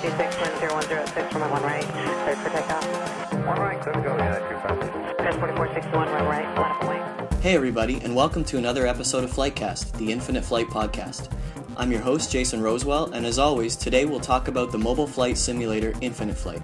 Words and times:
2261006 0.00 1.30
from 1.30 1.50
one 1.50 1.62
right, 1.62 1.82
cleared 1.82 2.38
for 2.38 2.48
takeoff. 2.48 3.34
One 3.46 3.60
right, 3.60 3.78
clear 3.82 3.92
to 3.92 4.00
go, 4.00 4.16
yeah, 4.16 4.38
two 4.38 4.54
fast. 4.66 4.90
Cleared 5.18 5.34
4461, 5.34 6.10
one 6.10 6.24
right, 6.24 6.56
line 6.56 6.72
up 6.72 6.82
away. 6.82 7.38
Hey, 7.42 7.54
everybody, 7.54 8.00
and 8.00 8.16
welcome 8.16 8.42
to 8.44 8.56
another 8.56 8.86
episode 8.86 9.24
of 9.24 9.30
Flightcast, 9.30 9.92
the 9.98 10.10
Infinite 10.10 10.42
Flight 10.42 10.68
podcast. 10.68 11.30
I'm 11.76 11.92
your 11.92 12.00
host, 12.00 12.32
Jason 12.32 12.62
Rosewell, 12.62 13.12
and 13.12 13.26
as 13.26 13.38
always, 13.38 13.76
today 13.76 14.06
we'll 14.06 14.20
talk 14.20 14.48
about 14.48 14.72
the 14.72 14.78
mobile 14.78 15.06
flight 15.06 15.36
simulator 15.36 15.92
Infinite 16.00 16.38
Flight. 16.38 16.62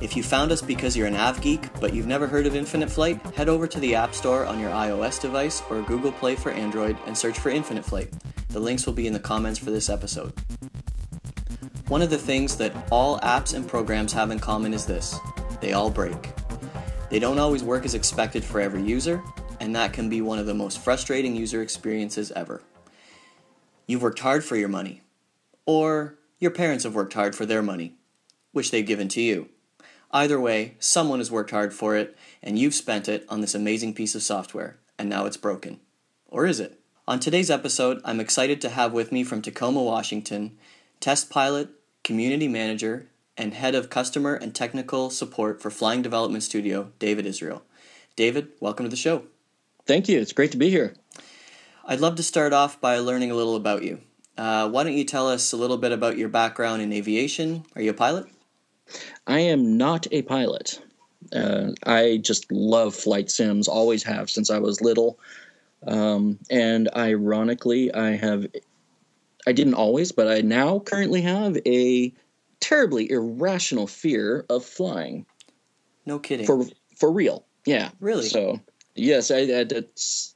If 0.00 0.16
you 0.16 0.22
found 0.22 0.50
us 0.50 0.62
because 0.62 0.96
you're 0.96 1.08
an 1.08 1.14
av 1.14 1.42
geek 1.42 1.68
but 1.78 1.92
you've 1.92 2.06
never 2.06 2.26
heard 2.26 2.46
of 2.46 2.56
Infinite 2.56 2.88
Flight, 2.88 3.20
head 3.34 3.50
over 3.50 3.66
to 3.66 3.80
the 3.80 3.94
App 3.94 4.14
Store 4.14 4.46
on 4.46 4.58
your 4.58 4.70
iOS 4.70 5.20
device 5.20 5.62
or 5.68 5.82
Google 5.82 6.12
Play 6.12 6.36
for 6.36 6.52
Android 6.52 6.96
and 7.06 7.18
search 7.18 7.38
for 7.38 7.50
Infinite 7.50 7.84
Flight. 7.84 8.10
The 8.48 8.60
links 8.60 8.86
will 8.86 8.94
be 8.94 9.06
in 9.06 9.12
the 9.12 9.20
comments 9.20 9.58
for 9.58 9.70
this 9.70 9.90
episode. 9.90 10.32
One 11.88 12.02
of 12.02 12.10
the 12.10 12.18
things 12.18 12.56
that 12.56 12.74
all 12.90 13.20
apps 13.20 13.54
and 13.54 13.66
programs 13.66 14.12
have 14.12 14.32
in 14.32 14.40
common 14.40 14.74
is 14.74 14.86
this 14.86 15.20
they 15.60 15.72
all 15.72 15.88
break. 15.88 16.32
They 17.10 17.20
don't 17.20 17.38
always 17.38 17.62
work 17.62 17.84
as 17.84 17.94
expected 17.94 18.44
for 18.44 18.60
every 18.60 18.82
user, 18.82 19.22
and 19.60 19.74
that 19.76 19.92
can 19.92 20.08
be 20.08 20.20
one 20.20 20.40
of 20.40 20.46
the 20.46 20.54
most 20.54 20.80
frustrating 20.80 21.36
user 21.36 21.62
experiences 21.62 22.32
ever. 22.32 22.60
You've 23.86 24.02
worked 24.02 24.18
hard 24.18 24.44
for 24.44 24.56
your 24.56 24.68
money, 24.68 25.02
or 25.64 26.18
your 26.40 26.50
parents 26.50 26.82
have 26.82 26.96
worked 26.96 27.14
hard 27.14 27.36
for 27.36 27.46
their 27.46 27.62
money, 27.62 27.94
which 28.50 28.72
they've 28.72 28.84
given 28.84 29.06
to 29.10 29.20
you. 29.20 29.48
Either 30.10 30.40
way, 30.40 30.74
someone 30.80 31.20
has 31.20 31.30
worked 31.30 31.52
hard 31.52 31.72
for 31.72 31.94
it, 31.94 32.16
and 32.42 32.58
you've 32.58 32.74
spent 32.74 33.08
it 33.08 33.24
on 33.28 33.42
this 33.42 33.54
amazing 33.54 33.94
piece 33.94 34.16
of 34.16 34.24
software, 34.24 34.76
and 34.98 35.08
now 35.08 35.24
it's 35.24 35.36
broken. 35.36 35.78
Or 36.26 36.46
is 36.46 36.58
it? 36.58 36.80
On 37.06 37.20
today's 37.20 37.50
episode, 37.50 38.00
I'm 38.04 38.18
excited 38.18 38.60
to 38.62 38.70
have 38.70 38.92
with 38.92 39.12
me 39.12 39.22
from 39.22 39.40
Tacoma, 39.40 39.80
Washington, 39.80 40.58
test 40.98 41.30
pilot, 41.30 41.68
community 42.06 42.46
manager, 42.46 43.08
and 43.36 43.52
head 43.52 43.74
of 43.74 43.90
customer 43.90 44.34
and 44.34 44.54
technical 44.54 45.10
support 45.10 45.60
for 45.60 45.72
Flying 45.72 46.02
Development 46.02 46.40
Studio, 46.40 46.92
David 47.00 47.26
Israel. 47.26 47.64
David, 48.14 48.46
welcome 48.60 48.86
to 48.86 48.90
the 48.90 48.94
show. 48.94 49.24
Thank 49.86 50.08
you. 50.08 50.20
It's 50.20 50.32
great 50.32 50.52
to 50.52 50.56
be 50.56 50.70
here. 50.70 50.94
I'd 51.84 51.98
love 51.98 52.14
to 52.14 52.22
start 52.22 52.52
off 52.52 52.80
by 52.80 52.98
learning 52.98 53.32
a 53.32 53.34
little 53.34 53.56
about 53.56 53.82
you. 53.82 53.98
Uh, 54.38 54.68
why 54.68 54.84
don't 54.84 54.96
you 54.96 55.02
tell 55.02 55.28
us 55.28 55.52
a 55.52 55.56
little 55.56 55.78
bit 55.78 55.90
about 55.90 56.16
your 56.16 56.28
background 56.28 56.80
in 56.80 56.92
aviation? 56.92 57.64
Are 57.74 57.82
you 57.82 57.90
a 57.90 57.94
pilot? 57.94 58.26
I 59.26 59.40
am 59.40 59.76
not 59.76 60.06
a 60.12 60.22
pilot. 60.22 60.80
Uh, 61.32 61.70
I 61.84 62.20
just 62.22 62.52
love 62.52 62.94
flight 62.94 63.32
sims, 63.32 63.66
always 63.66 64.04
have 64.04 64.30
since 64.30 64.48
I 64.48 64.60
was 64.60 64.80
little. 64.80 65.18
Um, 65.84 66.38
and 66.50 66.88
ironically, 66.94 67.92
I 67.92 68.10
have, 68.12 68.46
I 69.46 69.52
didn't 69.52 69.74
always, 69.74 70.12
but 70.12 70.28
I 70.28 70.40
now 70.40 70.80
currently 70.80 71.22
have 71.22 71.56
a 71.66 72.12
terribly 72.60 73.10
irrational 73.10 73.86
fear 73.86 74.44
of 74.48 74.64
flying. 74.64 75.26
No 76.04 76.18
kidding. 76.18 76.46
For 76.46 76.64
for 76.96 77.12
real, 77.12 77.44
yeah. 77.64 77.90
Really? 78.00 78.28
So 78.28 78.60
yes, 78.94 79.30
I, 79.30 79.38
I 79.38 79.64
that's 79.64 80.34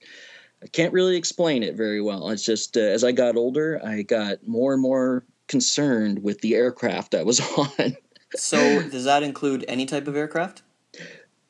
I 0.62 0.66
can't 0.68 0.92
really 0.92 1.16
explain 1.16 1.62
it 1.62 1.74
very 1.74 2.00
well. 2.00 2.30
It's 2.30 2.44
just 2.44 2.76
uh, 2.76 2.80
as 2.80 3.02
I 3.02 3.12
got 3.12 3.36
older, 3.36 3.80
I 3.84 4.02
got 4.02 4.46
more 4.46 4.72
and 4.72 4.82
more 4.82 5.24
concerned 5.48 6.22
with 6.22 6.40
the 6.40 6.54
aircraft 6.54 7.14
I 7.14 7.24
was 7.24 7.40
on. 7.56 7.96
so 8.36 8.88
does 8.88 9.04
that 9.04 9.22
include 9.22 9.64
any 9.66 9.86
type 9.86 10.06
of 10.06 10.16
aircraft? 10.16 10.62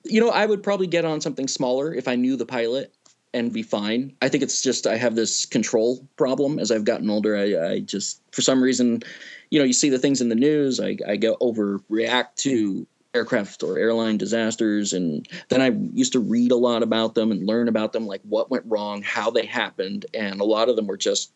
You 0.05 0.21
know, 0.21 0.31
I 0.31 0.47
would 0.47 0.63
probably 0.63 0.87
get 0.87 1.05
on 1.05 1.21
something 1.21 1.47
smaller 1.47 1.93
if 1.93 2.09
I 2.09 2.17
knew 2.17 2.37
the 2.37 2.47
pilot 2.47 2.95
and 3.33 3.53
be 3.53 3.63
fine. 3.63 4.15
I 4.23 4.29
think 4.29 4.43
it's 4.43 4.63
just 4.63 4.87
I 4.87 4.97
have 4.97 5.15
this 5.15 5.47
control 5.47 6.07
problem 6.17 6.59
as 6.59 6.71
I've 6.71 6.85
gotten 6.85 7.11
older. 7.11 7.37
I, 7.37 7.73
I 7.73 7.81
just 7.81 8.21
for 8.33 8.43
some 8.43 8.63
reason, 8.63 9.03
you 9.51 9.59
know, 9.59 9.65
you 9.65 9.73
see 9.73 9.89
the 9.89 9.99
things 9.99 10.21
in 10.21 10.29
the 10.29 10.35
news. 10.35 10.81
I, 10.81 10.97
I 11.07 11.17
go 11.17 11.37
overreact 11.41 12.37
to 12.39 12.87
aircraft 13.15 13.63
or 13.63 13.79
airline 13.79 14.19
disasters, 14.19 14.93
and 14.93 15.29
then 15.49 15.61
I 15.61 15.71
used 15.95 16.13
to 16.13 16.21
read 16.21 16.53
a 16.53 16.57
lot 16.57 16.83
about 16.83 17.15
them 17.15 17.31
and 17.31 17.47
learn 17.47 17.69
about 17.69 17.93
them, 17.93 18.07
like 18.07 18.23
what 18.23 18.51
went 18.51 18.65
wrong, 18.67 19.03
how 19.03 19.31
they 19.31 19.47
happened, 19.47 20.07
and 20.15 20.41
a 20.41 20.45
lot 20.45 20.69
of 20.69 20.77
them 20.77 20.87
were 20.87 20.97
just 20.97 21.33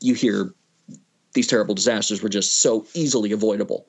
you 0.00 0.14
hear 0.14 0.54
these 1.32 1.46
terrible 1.46 1.74
disasters 1.74 2.22
were 2.22 2.28
just 2.28 2.60
so 2.60 2.86
easily 2.94 3.32
avoidable. 3.32 3.86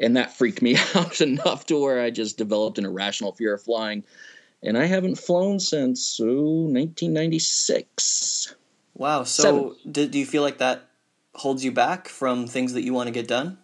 And 0.00 0.16
that 0.16 0.32
freaked 0.32 0.62
me 0.62 0.76
out 0.94 1.20
enough 1.20 1.66
to 1.66 1.80
where 1.80 2.00
I 2.00 2.10
just 2.10 2.38
developed 2.38 2.78
an 2.78 2.84
irrational 2.84 3.32
fear 3.32 3.54
of 3.54 3.62
flying 3.62 4.04
and 4.62 4.76
I 4.76 4.86
haven't 4.86 5.16
flown 5.16 5.60
since 5.60 6.18
oh, 6.20 6.64
1996. 6.64 8.54
Wow. 8.94 9.22
So, 9.24 9.76
do, 9.90 10.06
do 10.06 10.18
you 10.18 10.26
feel 10.26 10.42
like 10.42 10.58
that 10.58 10.88
holds 11.34 11.64
you 11.64 11.72
back 11.72 12.08
from 12.08 12.46
things 12.46 12.72
that 12.72 12.82
you 12.82 12.92
want 12.92 13.06
to 13.06 13.12
get 13.12 13.28
done? 13.28 13.58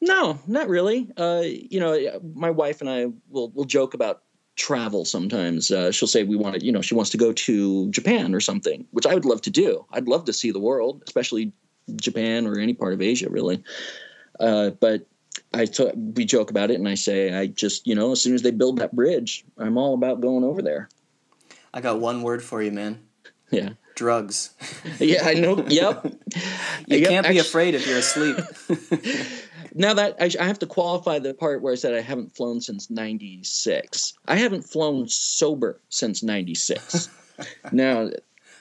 No, 0.00 0.38
not 0.46 0.68
really. 0.68 1.10
Uh, 1.16 1.42
you 1.44 1.80
know, 1.80 2.20
my 2.34 2.50
wife 2.50 2.80
and 2.80 2.90
I 2.90 3.06
will 3.30 3.50
will 3.50 3.64
joke 3.64 3.94
about 3.94 4.22
travel 4.56 5.04
sometimes. 5.04 5.70
Uh, 5.70 5.90
she'll 5.90 6.08
say 6.08 6.22
we 6.22 6.36
want 6.36 6.56
to, 6.56 6.64
you 6.64 6.72
know, 6.72 6.82
she 6.82 6.94
wants 6.94 7.10
to 7.10 7.16
go 7.16 7.32
to 7.32 7.90
Japan 7.90 8.34
or 8.34 8.40
something, 8.40 8.86
which 8.90 9.06
I 9.06 9.14
would 9.14 9.24
love 9.24 9.42
to 9.42 9.50
do. 9.50 9.86
I'd 9.92 10.08
love 10.08 10.24
to 10.26 10.32
see 10.32 10.50
the 10.50 10.58
world, 10.58 11.02
especially 11.06 11.52
Japan 11.96 12.46
or 12.46 12.58
any 12.58 12.74
part 12.74 12.92
of 12.92 13.00
Asia, 13.00 13.30
really. 13.30 13.62
Uh, 14.40 14.70
but 14.70 15.06
I 15.52 15.66
t- 15.66 15.90
we 15.94 16.24
joke 16.24 16.50
about 16.50 16.70
it, 16.70 16.78
and 16.78 16.88
I 16.88 16.94
say, 16.94 17.34
I 17.34 17.46
just 17.46 17.86
you 17.86 17.94
know, 17.94 18.12
as 18.12 18.20
soon 18.20 18.34
as 18.34 18.42
they 18.42 18.50
build 18.50 18.78
that 18.78 18.94
bridge, 18.94 19.44
I'm 19.58 19.78
all 19.78 19.94
about 19.94 20.20
going 20.20 20.44
over 20.44 20.62
there. 20.62 20.88
I 21.72 21.80
got 21.80 22.00
one 22.00 22.22
word 22.22 22.42
for 22.42 22.62
you, 22.62 22.72
man. 22.72 23.00
Yeah. 23.50 23.70
Drugs. 23.94 24.50
yeah, 24.98 25.22
I 25.24 25.34
know. 25.34 25.64
Yep. 25.66 26.04
you 26.86 26.98
yep, 26.98 27.08
can't 27.08 27.28
be 27.28 27.38
afraid 27.38 27.74
if 27.74 27.86
you're 27.86 27.98
asleep. 27.98 28.36
now 29.74 29.94
that 29.94 30.16
I, 30.20 30.30
I, 30.38 30.46
have 30.46 30.58
to 30.60 30.66
qualify 30.66 31.18
the 31.18 31.32
part 31.32 31.62
where 31.62 31.72
I 31.72 31.76
said 31.76 31.94
I 31.94 32.00
haven't 32.00 32.36
flown 32.36 32.60
since 32.60 32.90
'96. 32.90 34.14
I 34.28 34.36
haven't 34.36 34.62
flown 34.62 35.08
sober 35.08 35.80
since 35.88 36.22
'96. 36.22 37.08
now, 37.72 38.10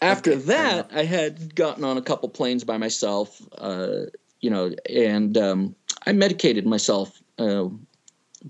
after 0.02 0.31
okay, 0.31 0.41
that, 0.41 0.91
I 0.94 1.03
had 1.03 1.56
gotten 1.56 1.84
on 1.84 1.97
a 1.97 2.02
couple 2.02 2.30
planes 2.30 2.64
by 2.64 2.78
myself. 2.78 3.41
Uh, 3.58 4.06
you 4.40 4.50
know, 4.50 4.72
and 4.90 5.38
um, 5.38 5.75
I 6.05 6.13
medicated 6.13 6.66
myself, 6.66 7.21
uh, 7.39 7.66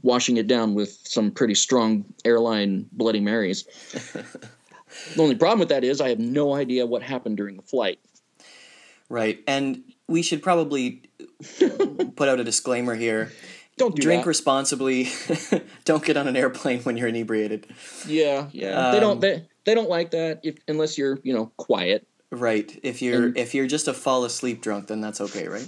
washing 0.02 0.38
it 0.38 0.48
down 0.48 0.74
with 0.74 1.00
some 1.04 1.32
pretty 1.32 1.56
strong 1.56 2.06
airline 2.26 2.88
Bloody 2.92 3.20
Marys. 3.20 3.64
the 5.16 5.22
only 5.22 5.36
problem 5.36 5.60
with 5.60 5.70
that 5.70 5.84
is 5.84 6.02
I 6.02 6.10
have 6.10 6.20
no 6.20 6.54
idea 6.54 6.86
what 6.86 7.02
happened 7.02 7.38
during 7.38 7.56
the 7.56 7.64
flight. 7.64 8.00
Right, 9.08 9.40
and 9.48 9.84
we 10.08 10.24
should 10.24 10.42
probably 10.42 11.04
put 12.16 12.28
out 12.28 12.40
a 12.40 12.44
disclaimer 12.44 12.96
here. 12.96 13.32
Don't 13.78 13.96
do 13.96 14.02
drink 14.02 14.24
that. 14.24 14.30
responsibly. 14.30 15.10
don't 15.84 16.02
get 16.02 16.16
on 16.16 16.30
an 16.30 16.38
airplane 16.38 16.80
when 16.84 16.96
you're 16.96 17.10
inebriated. 17.10 17.68
Yeah, 18.08 18.48
yeah. 18.54 18.88
Um, 18.88 18.94
they 18.94 19.00
don't. 19.02 19.20
They, 19.20 19.46
they 19.66 19.76
don't 19.76 19.90
like 19.90 20.12
that 20.12 20.40
if, 20.44 20.56
unless 20.70 20.98
you're 20.98 21.20
you 21.24 21.34
know 21.34 21.52
quiet. 21.58 22.08
Right. 22.32 22.80
If 22.84 23.02
you're 23.02 23.26
and, 23.26 23.38
if 23.38 23.54
you're 23.54 23.68
just 23.68 23.90
a 23.90 23.94
fall 23.94 24.24
asleep 24.24 24.62
drunk, 24.62 24.88
then 24.88 25.02
that's 25.02 25.20
okay, 25.20 25.50
right? 25.50 25.68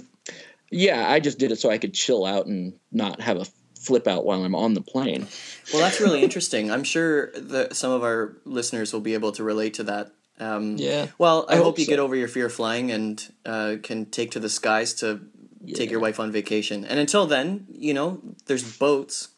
Yeah, 0.70 1.10
I 1.10 1.20
just 1.20 1.38
did 1.38 1.52
it 1.52 1.56
so 1.56 1.70
I 1.70 1.78
could 1.78 1.94
chill 1.94 2.24
out 2.24 2.46
and 2.46 2.74
not 2.92 3.20
have 3.20 3.38
a 3.38 3.46
flip 3.78 4.06
out 4.06 4.24
while 4.24 4.44
I'm 4.44 4.54
on 4.54 4.74
the 4.74 4.80
plane. 4.80 5.26
Well, 5.72 5.82
that's 5.82 6.00
really 6.00 6.22
interesting. 6.24 6.70
I'm 6.70 6.84
sure 6.84 7.30
that 7.32 7.76
some 7.76 7.90
of 7.90 8.02
our 8.02 8.36
listeners 8.44 8.92
will 8.92 9.00
be 9.00 9.14
able 9.14 9.32
to 9.32 9.44
relate 9.44 9.74
to 9.74 9.84
that. 9.84 10.12
Um, 10.40 10.76
yeah. 10.76 11.08
Well, 11.18 11.46
I, 11.48 11.54
I 11.54 11.56
hope, 11.56 11.64
hope, 11.64 11.78
you 11.78 11.84
so. 11.84 11.90
get 11.90 11.98
over 11.98 12.14
your 12.14 12.28
fear 12.28 12.46
of 12.46 12.52
flying 12.52 12.90
and 12.90 13.32
uh, 13.44 13.76
can 13.82 14.06
take 14.06 14.32
to 14.32 14.40
the 14.40 14.48
skies 14.48 14.94
to 14.94 15.20
yeah. 15.64 15.76
take 15.76 15.90
your 15.90 16.00
wife 16.00 16.20
on 16.20 16.30
vacation. 16.32 16.84
And 16.84 16.98
until 16.98 17.26
then, 17.26 17.66
you 17.70 17.94
know, 17.94 18.20
there's 18.46 18.76
boats. 18.78 19.28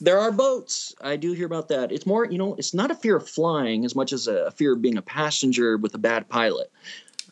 There 0.00 0.18
are 0.18 0.30
boats. 0.30 0.94
I 1.00 1.16
do 1.16 1.32
hear 1.32 1.46
about 1.46 1.68
that. 1.68 1.90
It's 1.90 2.06
more, 2.06 2.24
you 2.24 2.38
know, 2.38 2.54
it's 2.54 2.72
not 2.72 2.90
a 2.90 2.94
fear 2.94 3.16
of 3.16 3.28
flying 3.28 3.84
as 3.84 3.96
much 3.96 4.12
as 4.12 4.28
a 4.28 4.50
fear 4.52 4.74
of 4.74 4.80
being 4.80 4.96
a 4.96 5.02
passenger 5.02 5.76
with 5.76 5.94
a 5.94 5.98
bad 5.98 6.28
pilot. 6.28 6.70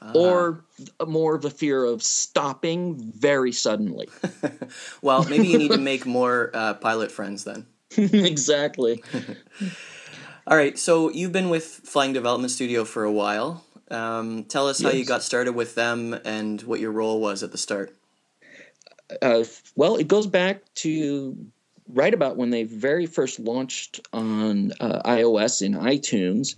Uh, 0.07 0.13
or 0.19 0.65
more 1.07 1.35
of 1.35 1.45
a 1.45 1.51
fear 1.51 1.85
of 1.85 2.03
stopping 2.03 2.97
very 2.97 3.51
suddenly. 3.53 4.09
well, 5.03 5.25
maybe 5.25 5.49
you 5.49 5.59
need 5.59 5.73
to 5.73 5.79
make 5.79 6.07
more 6.07 6.51
uh, 6.55 6.75
pilot 6.75 7.11
friends 7.11 7.45
then. 7.45 7.67
exactly. 7.97 9.03
All 10.47 10.57
right, 10.57 10.79
so 10.79 11.11
you've 11.11 11.33
been 11.33 11.51
with 11.51 11.65
Flying 11.65 12.13
Development 12.13 12.51
Studio 12.51 12.85
for 12.85 13.03
a 13.03 13.11
while. 13.11 13.65
Um, 13.91 14.45
tell 14.45 14.69
us 14.69 14.81
yes. 14.81 14.93
how 14.93 14.97
you 14.97 15.05
got 15.05 15.23
started 15.23 15.55
with 15.55 15.75
them 15.75 16.15
and 16.25 16.61
what 16.63 16.79
your 16.79 16.93
role 16.93 17.21
was 17.21 17.43
at 17.43 17.53
the 17.53 17.59
start. 17.59 17.97
Uh, 19.23 19.45
well, 19.75 19.97
it 19.97 20.09
goes 20.09 20.27
back 20.27 20.63
to 20.77 21.37
right 21.89 22.13
about 22.13 22.37
when 22.37 22.51
they 22.51 22.65
very 22.65 23.07
first 23.07 23.39
launched 23.39 24.01
on 24.13 24.73
uh, 24.81 25.03
iOS 25.05 25.63
in 25.63 25.75
iTunes, 25.75 26.57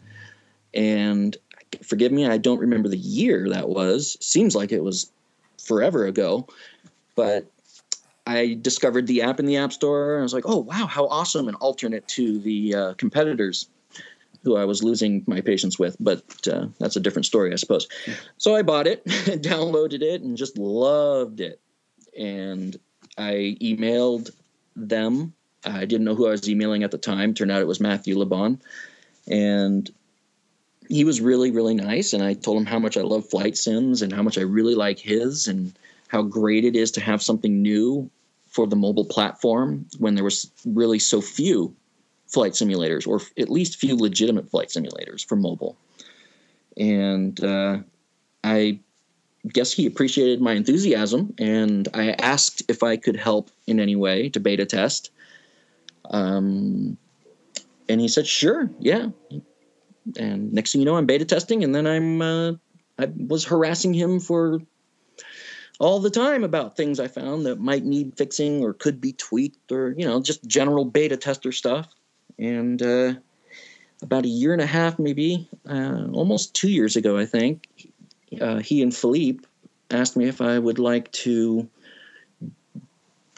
and 0.74 1.36
forgive 1.82 2.12
me, 2.12 2.26
I 2.26 2.38
don't 2.38 2.60
remember 2.60 2.88
the 2.88 2.96
year 2.96 3.48
that 3.50 3.68
was. 3.68 4.16
Seems 4.20 4.54
like 4.54 4.72
it 4.72 4.82
was 4.82 5.10
forever 5.62 6.06
ago, 6.06 6.46
but 7.14 7.50
I 8.26 8.58
discovered 8.60 9.06
the 9.06 9.22
app 9.22 9.40
in 9.40 9.46
the 9.46 9.56
App 9.56 9.72
Store. 9.72 10.14
And 10.14 10.20
I 10.20 10.22
was 10.22 10.34
like, 10.34 10.44
oh, 10.46 10.58
wow, 10.58 10.86
how 10.86 11.06
awesome, 11.06 11.48
an 11.48 11.54
alternate 11.56 12.06
to 12.08 12.38
the 12.38 12.74
uh, 12.74 12.94
competitors 12.94 13.68
who 14.44 14.56
I 14.56 14.64
was 14.64 14.82
losing 14.82 15.24
my 15.26 15.40
patience 15.40 15.78
with. 15.78 15.96
But 15.98 16.22
uh, 16.46 16.66
that's 16.78 16.96
a 16.96 17.00
different 17.00 17.26
story, 17.26 17.52
I 17.52 17.56
suppose. 17.56 17.88
So 18.36 18.54
I 18.54 18.62
bought 18.62 18.86
it, 18.86 19.04
downloaded 19.06 20.02
it, 20.02 20.22
and 20.22 20.36
just 20.36 20.58
loved 20.58 21.40
it. 21.40 21.60
and 22.18 22.76
I 23.16 23.56
emailed 23.60 24.30
them. 24.76 25.34
I 25.64 25.84
didn't 25.84 26.04
know 26.04 26.14
who 26.14 26.28
I 26.28 26.30
was 26.30 26.48
emailing 26.48 26.84
at 26.84 26.92
the 26.92 26.98
time. 26.98 27.34
Turned 27.34 27.50
out 27.50 27.60
it 27.60 27.66
was 27.66 27.80
Matthew 27.80 28.16
Lebon, 28.16 28.62
and 29.28 29.90
he 30.88 31.04
was 31.04 31.20
really 31.20 31.50
really 31.50 31.74
nice. 31.74 32.12
And 32.12 32.22
I 32.22 32.34
told 32.34 32.58
him 32.58 32.66
how 32.66 32.78
much 32.78 32.96
I 32.96 33.02
love 33.02 33.28
flight 33.28 33.56
sims 33.56 34.02
and 34.02 34.12
how 34.12 34.22
much 34.22 34.38
I 34.38 34.42
really 34.42 34.74
like 34.74 34.98
his 34.98 35.46
and 35.48 35.72
how 36.08 36.22
great 36.22 36.64
it 36.64 36.74
is 36.74 36.90
to 36.92 37.00
have 37.00 37.22
something 37.22 37.62
new 37.62 38.10
for 38.46 38.66
the 38.66 38.76
mobile 38.76 39.04
platform 39.04 39.86
when 39.98 40.14
there 40.14 40.24
was 40.24 40.50
really 40.64 40.98
so 40.98 41.20
few 41.20 41.74
flight 42.26 42.52
simulators, 42.52 43.06
or 43.06 43.20
at 43.40 43.50
least 43.50 43.76
few 43.76 43.96
legitimate 43.96 44.50
flight 44.50 44.68
simulators 44.68 45.24
for 45.24 45.36
mobile. 45.36 45.76
And 46.76 47.42
uh, 47.42 47.78
I 48.44 48.80
guess 49.52 49.72
he 49.72 49.86
appreciated 49.86 50.40
my 50.40 50.52
enthusiasm, 50.52 51.34
and 51.38 51.88
I 51.94 52.10
asked 52.12 52.62
if 52.68 52.82
I 52.82 52.96
could 52.96 53.16
help 53.16 53.50
in 53.66 53.80
any 53.80 53.96
way 53.96 54.28
to 54.30 54.40
beta 54.40 54.66
test. 54.66 55.10
Um, 56.10 56.96
and 57.88 58.00
he 58.00 58.08
said, 58.08 58.26
"Sure, 58.26 58.70
yeah." 58.78 59.08
And 60.16 60.52
next 60.52 60.72
thing 60.72 60.80
you 60.80 60.84
know, 60.84 60.96
I'm 60.96 61.06
beta 61.06 61.24
testing, 61.24 61.64
and 61.64 61.74
then 61.74 61.86
I'm 61.86 62.22
uh, 62.22 62.52
I 62.98 63.10
was 63.16 63.44
harassing 63.44 63.94
him 63.94 64.20
for 64.20 64.60
all 65.78 66.00
the 66.00 66.10
time 66.10 66.42
about 66.42 66.76
things 66.76 66.98
I 66.98 67.08
found 67.08 67.46
that 67.46 67.60
might 67.60 67.84
need 67.84 68.16
fixing 68.16 68.62
or 68.62 68.72
could 68.72 69.00
be 69.00 69.12
tweaked, 69.12 69.70
or 69.70 69.94
you 69.96 70.04
know, 70.04 70.20
just 70.20 70.44
general 70.46 70.84
beta 70.84 71.16
tester 71.16 71.52
stuff. 71.52 71.88
And 72.38 72.80
uh, 72.82 73.14
about 74.02 74.24
a 74.24 74.28
year 74.28 74.52
and 74.52 74.62
a 74.62 74.66
half, 74.66 74.98
maybe 74.98 75.48
uh, 75.68 76.06
almost 76.12 76.54
two 76.54 76.70
years 76.70 76.96
ago, 76.96 77.18
I 77.18 77.26
think, 77.26 77.66
uh, 78.40 78.58
he 78.58 78.82
and 78.82 78.94
Philippe 78.94 79.44
asked 79.90 80.16
me 80.16 80.28
if 80.28 80.40
I 80.40 80.58
would 80.58 80.78
like 80.78 81.10
to 81.12 81.68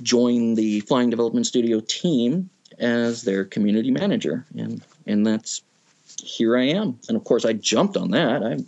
join 0.03 0.55
the 0.55 0.81
Flying 0.81 1.11
Development 1.11 1.47
Studio 1.47 1.81
team 1.81 2.51
as 2.79 3.23
their 3.23 3.45
community 3.45 3.91
manager, 3.91 4.47
and 4.57 4.83
and 5.07 5.27
that's 5.27 5.63
here 6.21 6.57
I 6.57 6.65
am. 6.65 6.99
And 7.09 7.17
of 7.17 7.25
course, 7.25 7.45
I 7.45 7.53
jumped 7.53 7.97
on 7.97 8.11
that. 8.13 8.43
I 8.43 8.59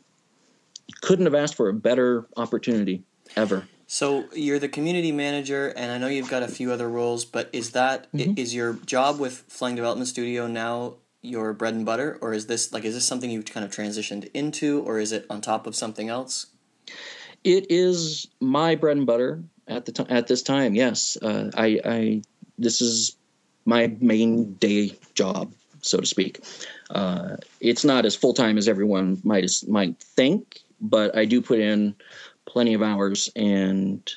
couldn't 1.00 1.26
have 1.26 1.34
asked 1.34 1.54
for 1.54 1.68
a 1.68 1.74
better 1.74 2.26
opportunity 2.36 3.02
ever. 3.36 3.68
So 3.86 4.24
you're 4.34 4.58
the 4.58 4.68
community 4.68 5.12
manager, 5.12 5.68
and 5.76 5.92
I 5.92 5.98
know 5.98 6.06
you've 6.06 6.30
got 6.30 6.42
a 6.42 6.48
few 6.48 6.72
other 6.72 6.88
roles, 6.88 7.24
but 7.24 7.50
is 7.52 7.72
that 7.72 8.10
Mhm. 8.12 8.38
is 8.38 8.54
your 8.54 8.74
job 8.86 9.20
with 9.20 9.44
Flying 9.48 9.76
Development 9.76 10.08
Studio 10.08 10.46
now 10.46 10.94
your 11.22 11.52
bread 11.52 11.74
and 11.74 11.86
butter, 11.86 12.18
or 12.20 12.34
is 12.34 12.46
this 12.46 12.72
like 12.72 12.84
is 12.84 12.94
this 12.94 13.04
something 13.04 13.30
you've 13.30 13.44
kind 13.44 13.64
of 13.64 13.70
transitioned 13.70 14.28
into, 14.34 14.80
or 14.80 14.98
is 14.98 15.12
it 15.12 15.24
on 15.30 15.40
top 15.40 15.66
of 15.66 15.76
something 15.76 16.08
else? 16.08 16.46
It 17.44 17.66
is 17.70 18.26
my 18.40 18.74
bread 18.74 18.96
and 18.96 19.06
butter 19.06 19.44
at 19.68 19.84
the 19.84 19.92
time. 19.92 20.06
At 20.10 20.26
this 20.26 20.42
time, 20.42 20.74
yes, 20.74 21.16
uh, 21.22 21.50
I, 21.54 21.80
I 21.84 22.22
this 22.58 22.80
is 22.80 23.16
my 23.64 23.94
main 24.00 24.54
day 24.54 24.98
job, 25.14 25.52
so 25.82 25.98
to 25.98 26.06
speak. 26.06 26.44
Uh, 26.90 27.36
it's 27.60 27.84
not 27.84 28.04
as 28.04 28.16
full 28.16 28.34
time 28.34 28.58
as 28.58 28.68
everyone 28.68 29.20
might 29.24 29.50
might 29.68 29.98
think, 30.00 30.60
but 30.80 31.16
I 31.16 31.24
do 31.24 31.40
put 31.40 31.60
in 31.60 31.94
plenty 32.46 32.74
of 32.74 32.82
hours 32.82 33.30
and 33.36 34.10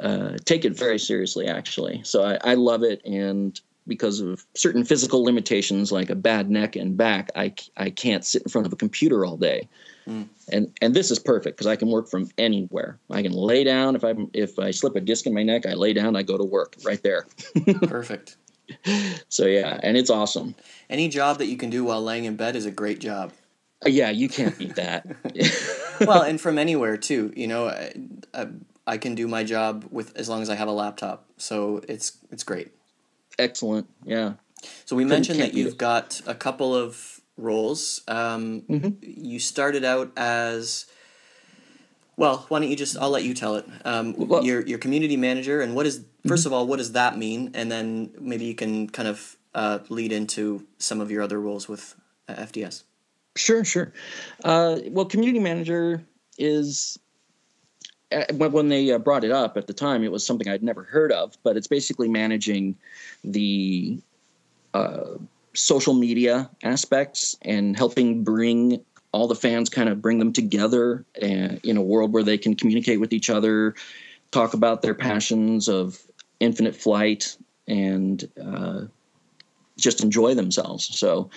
uh, 0.00 0.36
take 0.44 0.64
it 0.64 0.76
very 0.76 0.98
seriously. 0.98 1.46
Actually, 1.46 2.02
so 2.04 2.24
I, 2.24 2.38
I 2.42 2.54
love 2.54 2.82
it, 2.82 3.04
and 3.04 3.60
because 3.86 4.20
of 4.20 4.44
certain 4.54 4.84
physical 4.84 5.24
limitations 5.24 5.90
like 5.90 6.10
a 6.10 6.14
bad 6.14 6.50
neck 6.50 6.76
and 6.76 6.96
back, 6.96 7.30
I, 7.34 7.54
I 7.78 7.88
can't 7.88 8.22
sit 8.22 8.42
in 8.42 8.50
front 8.50 8.66
of 8.66 8.72
a 8.74 8.76
computer 8.76 9.24
all 9.24 9.38
day 9.38 9.66
and 10.50 10.72
and 10.80 10.94
this 10.94 11.10
is 11.10 11.18
perfect 11.18 11.56
because 11.56 11.66
I 11.66 11.76
can 11.76 11.88
work 11.88 12.08
from 12.08 12.28
anywhere. 12.38 12.98
I 13.10 13.22
can 13.22 13.32
lay 13.32 13.64
down 13.64 13.94
if 13.94 14.04
I 14.04 14.14
if 14.32 14.58
I 14.58 14.70
slip 14.70 14.96
a 14.96 15.00
disc 15.00 15.26
in 15.26 15.34
my 15.34 15.42
neck, 15.42 15.66
I 15.66 15.74
lay 15.74 15.92
down, 15.92 16.16
I 16.16 16.22
go 16.22 16.38
to 16.38 16.44
work 16.44 16.76
right 16.84 17.02
there. 17.02 17.26
Perfect. 17.82 18.36
So 19.28 19.46
yeah, 19.46 19.78
and 19.82 19.96
it's 19.96 20.10
awesome. 20.10 20.54
Any 20.90 21.08
job 21.08 21.38
that 21.38 21.46
you 21.46 21.56
can 21.56 21.70
do 21.70 21.84
while 21.84 22.02
laying 22.02 22.24
in 22.24 22.36
bed 22.36 22.56
is 22.56 22.66
a 22.66 22.70
great 22.70 22.98
job. 22.98 23.32
Uh, 23.84 23.88
Yeah, 23.90 24.10
you 24.10 24.28
can't 24.28 24.56
beat 24.58 24.76
that. 24.76 25.06
well, 26.00 26.22
and 26.22 26.40
from 26.40 26.58
anywhere 26.58 26.96
too. 26.96 27.32
You 27.36 27.46
know, 27.46 27.68
I, 27.68 27.92
I, 28.34 28.46
I 28.86 28.98
can 28.98 29.14
do 29.14 29.28
my 29.28 29.44
job 29.44 29.86
with 29.90 30.16
as 30.16 30.28
long 30.28 30.42
as 30.42 30.50
I 30.50 30.54
have 30.54 30.68
a 30.68 30.72
laptop, 30.72 31.26
so 31.36 31.82
it's 31.88 32.18
it's 32.30 32.42
great. 32.44 32.68
Excellent. 33.38 33.86
Yeah. 34.04 34.34
So 34.84 34.96
we 34.96 35.04
mentioned 35.04 35.40
that 35.40 35.54
you've 35.54 35.78
got 35.78 36.20
a 36.26 36.34
couple 36.34 36.74
of 36.74 37.20
roles. 37.36 38.00
Um, 38.08 38.62
Mhm. 38.68 38.96
You 39.00 39.38
started 39.38 39.84
out 39.84 40.10
as 40.16 40.86
well. 42.18 42.44
Why 42.48 42.58
don't 42.58 42.68
you 42.68 42.76
just? 42.76 42.98
I'll 42.98 43.08
let 43.10 43.24
you 43.24 43.32
tell 43.32 43.54
it. 43.54 43.64
Um, 43.84 44.14
Well- 44.16 44.44
you're 44.44 44.66
you're 44.66 44.78
community 44.78 45.16
manager, 45.16 45.62
and 45.62 45.74
what 45.74 45.86
is 45.86 46.04
1st 46.26 46.46
of 46.46 46.52
all 46.52 46.66
what 46.66 46.76
does 46.76 46.92
that 46.92 47.16
mean? 47.16 47.52
And 47.54 47.72
then 47.72 48.10
maybe 48.20 48.44
you 48.44 48.54
can 48.54 48.88
kind 48.88 49.08
of 49.08 49.36
uh, 49.54 49.78
lead 49.88 50.12
into 50.12 50.66
some 50.78 51.00
of 51.00 51.10
your 51.10 51.22
other 51.22 51.40
roles 51.40 51.68
with 51.68 51.94
uh, 52.28 52.34
FDS. 52.34 52.84
Sure, 53.36 53.64
sure. 53.64 53.92
Uh, 54.44 54.80
well, 54.88 55.06
community 55.06 55.38
manager 55.38 56.04
is 56.36 56.98
uh, 58.12 58.24
when 58.34 58.52
when 58.52 58.68
they 58.68 58.90
uh, 58.92 58.98
brought 58.98 59.24
it 59.24 59.30
up 59.30 59.56
at 59.56 59.66
the 59.66 59.72
time, 59.72 60.02
it 60.04 60.12
was 60.12 60.26
something 60.26 60.48
I'd 60.48 60.62
never 60.62 60.82
heard 60.82 61.12
of. 61.12 61.36
But 61.44 61.56
it's 61.56 61.68
basically 61.68 62.08
managing 62.08 62.76
the 63.24 63.98
uh, 64.74 65.14
social 65.54 65.94
media 65.94 66.50
aspects 66.62 67.36
and 67.42 67.76
helping 67.76 68.24
bring 68.24 68.84
all 69.18 69.26
the 69.26 69.34
fans, 69.34 69.68
kind 69.68 69.88
of 69.88 70.00
bring 70.00 70.20
them 70.20 70.32
together 70.32 71.04
and, 71.20 71.60
in 71.64 71.76
a 71.76 71.82
world 71.82 72.12
where 72.12 72.22
they 72.22 72.38
can 72.38 72.54
communicate 72.54 73.00
with 73.00 73.12
each 73.12 73.28
other, 73.28 73.74
talk 74.30 74.54
about 74.54 74.80
their 74.80 74.94
passions 74.94 75.68
of 75.68 75.98
infinite 76.38 76.76
flight, 76.76 77.36
and 77.66 78.28
uh, 78.42 78.82
just 79.76 80.02
enjoy 80.02 80.34
themselves. 80.34 80.98
So 80.98 81.30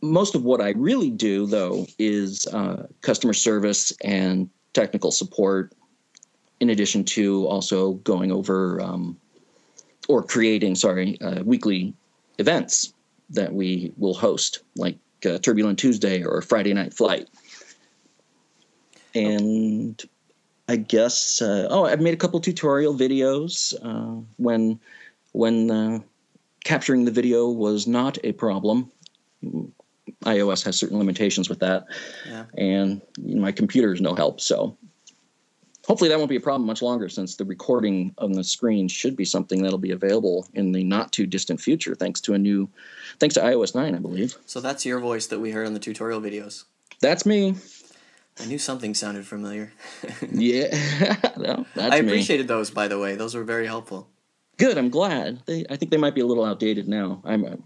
most 0.00 0.34
of 0.34 0.44
what 0.44 0.60
I 0.60 0.70
really 0.70 1.10
do, 1.10 1.46
though, 1.46 1.86
is 1.98 2.46
uh, 2.46 2.86
customer 3.00 3.34
service 3.34 3.92
and 4.04 4.48
technical 4.72 5.10
support, 5.10 5.72
in 6.60 6.70
addition 6.70 7.04
to 7.04 7.46
also 7.46 7.94
going 8.04 8.30
over 8.30 8.80
um, 8.80 9.16
or 10.08 10.22
creating, 10.22 10.76
sorry, 10.76 11.20
uh, 11.20 11.42
weekly 11.42 11.92
events 12.38 12.94
that 13.30 13.52
we 13.52 13.92
will 13.96 14.14
host, 14.14 14.60
like 14.76 14.96
uh, 15.26 15.38
Turbulent 15.38 15.78
Tuesday 15.78 16.22
or 16.22 16.42
Friday 16.42 16.72
Night 16.74 16.94
Flight. 16.94 17.28
And 19.14 20.02
I 20.68 20.76
guess, 20.76 21.42
uh, 21.42 21.68
oh, 21.70 21.84
I've 21.84 22.00
made 22.00 22.14
a 22.14 22.16
couple 22.16 22.40
tutorial 22.40 22.94
videos 22.94 23.74
uh, 23.82 24.22
when 24.36 24.80
when 25.32 25.70
uh, 25.70 25.98
capturing 26.64 27.04
the 27.04 27.10
video 27.10 27.48
was 27.48 27.86
not 27.86 28.18
a 28.24 28.32
problem. 28.32 28.90
iOS 30.24 30.64
has 30.64 30.76
certain 30.76 30.98
limitations 30.98 31.48
with 31.48 31.60
that, 31.60 31.86
Yeah. 32.26 32.44
and 32.56 33.02
you 33.18 33.34
know, 33.34 33.42
my 33.42 33.52
computer 33.52 33.92
is 33.92 34.00
no 34.00 34.14
help. 34.14 34.40
So 34.40 34.76
hopefully 35.86 36.08
that 36.10 36.18
won't 36.18 36.30
be 36.30 36.36
a 36.36 36.40
problem 36.40 36.66
much 36.66 36.82
longer, 36.82 37.08
since 37.08 37.36
the 37.36 37.44
recording 37.44 38.14
on 38.18 38.32
the 38.32 38.44
screen 38.44 38.88
should 38.88 39.16
be 39.16 39.24
something 39.24 39.62
that'll 39.62 39.78
be 39.78 39.90
available 39.92 40.46
in 40.54 40.72
the 40.72 40.84
not 40.84 41.12
too 41.12 41.26
distant 41.26 41.60
future, 41.60 41.94
thanks 41.94 42.20
to 42.22 42.34
a 42.34 42.38
new, 42.38 42.68
thanks 43.18 43.34
to 43.34 43.40
iOS 43.40 43.74
nine, 43.74 43.94
I 43.94 43.98
believe. 43.98 44.36
So 44.46 44.60
that's 44.60 44.84
your 44.86 45.00
voice 45.00 45.26
that 45.28 45.40
we 45.40 45.50
heard 45.50 45.66
on 45.66 45.74
the 45.74 45.80
tutorial 45.80 46.20
videos. 46.20 46.64
That's 47.00 47.26
me. 47.26 47.56
I 48.40 48.46
knew 48.46 48.58
something 48.58 48.94
sounded 48.94 49.26
familiar. 49.26 49.72
Yeah, 50.30 50.68
no, 51.36 51.66
that's 51.74 51.94
I 51.94 52.00
me. 52.00 52.08
appreciated 52.08 52.48
those, 52.48 52.70
by 52.70 52.88
the 52.88 52.98
way. 52.98 53.14
Those 53.16 53.34
were 53.34 53.44
very 53.44 53.66
helpful. 53.66 54.08
Good. 54.56 54.78
I'm 54.78 54.88
glad. 54.88 55.40
They, 55.46 55.64
I 55.68 55.76
think 55.76 55.90
they 55.90 55.96
might 55.96 56.14
be 56.14 56.20
a 56.20 56.26
little 56.26 56.44
outdated 56.44 56.86
now. 56.88 57.20
I'm, 57.24 57.44
uh, 57.44 57.56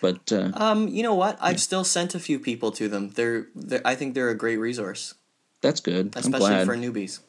but 0.00 0.30
uh, 0.32 0.50
Um, 0.54 0.88
you 0.88 1.02
know 1.02 1.14
what? 1.14 1.36
I've 1.40 1.60
still 1.60 1.84
sent 1.84 2.14
a 2.14 2.20
few 2.20 2.38
people 2.38 2.70
to 2.72 2.88
them. 2.88 3.10
They're, 3.10 3.46
they're 3.54 3.82
I 3.84 3.94
think 3.96 4.14
they're 4.14 4.30
a 4.30 4.36
great 4.36 4.56
resource, 4.58 5.14
that's 5.60 5.80
good. 5.80 6.14
Especially 6.16 6.64
for 6.64 6.76
newbies. 6.76 7.20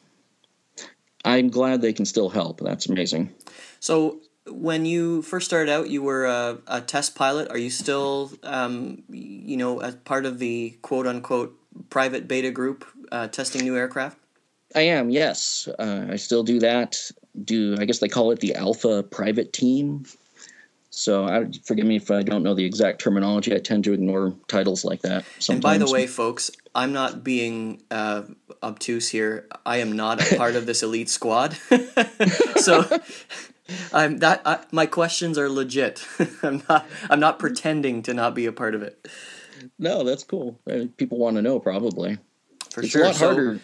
I'm 1.24 1.50
glad 1.50 1.82
they 1.82 1.92
can 1.92 2.06
still 2.06 2.30
help. 2.30 2.60
That's 2.60 2.88
amazing. 2.88 3.34
So 3.78 4.20
when 4.46 4.86
you 4.86 5.22
first 5.22 5.46
started 5.46 5.70
out, 5.70 5.90
you 5.90 6.02
were 6.02 6.26
a, 6.26 6.58
a 6.66 6.80
test 6.80 7.14
pilot. 7.14 7.50
Are 7.50 7.58
you 7.58 7.70
still, 7.70 8.32
um, 8.42 9.02
you 9.08 9.56
know, 9.56 9.80
as 9.80 9.94
part 9.96 10.26
of 10.26 10.38
the 10.38 10.76
quote 10.82 11.06
unquote 11.06 11.56
private 11.90 12.26
beta 12.26 12.50
group 12.50 12.84
uh, 13.12 13.28
testing 13.28 13.62
new 13.62 13.76
aircraft? 13.76 14.18
I 14.74 14.82
am, 14.82 15.10
yes. 15.10 15.68
Uh, 15.78 16.06
I 16.10 16.16
still 16.16 16.44
do 16.44 16.60
that. 16.60 17.10
Do 17.44 17.76
I 17.78 17.84
guess 17.84 17.98
they 17.98 18.08
call 18.08 18.30
it 18.30 18.40
the 18.40 18.54
Alpha 18.54 19.02
Private 19.02 19.52
Team? 19.52 20.04
So 20.92 21.24
I, 21.24 21.46
forgive 21.64 21.86
me 21.86 21.96
if 21.96 22.10
I 22.10 22.22
don't 22.22 22.42
know 22.42 22.54
the 22.54 22.64
exact 22.64 23.00
terminology. 23.00 23.54
I 23.54 23.58
tend 23.58 23.84
to 23.84 23.92
ignore 23.92 24.34
titles 24.48 24.84
like 24.84 25.02
that. 25.02 25.24
Sometimes. 25.38 25.48
And 25.50 25.62
by 25.62 25.78
the 25.78 25.90
way, 25.90 26.08
folks, 26.08 26.50
I'm 26.74 26.92
not 26.92 27.22
being 27.22 27.80
uh, 27.92 28.22
obtuse 28.62 29.08
here. 29.08 29.46
I 29.64 29.76
am 29.78 29.92
not 29.92 30.20
a 30.20 30.36
part 30.36 30.56
of 30.56 30.66
this 30.66 30.82
elite 30.82 31.08
squad. 31.08 31.54
so 32.56 32.84
I'm 33.92 34.18
that 34.18 34.42
I, 34.44 34.58
my 34.72 34.86
questions 34.86 35.38
are 35.38 35.48
legit. 35.48 36.04
I'm 36.42 36.62
not 36.68 36.86
I'm 37.08 37.20
not 37.20 37.38
pretending 37.38 38.02
to 38.02 38.14
not 38.14 38.34
be 38.34 38.46
a 38.46 38.52
part 38.52 38.74
of 38.74 38.82
it. 38.82 39.06
no, 39.78 40.02
that's 40.02 40.24
cool. 40.24 40.58
People 40.96 41.18
want 41.18 41.36
to 41.36 41.42
know 41.42 41.60
probably. 41.60 42.18
For 42.72 42.80
it's 42.82 42.90
sure. 42.90 43.04
a 43.04 43.06
lot 43.06 43.14
So- 43.14 43.26
harder. 43.26 43.60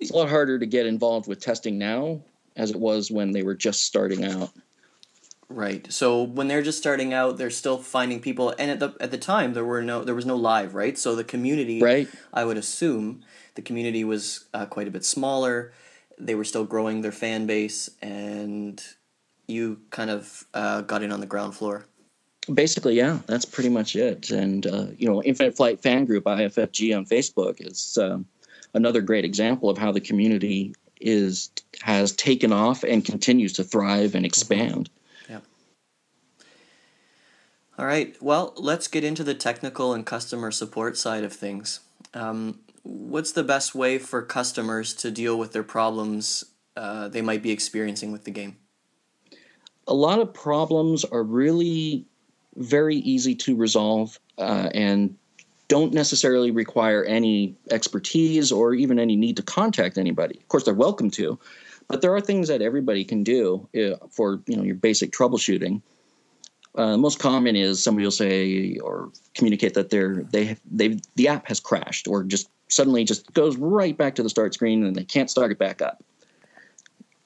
It's 0.00 0.12
a 0.12 0.16
lot 0.16 0.28
harder 0.28 0.60
to 0.60 0.66
get 0.66 0.86
involved 0.86 1.26
with 1.26 1.40
testing 1.40 1.76
now 1.76 2.20
as 2.54 2.70
it 2.70 2.76
was 2.78 3.10
when 3.10 3.32
they 3.32 3.42
were 3.42 3.56
just 3.56 3.84
starting 3.84 4.24
out. 4.24 4.50
Right. 5.50 5.90
So 5.90 6.22
when 6.22 6.48
they're 6.48 6.62
just 6.62 6.78
starting 6.78 7.14
out, 7.14 7.38
they're 7.38 7.50
still 7.50 7.78
finding 7.78 8.20
people, 8.20 8.54
and 8.58 8.70
at 8.70 8.80
the 8.80 8.94
at 9.00 9.10
the 9.10 9.18
time 9.18 9.54
there 9.54 9.64
were 9.64 9.82
no 9.82 10.04
there 10.04 10.14
was 10.14 10.26
no 10.26 10.36
live, 10.36 10.74
right? 10.74 10.98
So 10.98 11.14
the 11.14 11.24
community, 11.24 11.80
Right. 11.80 12.08
I 12.34 12.44
would 12.44 12.58
assume 12.58 13.22
the 13.54 13.62
community 13.62 14.04
was 14.04 14.44
uh, 14.52 14.66
quite 14.66 14.88
a 14.88 14.90
bit 14.90 15.04
smaller. 15.04 15.72
They 16.18 16.34
were 16.34 16.44
still 16.44 16.64
growing 16.64 17.00
their 17.00 17.12
fan 17.12 17.46
base, 17.46 17.88
and 18.02 18.82
you 19.46 19.80
kind 19.90 20.10
of 20.10 20.44
uh, 20.52 20.82
got 20.82 21.02
in 21.02 21.12
on 21.12 21.20
the 21.20 21.26
ground 21.26 21.56
floor. 21.56 21.86
Basically, 22.52 22.94
yeah, 22.94 23.20
that's 23.26 23.44
pretty 23.46 23.70
much 23.70 23.96
it. 23.96 24.30
And 24.30 24.66
uh, 24.66 24.86
you 24.98 25.08
know, 25.08 25.22
Infinite 25.22 25.56
Flight 25.56 25.80
Fan 25.80 26.04
Group 26.04 26.24
(IFFG) 26.24 26.94
on 26.94 27.06
Facebook 27.06 27.66
is 27.66 27.96
um, 27.98 28.26
another 28.74 29.00
great 29.00 29.24
example 29.24 29.70
of 29.70 29.78
how 29.78 29.92
the 29.92 30.00
community 30.00 30.74
is 31.00 31.50
has 31.80 32.12
taken 32.12 32.52
off 32.52 32.84
and 32.84 33.02
continues 33.02 33.54
to 33.54 33.64
thrive 33.64 34.14
and 34.14 34.26
expand. 34.26 34.90
All 37.78 37.86
right. 37.86 38.16
Well, 38.20 38.52
let's 38.56 38.88
get 38.88 39.04
into 39.04 39.22
the 39.22 39.34
technical 39.34 39.94
and 39.94 40.04
customer 40.04 40.50
support 40.50 40.96
side 40.96 41.22
of 41.22 41.32
things. 41.32 41.80
Um, 42.12 42.58
what's 42.82 43.32
the 43.32 43.44
best 43.44 43.74
way 43.74 43.98
for 43.98 44.20
customers 44.22 44.92
to 44.94 45.10
deal 45.10 45.38
with 45.38 45.52
their 45.52 45.62
problems 45.62 46.44
uh, 46.76 47.08
they 47.08 47.22
might 47.22 47.42
be 47.42 47.52
experiencing 47.52 48.10
with 48.10 48.24
the 48.24 48.30
game? 48.32 48.56
a 49.88 49.94
lot 49.94 50.20
of 50.20 50.32
problems 50.32 51.04
are 51.04 51.22
really 51.22 52.04
very 52.56 52.96
easy 52.96 53.34
to 53.34 53.56
resolve 53.56 54.20
uh, 54.36 54.68
and 54.74 55.16
don't 55.66 55.92
necessarily 55.92 56.50
require 56.50 57.04
any 57.04 57.56
expertise 57.70 58.52
or 58.52 58.74
even 58.74 58.98
any 58.98 59.16
need 59.16 59.36
to 59.36 59.42
contact 59.42 59.98
anybody. 59.98 60.36
Of 60.38 60.48
course, 60.48 60.64
they're 60.64 60.74
welcome 60.74 61.10
to, 61.12 61.38
but 61.88 62.02
there 62.02 62.14
are 62.14 62.20
things 62.20 62.48
that 62.48 62.62
everybody 62.62 63.04
can 63.04 63.22
do 63.22 63.68
uh, 63.74 64.06
for 64.10 64.40
you 64.46 64.56
know 64.56 64.62
your 64.62 64.76
basic 64.76 65.10
troubleshooting. 65.10 65.82
Uh, 66.78 66.96
most 66.96 67.18
common 67.18 67.56
is 67.56 67.82
somebody 67.82 68.06
will 68.06 68.12
say 68.12 68.78
or 68.78 69.10
communicate 69.34 69.74
that 69.74 69.90
they're 69.90 70.22
they 70.30 70.56
they 70.70 71.00
the 71.16 71.26
app 71.26 71.46
has 71.48 71.58
crashed 71.58 72.06
or 72.06 72.22
just 72.22 72.48
suddenly 72.68 73.02
just 73.02 73.32
goes 73.32 73.56
right 73.56 73.98
back 73.98 74.14
to 74.14 74.22
the 74.22 74.30
start 74.30 74.54
screen 74.54 74.84
and 74.84 74.94
they 74.94 75.04
can't 75.04 75.28
start 75.28 75.50
it 75.50 75.58
back 75.58 75.82
up. 75.82 76.04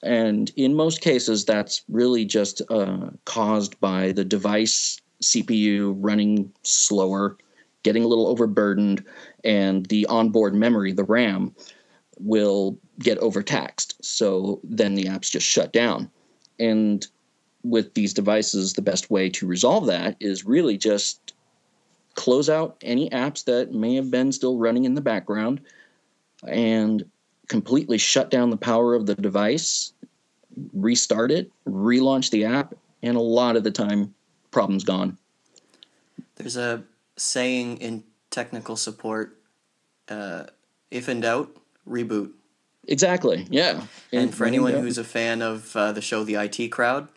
And 0.01 0.51
in 0.57 0.73
most 0.73 1.01
cases, 1.01 1.45
that's 1.45 1.83
really 1.87 2.25
just 2.25 2.61
uh, 2.69 3.11
caused 3.25 3.79
by 3.79 4.11
the 4.11 4.25
device 4.25 4.99
CPU 5.21 5.95
running 5.99 6.51
slower, 6.63 7.37
getting 7.83 8.03
a 8.03 8.07
little 8.07 8.27
overburdened, 8.27 9.05
and 9.43 9.85
the 9.85 10.05
onboard 10.07 10.55
memory, 10.55 10.91
the 10.91 11.05
RAM, 11.05 11.55
will 12.19 12.77
get 12.99 13.17
overtaxed. 13.19 14.03
So 14.03 14.59
then 14.63 14.95
the 14.95 15.05
apps 15.05 15.31
just 15.31 15.47
shut 15.47 15.71
down. 15.71 16.09
And 16.59 17.07
with 17.63 17.93
these 17.93 18.13
devices, 18.13 18.73
the 18.73 18.81
best 18.81 19.09
way 19.09 19.29
to 19.29 19.47
resolve 19.47 19.85
that 19.87 20.15
is 20.19 20.45
really 20.45 20.77
just 20.77 21.33
close 22.15 22.49
out 22.49 22.77
any 22.83 23.09
apps 23.09 23.45
that 23.45 23.73
may 23.73 23.95
have 23.95 24.11
been 24.11 24.31
still 24.31 24.57
running 24.57 24.85
in 24.85 24.93
the 24.93 25.01
background 25.01 25.61
and 26.47 27.05
completely 27.47 27.97
shut 27.97 28.29
down 28.29 28.49
the 28.49 28.57
power 28.57 28.93
of 28.93 29.05
the 29.05 29.15
device, 29.15 29.93
restart 30.73 31.31
it, 31.31 31.51
relaunch 31.67 32.29
the 32.29 32.45
app, 32.45 32.75
and 33.01 33.17
a 33.17 33.21
lot 33.21 33.55
of 33.55 33.63
the 33.63 33.71
time, 33.71 34.13
problem's 34.51 34.83
gone. 34.83 35.17
There's 36.35 36.57
a 36.57 36.83
saying 37.17 37.77
in 37.77 38.03
technical 38.29 38.75
support 38.75 39.37
uh, 40.09 40.45
if 40.91 41.09
in 41.09 41.21
doubt, 41.21 41.55
reboot. 41.87 42.31
Exactly. 42.87 43.47
Yeah. 43.49 43.83
And, 44.11 44.33
for 44.33 44.45
anyone 44.45 44.73
who's 44.73 44.97
a 44.97 45.03
fan 45.03 45.41
of 45.41 45.75
uh, 45.75 45.91
the 45.91 46.01
show 46.01 46.23
The 46.23 46.35
IT 46.35 46.69
Crowd, 46.69 47.07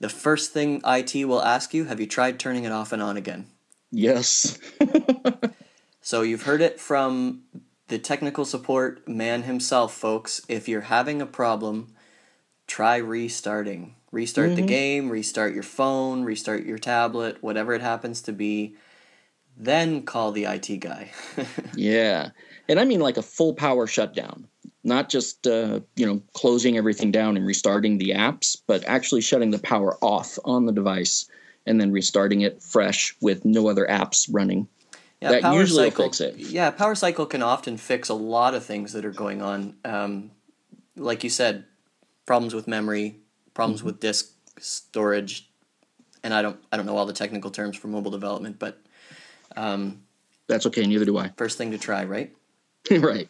the 0.00 0.08
first 0.08 0.52
thing 0.52 0.82
IT 0.84 1.14
will 1.26 1.42
ask 1.42 1.72
you 1.72 1.84
have 1.84 2.00
you 2.00 2.06
tried 2.06 2.38
turning 2.38 2.64
it 2.64 2.72
off 2.72 2.92
and 2.92 3.02
on 3.02 3.16
again? 3.16 3.46
yes, 3.92 4.58
So 6.00 6.22
you've 6.22 6.42
heard 6.42 6.62
it 6.62 6.80
from 6.80 7.42
the 7.88 7.98
technical 7.98 8.44
support 8.44 9.06
man 9.06 9.42
himself, 9.42 9.94
folks. 9.94 10.40
If 10.48 10.68
you're 10.68 10.80
having 10.82 11.20
a 11.20 11.26
problem, 11.26 11.94
try 12.66 12.96
restarting. 12.96 13.96
Restart 14.10 14.50
the 14.50 14.56
mm-hmm. 14.56 14.66
game, 14.66 15.08
restart 15.08 15.54
your 15.54 15.62
phone, 15.62 16.24
restart 16.24 16.64
your 16.64 16.78
tablet, 16.78 17.42
whatever 17.42 17.74
it 17.74 17.80
happens 17.80 18.22
to 18.22 18.32
be. 18.32 18.74
Then 19.56 20.02
call 20.02 20.32
the 20.32 20.46
IT 20.46 20.78
guy. 20.78 21.12
yeah, 21.76 22.30
and 22.68 22.80
I 22.80 22.84
mean 22.84 23.00
like 23.00 23.18
a 23.18 23.22
full 23.22 23.54
power 23.54 23.86
shutdown, 23.86 24.48
not 24.84 25.08
just 25.08 25.46
uh, 25.46 25.80
you 25.96 26.06
know 26.06 26.22
closing 26.32 26.76
everything 26.76 27.10
down 27.10 27.36
and 27.36 27.46
restarting 27.46 27.98
the 27.98 28.10
apps, 28.10 28.56
but 28.66 28.84
actually 28.86 29.20
shutting 29.20 29.50
the 29.50 29.58
power 29.58 29.96
off 30.02 30.38
on 30.44 30.66
the 30.66 30.72
device 30.72 31.28
and 31.66 31.80
then 31.80 31.92
restarting 31.92 32.40
it 32.40 32.62
fresh 32.62 33.14
with 33.20 33.44
no 33.44 33.68
other 33.68 33.86
apps 33.86 34.28
running. 34.32 34.66
Yeah, 35.20 35.32
That 35.32 35.42
Power 35.42 35.60
usually 35.60 35.90
Cycle, 35.90 36.04
fix 36.06 36.20
it. 36.22 36.36
Yeah, 36.36 36.70
Power 36.70 36.94
Cycle 36.94 37.26
can 37.26 37.42
often 37.42 37.76
fix 37.76 38.08
a 38.08 38.14
lot 38.14 38.54
of 38.54 38.64
things 38.64 38.94
that 38.94 39.04
are 39.04 39.10
going 39.12 39.42
on. 39.42 39.76
Um, 39.84 40.30
like 40.96 41.22
you 41.22 41.28
said, 41.28 41.64
problems 42.24 42.54
with 42.54 42.66
memory, 42.66 43.16
problems 43.52 43.80
Mm-hmm. 43.80 43.86
with 43.88 44.00
disk 44.00 44.30
storage, 44.58 45.50
and 46.24 46.32
I 46.32 46.40
don't 46.40 46.58
I 46.72 46.78
don't 46.78 46.86
know 46.86 46.96
all 46.96 47.04
the 47.06 47.12
technical 47.12 47.50
terms 47.50 47.76
for 47.76 47.88
mobile 47.88 48.10
development, 48.10 48.58
but 48.58 48.80
um, 49.56 50.02
That's 50.46 50.64
okay. 50.66 50.86
Neither 50.86 51.04
do 51.04 51.18
I. 51.18 51.28
first 51.36 51.58
thing 51.58 51.70
to 51.72 51.78
try, 51.78 52.04
right? 52.04 52.34
right. 52.90 53.28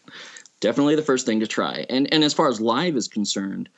Definitely 0.60 0.94
the 0.94 1.02
first 1.02 1.26
thing 1.26 1.40
to 1.40 1.46
try. 1.46 1.86
And 1.88 2.12
and 2.12 2.22
as 2.22 2.34
far 2.34 2.48
as 2.48 2.60
live 2.60 2.96
is 2.96 3.08
concerned, 3.08 3.68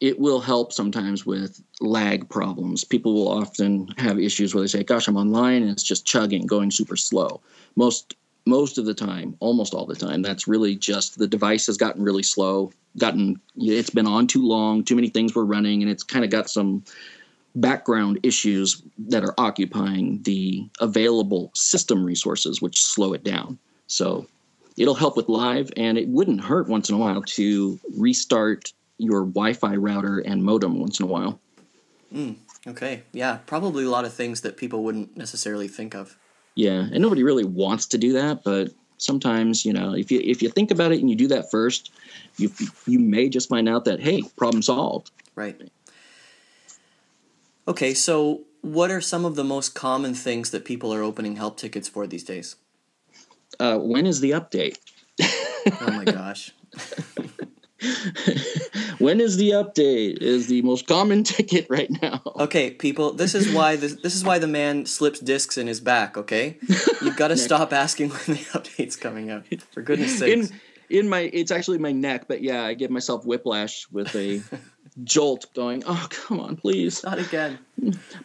it 0.00 0.18
will 0.18 0.40
help 0.40 0.72
sometimes 0.72 1.24
with 1.26 1.62
lag 1.80 2.28
problems. 2.28 2.84
People 2.84 3.14
will 3.14 3.28
often 3.28 3.88
have 3.98 4.18
issues 4.18 4.54
where 4.54 4.62
they 4.62 4.68
say, 4.68 4.82
"Gosh, 4.82 5.08
I'm 5.08 5.16
online 5.16 5.62
and 5.62 5.70
it's 5.70 5.82
just 5.82 6.06
chugging, 6.06 6.46
going 6.46 6.70
super 6.70 6.96
slow." 6.96 7.40
Most 7.76 8.14
most 8.46 8.78
of 8.78 8.86
the 8.86 8.94
time, 8.94 9.36
almost 9.40 9.72
all 9.74 9.86
the 9.86 9.94
time, 9.94 10.22
that's 10.22 10.48
really 10.48 10.74
just 10.74 11.18
the 11.18 11.28
device 11.28 11.66
has 11.66 11.76
gotten 11.76 12.02
really 12.02 12.24
slow, 12.24 12.72
gotten 12.98 13.40
it's 13.56 13.90
been 13.90 14.06
on 14.06 14.26
too 14.26 14.44
long, 14.44 14.82
too 14.82 14.96
many 14.96 15.08
things 15.08 15.34
were 15.34 15.44
running 15.44 15.82
and 15.82 15.90
it's 15.90 16.02
kind 16.02 16.24
of 16.24 16.30
got 16.30 16.50
some 16.50 16.82
background 17.54 18.18
issues 18.22 18.82
that 18.98 19.22
are 19.22 19.34
occupying 19.38 20.20
the 20.22 20.66
available 20.80 21.50
system 21.54 22.02
resources 22.04 22.62
which 22.62 22.80
slow 22.80 23.12
it 23.12 23.22
down. 23.22 23.58
So 23.86 24.26
it'll 24.76 24.94
help 24.94 25.16
with 25.16 25.28
live 25.28 25.70
and 25.76 25.98
it 25.98 26.08
wouldn't 26.08 26.42
hurt 26.42 26.68
once 26.68 26.88
in 26.88 26.94
a 26.94 26.98
while 26.98 27.22
to 27.22 27.78
restart 27.96 28.72
your 28.98 29.20
wi-fi 29.24 29.74
router 29.76 30.18
and 30.20 30.42
modem 30.44 30.78
once 30.80 31.00
in 31.00 31.04
a 31.04 31.08
while 31.08 31.40
mm, 32.14 32.36
Okay, 32.64 33.02
yeah, 33.12 33.38
probably 33.46 33.84
a 33.84 33.90
lot 33.90 34.04
of 34.04 34.12
things 34.14 34.42
that 34.42 34.56
people 34.56 34.84
wouldn't 34.84 35.16
necessarily 35.16 35.66
think 35.68 35.94
of. 35.94 36.16
yeah 36.54 36.80
and 36.92 37.00
nobody 37.00 37.22
really 37.24 37.44
wants 37.44 37.86
to 37.86 37.98
do 37.98 38.12
that 38.12 38.44
but 38.44 38.70
sometimes 38.98 39.64
you 39.64 39.72
know 39.72 39.94
if 39.94 40.12
you 40.12 40.20
if 40.22 40.42
you 40.42 40.48
think 40.48 40.70
about 40.70 40.92
it 40.92 41.00
and 41.00 41.10
you 41.10 41.16
do 41.16 41.26
that 41.26 41.50
first 41.50 41.90
you 42.36 42.48
you 42.86 43.00
may 43.00 43.28
just 43.28 43.48
find 43.48 43.68
out 43.68 43.84
that 43.84 43.98
hey 44.00 44.22
problem 44.36 44.62
solved 44.62 45.10
Right. 45.34 45.60
Okay, 47.66 47.94
so 47.94 48.42
what 48.60 48.90
are 48.90 49.00
some 49.00 49.24
of 49.24 49.34
the 49.34 49.44
most 49.44 49.74
common 49.74 50.14
things 50.14 50.50
that 50.50 50.64
people 50.64 50.92
are 50.92 51.02
opening 51.02 51.36
help 51.36 51.56
tickets 51.56 51.88
for 51.88 52.06
these 52.06 52.24
days? 52.24 52.56
Uh, 53.60 53.78
when 53.78 54.06
is 54.06 54.20
the 54.20 54.30
update 54.30 54.78
Oh 55.80 55.92
my 55.92 56.04
gosh. 56.04 56.52
when 58.98 59.20
is 59.20 59.36
the 59.36 59.50
update 59.50 60.18
is 60.18 60.46
the 60.46 60.62
most 60.62 60.86
common 60.86 61.24
ticket 61.24 61.66
right 61.68 61.90
now 62.00 62.22
Okay, 62.36 62.70
people, 62.70 63.12
this 63.12 63.34
is 63.34 63.52
why 63.52 63.76
this, 63.76 63.96
this 63.96 64.14
is 64.14 64.24
why 64.24 64.38
the 64.38 64.46
man 64.46 64.86
slips 64.86 65.20
discs 65.20 65.58
in 65.58 65.66
his 65.66 65.80
back, 65.80 66.16
okay? 66.16 66.58
You've 67.02 67.16
got 67.16 67.28
to 67.28 67.36
stop 67.36 67.72
asking 67.72 68.10
when 68.10 68.36
the 68.36 68.44
update's 68.52 68.96
coming 68.96 69.30
out. 69.30 69.44
For 69.72 69.82
goodness 69.82 70.18
sake 70.18 70.32
in 70.32 70.48
in 70.90 71.08
my 71.08 71.20
it's 71.20 71.50
actually 71.50 71.78
my 71.78 71.90
neck 71.90 72.28
but 72.28 72.42
yeah 72.42 72.64
i 72.64 72.74
give 72.74 72.90
myself 72.90 73.24
whiplash 73.24 73.86
with 73.90 74.14
a 74.14 74.42
jolt 75.04 75.46
going 75.54 75.82
oh 75.86 76.06
come 76.10 76.40
on 76.40 76.56
please. 76.56 77.02
Not 77.02 77.18
again. 77.18 77.58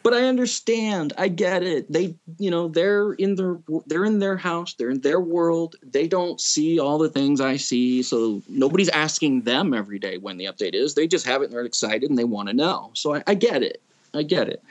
but 0.03 0.13
i 0.13 0.23
understand. 0.23 1.13
I 1.17 1.29
get 1.29 1.63
it. 1.63 1.91
They 1.91 2.15
you 2.37 2.51
know 2.51 2.67
they're 2.67 3.13
in 3.13 3.35
their 3.35 3.57
they're 3.85 4.05
in 4.05 4.19
their 4.19 4.37
house. 4.37 4.73
They're 4.73 4.89
in 4.89 5.01
their 5.01 5.19
world. 5.19 5.75
They 5.81 6.07
don't 6.07 6.39
see 6.41 6.79
all 6.79 6.97
the 6.97 7.09
things 7.09 7.39
i 7.39 7.57
see. 7.57 8.03
So 8.03 8.41
nobody's 8.49 8.89
asking 8.89 9.43
them 9.43 9.73
every 9.73 9.99
day 9.99 10.17
when 10.17 10.37
the 10.37 10.45
update 10.45 10.73
is. 10.73 10.95
They 10.95 11.07
just 11.07 11.25
have 11.25 11.41
it 11.41 11.45
and 11.45 11.53
they're 11.53 11.61
excited 11.65 12.09
and 12.09 12.19
they 12.19 12.25
want 12.25 12.49
to 12.49 12.53
know. 12.53 12.91
So 12.93 13.15
I, 13.15 13.23
I 13.27 13.33
get 13.33 13.63
it. 13.63 13.81
I 14.13 14.23
get 14.23 14.49
it. 14.49 14.61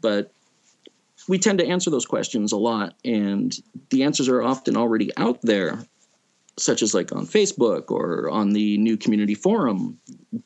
But 0.00 0.30
we 1.28 1.38
tend 1.38 1.58
to 1.58 1.66
answer 1.66 1.90
those 1.90 2.06
questions 2.06 2.52
a 2.52 2.56
lot 2.56 2.94
and 3.04 3.54
the 3.90 4.04
answers 4.04 4.28
are 4.28 4.42
often 4.42 4.76
already 4.76 5.10
out 5.16 5.40
there 5.42 5.80
such 6.58 6.82
as 6.82 6.94
like 6.94 7.12
on 7.12 7.26
Facebook 7.26 7.90
or 7.90 8.30
on 8.30 8.50
the 8.52 8.78
new 8.78 8.96
community 8.96 9.34
forum, 9.34 9.98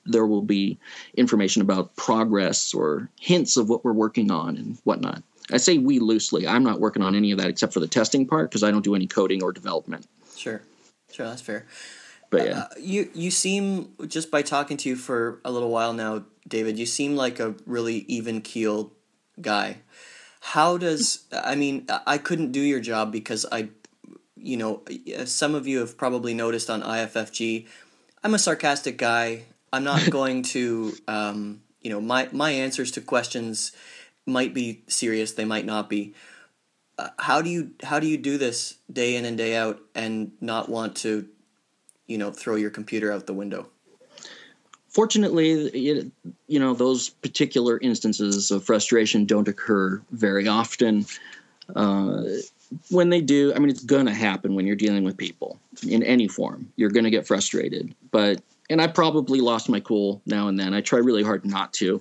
there 0.05 0.27
will 0.27 0.43
be 0.43 0.79
information 1.17 1.63
about 1.63 1.95
progress 1.97 2.75
or 2.75 3.09
hints 3.21 3.57
of 3.57 3.69
what 3.69 3.85
we're 3.85 3.93
working 3.93 4.31
on 4.31 4.57
and 4.57 4.79
whatnot. 4.85 5.23
I 5.53 5.57
say 5.57 5.79
we 5.79 5.99
loosely. 5.99 6.47
I'm 6.47 6.63
not 6.65 6.81
working 6.81 7.03
on 7.03 7.15
any 7.15 7.33
of 7.33 7.39
that 7.39 7.49
except 7.49 7.73
for 7.73 7.81
the 7.81 7.89
testing 7.89 8.27
part 8.27 8.51
because 8.51 8.63
I 8.63 8.71
don't 8.71 8.85
do 8.85 8.95
any 8.95 9.07
coding 9.07 9.43
or 9.43 9.53
development. 9.53 10.07
Sure. 10.37 10.63
Sure, 11.13 11.27
that's 11.27 11.43
fair. 11.43 11.67
but 12.31 12.47
yeah, 12.47 12.59
Uh, 12.59 12.67
you 12.79 13.11
you 13.15 13.31
seem 13.33 13.93
just 14.07 14.31
by 14.31 14.43
talking 14.43 14.77
to 14.77 14.89
you 14.89 14.95
for 14.97 15.41
a 15.45 15.51
little 15.51 15.71
while 15.71 15.93
now, 15.93 16.25
David. 16.47 16.79
You 16.79 16.87
seem 16.87 17.17
like 17.17 17.41
a 17.41 17.55
really 17.67 18.05
even 18.07 18.41
keeled 18.41 18.93
guy. 19.41 19.79
How 20.41 20.77
does 20.79 21.25
I 21.33 21.57
mean? 21.57 21.87
I 22.07 22.17
couldn't 22.19 22.53
do 22.53 22.61
your 22.61 22.79
job 22.81 23.11
because 23.11 23.45
I, 23.51 23.71
you 24.43 24.57
know, 24.57 24.83
some 25.25 25.55
of 25.55 25.67
you 25.67 25.79
have 25.81 25.97
probably 25.97 26.35
noticed 26.35 26.71
on 26.71 26.83
IFFG, 26.83 27.67
I'm 28.23 28.35
a 28.35 28.39
sarcastic 28.39 28.99
guy. 28.99 29.45
I'm 29.73 29.85
not 29.85 30.11
going 30.11 30.43
to, 30.43 30.95
um, 31.09 31.63
you 31.81 31.91
know, 31.91 32.01
my 32.01 32.29
my 32.33 32.51
answers 32.51 32.91
to 32.93 33.01
questions 33.01 33.73
might 34.27 34.55
be 34.55 34.83
serious. 34.89 35.33
They 35.33 35.45
might 35.45 35.67
not 35.67 35.89
be. 35.89 36.15
Uh, 36.99 37.09
how 37.19 37.41
do 37.41 37.49
you 37.49 37.71
how 37.83 37.99
do 37.99 38.07
you 38.07 38.19
do 38.19 38.37
this 38.37 38.77
day 38.93 39.17
in 39.17 39.25
and 39.25 39.39
day 39.39 39.57
out 39.57 39.81
and 39.95 40.33
not 40.41 40.69
want 40.69 40.97
to 40.97 41.29
you 42.07 42.19
know 42.19 42.31
throw 42.31 42.57
your 42.57 42.71
computer 42.71 43.11
out 43.11 43.27
the 43.27 43.33
window 43.33 43.69
fortunately, 44.91 46.11
you 46.47 46.61
know, 46.61 46.75
those 46.75 47.09
particular 47.09 47.79
instances 47.79 48.51
of 48.51 48.65
frustration 48.65 49.25
don't 49.25 49.49
occur 49.49 50.03
very 50.11 50.47
often. 50.47 51.07
Uh, 51.75 52.25
when 52.91 53.11
they 53.11 53.21
do, 53.21 53.53
I 53.55 53.59
mean, 53.59 53.71
it's 53.71 53.85
going 53.85 54.07
to 54.07 54.15
happen 54.15 54.55
when 54.55 54.67
you're 54.67 54.77
dealing 54.77 55.05
with 55.05 55.17
people 55.17 55.59
in 55.87 56.03
any 56.03 56.29
form. 56.29 56.71
You're 56.77 56.91
going 56.91 57.05
to 57.05 57.11
get 57.11 57.27
frustrated. 57.27 57.95
But, 58.11 58.43
and 58.69 58.81
I 58.81 58.87
probably 58.87 59.41
lost 59.41 59.69
my 59.69 59.81
cool 59.81 60.23
now 60.27 60.49
and 60.49 60.59
then. 60.59 60.75
I 60.75 60.81
try 60.81 60.99
really 60.99 61.23
hard 61.23 61.45
not 61.45 61.73
to. 61.75 62.01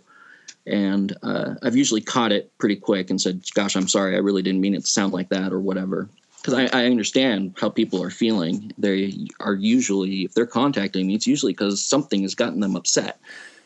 And 0.66 1.16
uh, 1.24 1.56
I've 1.64 1.76
usually 1.76 2.02
caught 2.02 2.32
it 2.32 2.56
pretty 2.60 2.76
quick 2.76 3.10
and 3.10 3.20
said, 3.20 3.44
gosh, 3.54 3.76
I'm 3.76 3.88
sorry. 3.88 4.16
I 4.16 4.20
really 4.20 4.44
didn't 4.44 4.62
mean 4.62 4.76
it 4.76 4.82
to 4.82 4.88
sound 4.88 5.14
like 5.14 5.30
that 5.30 5.52
or 5.52 5.60
whatever 5.60 6.08
because 6.38 6.54
I, 6.54 6.66
I, 6.72 6.86
understand 6.86 7.56
how 7.60 7.70
people 7.70 8.02
are 8.02 8.10
feeling. 8.10 8.72
They 8.78 9.28
are 9.40 9.56
usually, 9.56 10.24
if 10.24 10.34
they're 10.34 10.46
contacting 10.46 11.08
me, 11.08 11.16
it's 11.16 11.28
usually 11.28 11.52
because 11.52 11.84
something 11.84 12.22
has 12.22 12.34
gotten 12.34 12.62
them 12.62 12.76
upset 12.76 13.20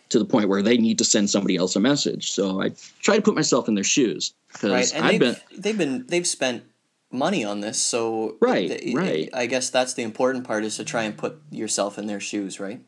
to 0.10 0.19
the 0.19 0.25
point 0.25 0.50
where 0.50 0.62
they 0.62 0.77
need 0.77 0.98
to 0.98 1.05
send 1.05 1.29
somebody 1.29 1.55
else 1.55 1.75
a 1.75 1.79
message. 1.79 2.31
So 2.31 2.62
I 2.62 2.72
try 3.01 3.15
to 3.15 3.22
put 3.22 3.36
myself 3.36 3.67
in 3.67 3.75
their 3.75 3.83
shoes 3.83 4.33
because 4.51 4.72
right. 4.72 4.93
and 4.95 5.05
I've 5.05 5.12
they've, 5.12 5.19
been 5.19 5.62
they've 5.62 5.77
been 5.77 6.05
they've 6.07 6.27
spent 6.27 6.63
money 7.13 7.43
on 7.43 7.62
this. 7.62 7.79
So 7.79 8.38
right, 8.41 8.67
th- 8.67 8.96
right. 8.96 9.29
I 9.34 9.46
guess 9.46 9.70
that's 9.70 9.93
the 9.93 10.03
important 10.03 10.46
part 10.46 10.63
is 10.63 10.77
to 10.77 10.84
try 10.84 11.03
and 11.03 11.17
put 11.17 11.41
yourself 11.51 11.98
in 11.98 12.08
their 12.08 12.20
shoes, 12.20 12.60
right? 12.60 12.82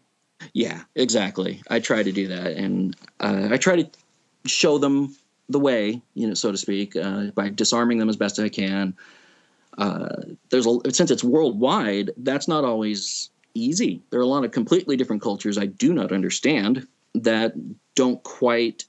Yeah, 0.53 0.81
exactly. 0.95 1.61
I 1.69 1.79
try 1.79 2.03
to 2.03 2.11
do 2.11 2.27
that, 2.27 2.53
and 2.53 2.95
uh, 3.19 3.49
I 3.51 3.57
try 3.57 3.81
to 3.81 3.89
show 4.45 4.77
them 4.77 5.15
the 5.47 5.59
way, 5.59 6.01
you 6.13 6.27
know, 6.27 6.33
so 6.33 6.51
to 6.51 6.57
speak, 6.57 6.95
uh, 6.95 7.25
by 7.35 7.49
disarming 7.49 7.99
them 7.99 8.09
as 8.09 8.17
best 8.17 8.39
I 8.39 8.49
can 8.49 8.95
uh, 9.77 10.15
there's 10.49 10.65
a 10.65 10.79
since 10.91 11.11
it's 11.11 11.23
worldwide, 11.23 12.11
that's 12.17 12.47
not 12.47 12.63
always 12.63 13.29
easy. 13.53 14.01
There 14.09 14.19
are 14.19 14.23
a 14.23 14.27
lot 14.27 14.45
of 14.45 14.51
completely 14.51 14.95
different 14.95 15.21
cultures 15.21 15.57
I 15.57 15.65
do 15.65 15.93
not 15.93 16.11
understand 16.11 16.87
that 17.15 17.53
don't 17.95 18.21
quite. 18.23 18.85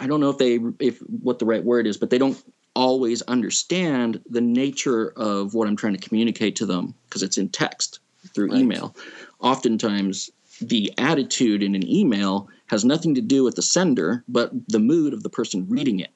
I 0.00 0.06
don't 0.06 0.20
know 0.20 0.30
if 0.30 0.38
they 0.38 0.60
if 0.78 0.98
what 1.00 1.38
the 1.38 1.46
right 1.46 1.64
word 1.64 1.86
is, 1.86 1.96
but 1.96 2.10
they 2.10 2.18
don't 2.18 2.40
always 2.78 3.22
understand 3.22 4.22
the 4.30 4.40
nature 4.40 5.12
of 5.16 5.54
what 5.54 5.68
I'm 5.68 5.76
trying 5.76 5.96
to 5.96 6.08
communicate 6.08 6.56
to 6.56 6.66
them 6.66 6.94
because 7.04 7.22
it's 7.22 7.38
in 7.38 7.48
text 7.48 8.00
through 8.34 8.52
right. 8.52 8.60
email. 8.60 8.94
Oftentimes, 9.40 10.30
the 10.60 10.92
attitude 10.98 11.62
in 11.62 11.74
an 11.74 11.88
email 11.88 12.48
has 12.66 12.84
nothing 12.84 13.14
to 13.14 13.20
do 13.20 13.44
with 13.44 13.56
the 13.56 13.62
sender, 13.62 14.24
but 14.28 14.52
the 14.68 14.78
mood 14.78 15.12
of 15.12 15.22
the 15.22 15.30
person 15.30 15.66
reading 15.68 16.00
it. 16.00 16.10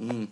Mm 0.00 0.28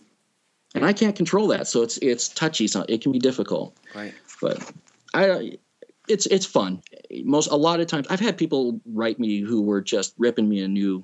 and 0.76 0.84
I 0.84 0.92
can't 0.92 1.16
control 1.16 1.48
that. 1.48 1.66
So 1.66 1.82
it's 1.82 1.96
it's 1.98 2.28
touchy. 2.28 2.68
So 2.68 2.84
it 2.88 3.00
can 3.00 3.10
be 3.10 3.18
difficult. 3.18 3.74
Right. 3.94 4.14
But 4.40 4.70
I, 5.14 5.58
it's 6.06 6.26
it's 6.26 6.46
fun. 6.46 6.82
Most 7.24 7.50
a 7.50 7.56
lot 7.56 7.80
of 7.80 7.86
times 7.86 8.06
I've 8.10 8.20
had 8.20 8.36
people 8.36 8.80
write 8.84 9.18
me 9.18 9.40
who 9.40 9.62
were 9.62 9.80
just 9.80 10.14
ripping 10.18 10.48
me 10.48 10.60
a 10.60 10.68
new 10.68 11.02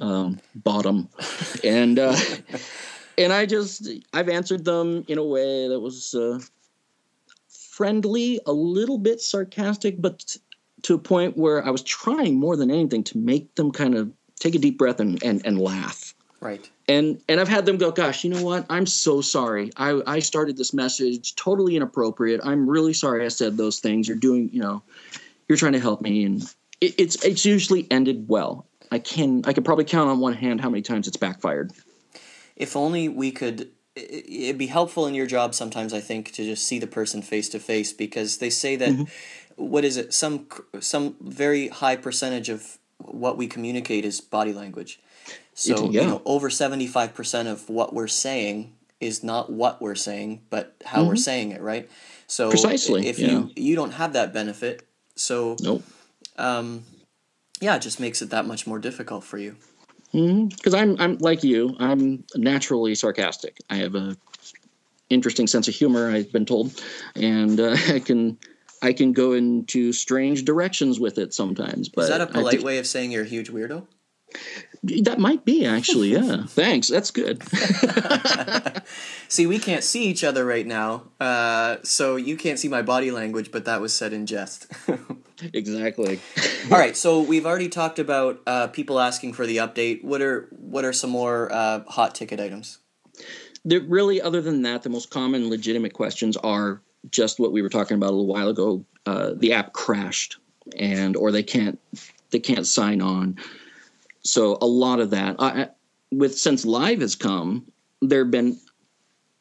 um, 0.00 0.38
bottom, 0.54 1.08
and 1.64 1.98
uh, 1.98 2.16
and 3.18 3.32
I 3.32 3.46
just 3.46 3.88
I've 4.12 4.28
answered 4.28 4.64
them 4.64 5.04
in 5.08 5.18
a 5.18 5.24
way 5.24 5.68
that 5.68 5.80
was 5.80 6.14
uh, 6.14 6.40
friendly, 7.48 8.40
a 8.46 8.52
little 8.52 8.98
bit 8.98 9.20
sarcastic, 9.20 10.00
but 10.00 10.36
to 10.82 10.94
a 10.94 10.98
point 10.98 11.36
where 11.36 11.64
I 11.64 11.70
was 11.70 11.82
trying 11.82 12.38
more 12.38 12.56
than 12.56 12.70
anything 12.70 13.04
to 13.04 13.18
make 13.18 13.54
them 13.56 13.72
kind 13.72 13.94
of 13.94 14.10
take 14.38 14.54
a 14.54 14.58
deep 14.58 14.78
breath 14.78 15.00
and 15.00 15.22
and, 15.22 15.44
and 15.44 15.60
laugh. 15.60 16.14
Right 16.40 16.70
and 16.88 17.22
and 17.28 17.38
I've 17.38 17.48
had 17.48 17.66
them 17.66 17.76
go, 17.76 17.90
gosh, 17.92 18.24
you 18.24 18.30
know 18.30 18.42
what? 18.42 18.64
I'm 18.70 18.86
so 18.86 19.20
sorry. 19.20 19.70
I 19.76 20.00
I 20.06 20.18
started 20.20 20.56
this 20.56 20.72
message 20.72 21.36
totally 21.36 21.76
inappropriate. 21.76 22.40
I'm 22.42 22.68
really 22.68 22.94
sorry 22.94 23.24
I 23.24 23.28
said 23.28 23.56
those 23.56 23.78
things. 23.78 24.08
You're 24.08 24.16
doing, 24.16 24.48
you 24.52 24.60
know, 24.60 24.82
you're 25.48 25.58
trying 25.58 25.74
to 25.74 25.80
help 25.80 26.00
me, 26.00 26.24
and 26.24 26.42
it, 26.80 26.94
it's 26.98 27.22
it's 27.24 27.44
usually 27.44 27.86
ended 27.90 28.26
well. 28.28 28.66
I 28.90 28.98
can 28.98 29.42
I 29.44 29.52
could 29.52 29.64
probably 29.64 29.84
count 29.84 30.08
on 30.08 30.18
one 30.18 30.32
hand 30.32 30.60
how 30.60 30.70
many 30.70 30.82
times 30.82 31.06
it's 31.06 31.18
backfired. 31.18 31.72
If 32.58 32.76
only 32.76 33.08
we 33.08 33.30
could. 33.30 33.70
It'd 33.96 34.58
be 34.58 34.68
helpful 34.68 35.06
in 35.06 35.14
your 35.14 35.26
job 35.26 35.54
sometimes. 35.54 35.92
I 35.92 36.00
think 36.00 36.30
to 36.32 36.44
just 36.44 36.64
see 36.64 36.78
the 36.78 36.86
person 36.86 37.20
face 37.20 37.48
to 37.48 37.58
face 37.58 37.92
because 37.92 38.38
they 38.38 38.50
say 38.50 38.76
that. 38.76 38.90
Mm-hmm. 38.90 39.04
What 39.56 39.84
is 39.84 39.96
it? 39.96 40.14
Some 40.14 40.46
some 40.78 41.16
very 41.20 41.66
high 41.66 41.96
percentage 41.96 42.48
of 42.48 42.78
what 42.98 43.36
we 43.36 43.48
communicate 43.48 44.04
is 44.04 44.20
body 44.20 44.52
language 44.52 45.00
so 45.58 45.90
yeah. 45.90 46.02
you 46.02 46.06
know, 46.06 46.22
over 46.24 46.50
seventy 46.50 46.86
five 46.86 47.14
percent 47.14 47.48
of 47.48 47.68
what 47.68 47.92
we're 47.92 48.06
saying 48.06 48.74
is 49.00 49.24
not 49.24 49.50
what 49.50 49.82
we're 49.82 49.96
saying, 49.96 50.42
but 50.50 50.76
how 50.84 50.98
mm-hmm. 51.00 51.08
we're 51.08 51.16
saying 51.16 51.50
it, 51.50 51.60
right? 51.60 51.90
So 52.28 52.50
precisely, 52.50 53.08
if 53.08 53.18
yeah. 53.18 53.30
you 53.30 53.50
you 53.56 53.74
don't 53.74 53.90
have 53.90 54.12
that 54.12 54.32
benefit, 54.32 54.86
so 55.16 55.56
nope. 55.60 55.82
Um, 56.36 56.84
yeah, 57.60 57.74
it 57.74 57.82
just 57.82 57.98
makes 57.98 58.22
it 58.22 58.30
that 58.30 58.46
much 58.46 58.68
more 58.68 58.78
difficult 58.78 59.24
for 59.24 59.36
you. 59.36 59.56
Because 60.12 60.74
mm-hmm. 60.74 60.74
I'm 60.74 61.00
I'm 61.00 61.18
like 61.18 61.44
you. 61.44 61.76
I'm 61.78 62.24
naturally 62.34 62.94
sarcastic. 62.94 63.58
I 63.68 63.76
have 63.76 63.94
a 63.94 64.16
interesting 65.10 65.46
sense 65.46 65.68
of 65.68 65.74
humor. 65.74 66.10
I've 66.10 66.32
been 66.32 66.46
told, 66.46 66.80
and 67.14 67.60
uh, 67.60 67.76
I 67.88 68.00
can 68.00 68.38
I 68.82 68.92
can 68.92 69.12
go 69.12 69.32
into 69.32 69.92
strange 69.92 70.44
directions 70.44 71.00
with 71.00 71.18
it 71.18 71.34
sometimes. 71.34 71.88
But 71.88 72.02
is 72.02 72.08
that 72.08 72.20
a 72.20 72.26
polite 72.26 72.62
way 72.62 72.78
of 72.78 72.86
saying 72.86 73.10
you're 73.10 73.24
a 73.24 73.28
huge 73.28 73.50
weirdo? 73.50 73.86
That 74.82 75.18
might 75.18 75.44
be 75.44 75.66
actually, 75.66 76.12
yeah. 76.12 76.44
Thanks. 76.46 76.88
That's 76.88 77.10
good. 77.10 77.42
see, 79.28 79.46
we 79.46 79.58
can't 79.58 79.82
see 79.82 80.04
each 80.04 80.22
other 80.22 80.44
right 80.44 80.66
now, 80.66 81.04
uh, 81.18 81.76
so 81.82 82.16
you 82.16 82.36
can't 82.36 82.58
see 82.58 82.68
my 82.68 82.82
body 82.82 83.10
language, 83.10 83.50
but 83.50 83.64
that 83.64 83.80
was 83.80 83.92
said 83.92 84.12
in 84.12 84.26
jest. 84.26 84.70
exactly. 85.52 86.20
All 86.70 86.78
right, 86.78 86.96
so 86.96 87.20
we've 87.20 87.46
already 87.46 87.68
talked 87.68 87.98
about 87.98 88.40
uh, 88.46 88.68
people 88.68 89.00
asking 89.00 89.32
for 89.32 89.46
the 89.46 89.56
update. 89.58 90.04
What 90.04 90.22
are 90.22 90.48
what 90.50 90.84
are 90.84 90.92
some 90.92 91.10
more 91.10 91.52
uh, 91.52 91.82
hot 91.88 92.14
ticket 92.14 92.38
items? 92.38 92.78
There, 93.64 93.80
really, 93.80 94.22
other 94.22 94.40
than 94.40 94.62
that, 94.62 94.82
the 94.84 94.90
most 94.90 95.10
common 95.10 95.50
legitimate 95.50 95.92
questions 95.92 96.36
are 96.36 96.80
just 97.10 97.40
what 97.40 97.52
we 97.52 97.62
were 97.62 97.68
talking 97.68 97.96
about 97.96 98.10
a 98.10 98.16
little 98.16 98.26
while 98.26 98.48
ago. 98.48 98.84
Uh, 99.06 99.32
the 99.34 99.52
app 99.54 99.72
crashed, 99.72 100.38
and 100.78 101.16
or 101.16 101.32
they 101.32 101.42
can't 101.42 101.80
they 102.30 102.38
can't 102.38 102.66
sign 102.66 103.00
on 103.00 103.36
so 104.22 104.58
a 104.60 104.66
lot 104.66 105.00
of 105.00 105.10
that, 105.10 105.36
I, 105.38 105.68
with 106.10 106.38
since 106.38 106.64
live 106.64 107.00
has 107.00 107.14
come, 107.14 107.66
there 108.00 108.24
have 108.24 108.30
been 108.30 108.58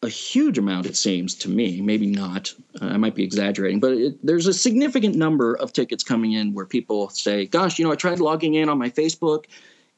a 0.04 0.10
huge 0.10 0.58
amount. 0.58 0.86
It 0.86 0.96
seems 0.96 1.36
to 1.36 1.50
me, 1.50 1.82
maybe 1.82 2.06
not. 2.06 2.54
Uh, 2.82 2.86
I 2.86 2.98
might 2.98 3.16
be 3.16 3.24
exaggerating, 3.24 3.80
but 3.80 3.94
it, 3.94 4.26
there's 4.26 4.48
a 4.48 4.54
significant 4.54 5.16
number 5.16 5.56
of 5.56 5.74
tickets 5.74 6.04
coming 6.04 6.34
in 6.34 6.54
where 6.54 6.66
people 6.66 7.10
say, 7.10 7.46
"Gosh, 7.48 7.80
you 7.80 7.86
know, 7.86 7.92
I 7.92 7.96
tried 7.96 8.20
logging 8.20 8.56
in 8.56 8.70
on 8.70 8.78
my 8.78 8.90
Facebook." 8.90 9.46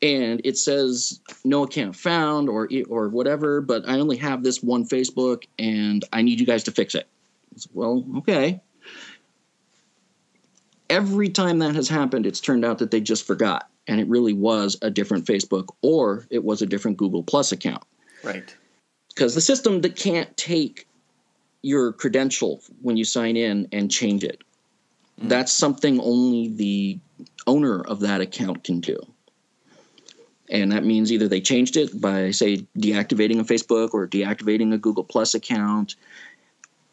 and 0.02 0.42
it 0.44 0.58
says 0.58 1.20
no 1.44 1.64
account 1.64 1.96
found 1.96 2.50
or 2.50 2.70
or 2.88 3.10
whatever 3.10 3.62
but 3.62 3.88
i 3.88 4.00
only 4.00 4.18
have 4.18 4.44
this 4.44 4.64
one 4.64 4.86
facebook 4.86 5.44
and 5.58 6.06
i 6.14 6.22
need 6.22 6.40
you 6.40 6.46
guys 6.46 6.64
to 6.64 6.72
fix 6.72 6.96
it 6.96 7.08
well 7.74 8.06
okay 8.18 8.62
every 10.90 11.30
time 11.30 11.60
that 11.60 11.76
has 11.76 11.88
happened 11.88 12.26
it's 12.26 12.40
turned 12.40 12.66
out 12.66 12.80
that 12.80 12.92
they 12.92 13.02
just 13.02 13.26
forgot 13.26 13.70
and 13.90 14.00
it 14.00 14.08
really 14.08 14.34
was 14.34 14.78
a 14.82 14.90
different 14.90 15.26
Facebook 15.26 15.68
or 15.82 16.28
it 16.30 16.44
was 16.44 16.62
a 16.62 16.66
different 16.66 16.98
Google 16.98 17.24
Plus 17.24 17.52
account. 17.52 17.84
Right. 18.24 18.56
Because 19.10 19.34
the 19.34 19.42
system 19.42 19.82
that 19.82 19.96
can't 19.96 20.36
take 20.38 20.88
your 21.64 21.92
credential 21.92 22.62
when 22.82 22.98
you 22.98 23.04
sign 23.04 23.36
in 23.36 23.68
and 23.72 23.92
change 23.92 24.24
it. 24.24 24.42
Mm. 25.20 25.30
That's 25.30 25.52
something 25.52 26.00
only 26.00 26.50
the 26.50 27.00
owner 27.48 27.82
of 27.82 28.00
that 28.02 28.22
account 28.22 28.64
can 28.64 28.80
do. 28.80 28.98
And 30.52 30.72
that 30.72 30.86
means 30.86 31.12
either 31.12 31.28
they 31.28 31.42
changed 31.42 31.76
it 31.76 32.00
by, 32.00 32.32
say, 32.32 32.66
deactivating 32.78 33.40
a 33.40 33.44
Facebook 33.44 33.94
or 33.94 34.08
deactivating 34.08 34.74
a 34.74 34.78
Google 34.78 35.04
Plus 35.04 35.34
account 35.34 35.96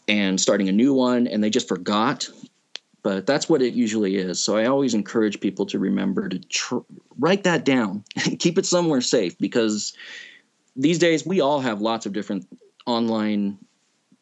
and 0.08 0.40
starting 0.40 0.68
a 0.68 0.72
new 0.72 0.92
one, 0.92 1.26
and 1.26 1.42
they 1.42 1.50
just 1.50 1.68
forgot 1.68 2.28
but 3.06 3.24
that's 3.24 3.48
what 3.48 3.62
it 3.62 3.74
usually 3.74 4.16
is. 4.16 4.42
So 4.42 4.56
I 4.56 4.64
always 4.64 4.92
encourage 4.92 5.38
people 5.38 5.64
to 5.66 5.78
remember 5.78 6.28
to 6.28 6.40
tr- 6.40 6.78
write 7.20 7.44
that 7.44 7.64
down 7.64 8.02
keep 8.40 8.58
it 8.58 8.66
somewhere 8.66 9.00
safe 9.00 9.38
because 9.38 9.92
these 10.74 10.98
days 10.98 11.24
we 11.24 11.40
all 11.40 11.60
have 11.60 11.80
lots 11.80 12.06
of 12.06 12.12
different 12.12 12.48
online 12.84 13.58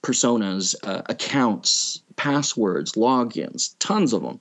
personas, 0.03 0.75
uh, 0.83 1.01
accounts, 1.07 2.03
passwords, 2.17 2.93
logins, 2.93 3.75
tons 3.79 4.13
of 4.13 4.21
them. 4.21 4.39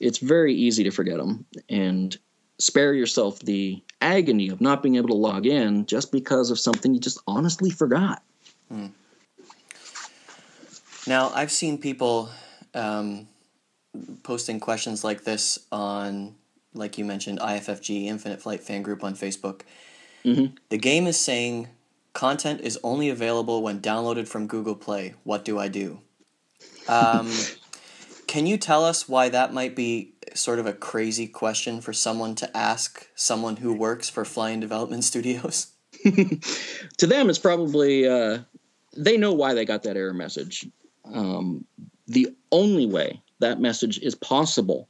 It's 0.00 0.18
very 0.18 0.52
easy 0.52 0.82
to 0.82 0.90
forget 0.90 1.18
them 1.18 1.44
and 1.68 2.18
spare 2.58 2.92
yourself 2.92 3.38
the 3.38 3.80
agony 4.00 4.48
of 4.48 4.60
not 4.60 4.82
being 4.82 4.96
able 4.96 5.10
to 5.10 5.14
log 5.14 5.46
in 5.46 5.86
just 5.86 6.10
because 6.10 6.50
of 6.50 6.58
something 6.58 6.92
you 6.92 6.98
just 6.98 7.20
honestly 7.28 7.70
forgot. 7.70 8.20
Now, 11.06 11.30
I've 11.32 11.52
seen 11.52 11.78
people 11.78 12.30
um, 12.74 13.28
posting 14.22 14.60
questions 14.60 15.04
like 15.04 15.24
this 15.24 15.58
on, 15.72 16.34
like 16.74 16.98
you 16.98 17.04
mentioned, 17.04 17.40
IFFG, 17.40 18.06
Infinite 18.06 18.40
Flight 18.42 18.62
Fan 18.62 18.82
Group 18.82 19.04
on 19.04 19.14
Facebook. 19.14 19.62
The 20.24 20.78
game 20.78 21.06
is 21.06 21.18
saying 21.18 21.68
content 22.12 22.60
is 22.62 22.78
only 22.82 23.10
available 23.10 23.62
when 23.62 23.80
downloaded 23.80 24.26
from 24.26 24.48
Google 24.48 24.74
Play. 24.74 25.14
What 25.22 25.44
do 25.44 25.58
I 25.58 25.68
do? 25.68 26.00
Um, 26.88 27.30
can 28.26 28.46
you 28.46 28.56
tell 28.56 28.84
us 28.84 29.08
why 29.08 29.28
that 29.28 29.52
might 29.52 29.76
be 29.76 30.14
sort 30.34 30.58
of 30.58 30.66
a 30.66 30.72
crazy 30.72 31.28
question 31.28 31.80
for 31.80 31.92
someone 31.92 32.34
to 32.36 32.56
ask 32.56 33.06
someone 33.14 33.56
who 33.56 33.72
works 33.72 34.08
for 34.08 34.24
Flying 34.24 34.58
Development 34.58 35.04
Studios? 35.12 35.68
to 36.02 37.06
them, 37.06 37.30
it's 37.30 37.38
probably 37.38 38.08
uh, 38.08 38.38
they 38.96 39.16
know 39.16 39.32
why 39.32 39.54
they 39.54 39.64
got 39.64 39.84
that 39.84 39.96
error 39.96 40.14
message. 40.14 40.66
Um, 41.04 41.64
the 42.08 42.34
only 42.50 42.86
way 42.86 43.22
that 43.40 43.60
message 43.60 43.98
is 43.98 44.14
possible 44.14 44.88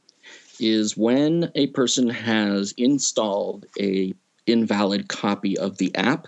is 0.59 0.97
when 0.97 1.51
a 1.55 1.67
person 1.67 2.09
has 2.09 2.73
installed 2.77 3.65
a 3.79 4.13
invalid 4.45 5.07
copy 5.07 5.57
of 5.57 5.77
the 5.77 5.93
app. 5.95 6.27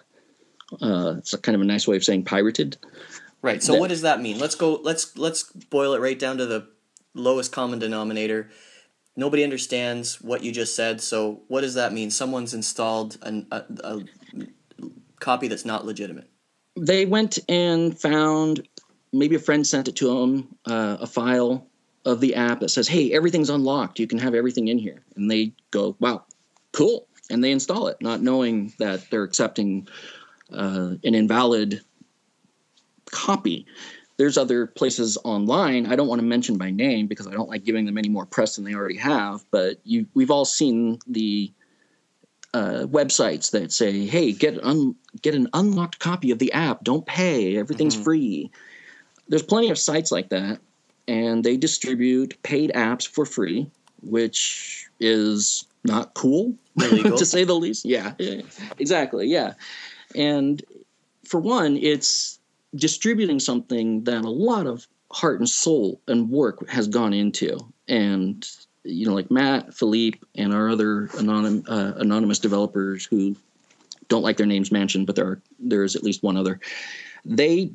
Uh, 0.82 1.16
it's 1.18 1.36
kind 1.38 1.56
of 1.56 1.62
a 1.62 1.66
nice 1.66 1.88
way 1.88 1.96
of 1.96 2.04
saying 2.04 2.24
pirated. 2.26 2.78
Right. 3.42 3.64
So 3.64 3.74
That- 3.74 3.80
what 3.80 3.90
does 3.90 4.02
that 4.02 4.22
mean? 4.22 4.38
Let's 4.38 4.56
go. 4.56 4.76
Let's 4.76 5.18
let's 5.18 5.44
boil 5.44 5.94
it 5.94 6.02
right 6.02 6.20
down 6.20 6.38
to 6.38 6.46
the 6.46 6.68
lowest 7.14 7.52
common 7.52 7.80
denominator. 7.80 8.50
Nobody 9.16 9.44
understands 9.44 10.22
what 10.22 10.44
you 10.44 10.52
just 10.52 10.76
said. 10.76 11.02
So 11.02 11.42
what 11.48 11.62
does 11.62 11.74
that 11.74 11.92
mean? 11.92 12.12
Someone's 12.12 12.54
installed 12.54 13.18
an, 13.22 13.48
a, 13.52 13.64
a 13.84 14.04
copy 15.20 15.48
that's 15.48 15.66
not 15.66 15.86
legitimate. 15.86 16.30
They 16.78 17.06
went 17.06 17.40
and 17.50 18.00
found 18.00 18.68
maybe 19.12 19.36
a 19.36 19.40
friend 19.40 19.66
sent 19.66 19.88
it 19.88 19.96
to 19.98 20.08
them 20.08 20.56
uh, 20.66 20.98
a 21.02 21.08
file 21.08 21.69
of 22.10 22.20
the 22.20 22.36
app 22.36 22.60
that 22.60 22.70
says, 22.70 22.88
"Hey, 22.88 23.12
everything's 23.14 23.50
unlocked. 23.50 24.00
You 24.00 24.08
can 24.08 24.20
have 24.20 24.34
everything 24.34 24.68
in 24.68 24.78
here." 24.78 25.02
And 25.16 25.30
they 25.30 25.54
go, 25.72 25.96
"Wow, 26.00 26.26
cool," 26.72 27.08
and 27.30 27.44
they 27.44 27.52
install 27.52 27.88
it, 27.88 27.98
not 28.02 28.22
knowing 28.22 28.74
that 28.80 29.10
they're 29.10 29.24
accepting 29.24 29.88
uh, 30.52 30.96
an 31.04 31.16
invalid 31.16 31.82
copy. 33.12 33.66
There's 34.18 34.38
other 34.38 34.66
places 34.66 35.18
online. 35.24 35.86
I 35.86 35.96
don't 35.96 36.08
want 36.08 36.20
to 36.20 36.28
mention 36.28 36.58
by 36.58 36.72
name 36.72 37.08
because 37.08 37.28
I 37.28 37.32
don't 37.32 37.50
like 37.50 37.64
giving 37.64 37.86
them 37.86 37.98
any 37.98 38.10
more 38.10 38.26
press 38.26 38.56
than 38.56 38.66
they 38.66 38.74
already 38.74 38.98
have. 38.98 39.46
But 39.52 39.80
you, 39.84 40.08
we've 40.14 40.32
all 40.32 40.46
seen 40.46 41.00
the 41.08 41.54
uh, 42.54 42.86
websites 42.88 43.52
that 43.52 43.72
say, 43.72 44.06
"Hey, 44.08 44.32
get 44.34 44.62
un- 44.64 44.96
get 45.22 45.36
an 45.36 45.48
unlocked 45.54 46.00
copy 46.00 46.32
of 46.32 46.40
the 46.40 46.52
app. 46.54 46.84
Don't 46.84 47.06
pay. 47.06 47.58
Everything's 47.58 47.96
free." 47.96 48.52
There's 49.28 49.44
plenty 49.44 49.70
of 49.70 49.78
sites 49.78 50.12
like 50.12 50.30
that, 50.30 50.60
and 51.10 51.44
they 51.44 51.58
distribute 51.58 52.42
paid 52.44 52.72
apps 52.76 53.06
for 53.08 53.26
free, 53.26 53.68
which 54.04 54.88
is 55.00 55.66
not 55.84 56.14
cool, 56.14 56.56
to 56.80 57.26
say 57.26 57.44
the 57.44 57.56
least. 57.56 57.84
Yeah, 57.84 58.14
exactly. 58.78 59.28
Yeah, 59.28 59.54
and 60.16 60.64
for 61.26 61.40
one, 61.40 61.78
it's 61.78 62.40
distributing 62.76 63.40
something 63.40 64.04
that 64.04 64.24
a 64.24 64.30
lot 64.30 64.68
of 64.68 64.88
heart 65.12 65.40
and 65.40 65.50
soul 65.50 66.00
and 66.08 66.30
work 66.30 66.70
has 66.70 66.88
gone 66.88 67.14
into, 67.14 67.58
and 67.88 68.48
you 68.84 69.08
know, 69.08 69.16
like 69.16 69.32
Matt, 69.32 69.74
Philippe, 69.74 70.20
and 70.36 70.54
our 70.54 70.70
other 70.70 71.08
anonym, 71.14 71.68
uh, 71.68 71.98
anonymous 71.98 72.38
developers 72.38 73.04
who 73.04 73.36
don't 74.10 74.24
like 74.24 74.38
their 74.38 74.46
names 74.46 74.72
mentioned, 74.72 75.08
but 75.08 75.16
there 75.16 75.26
are 75.26 75.42
there 75.58 75.84
is 75.84 75.96
at 75.96 76.04
least 76.04 76.22
one 76.22 76.38
other. 76.38 76.60
They 77.26 77.72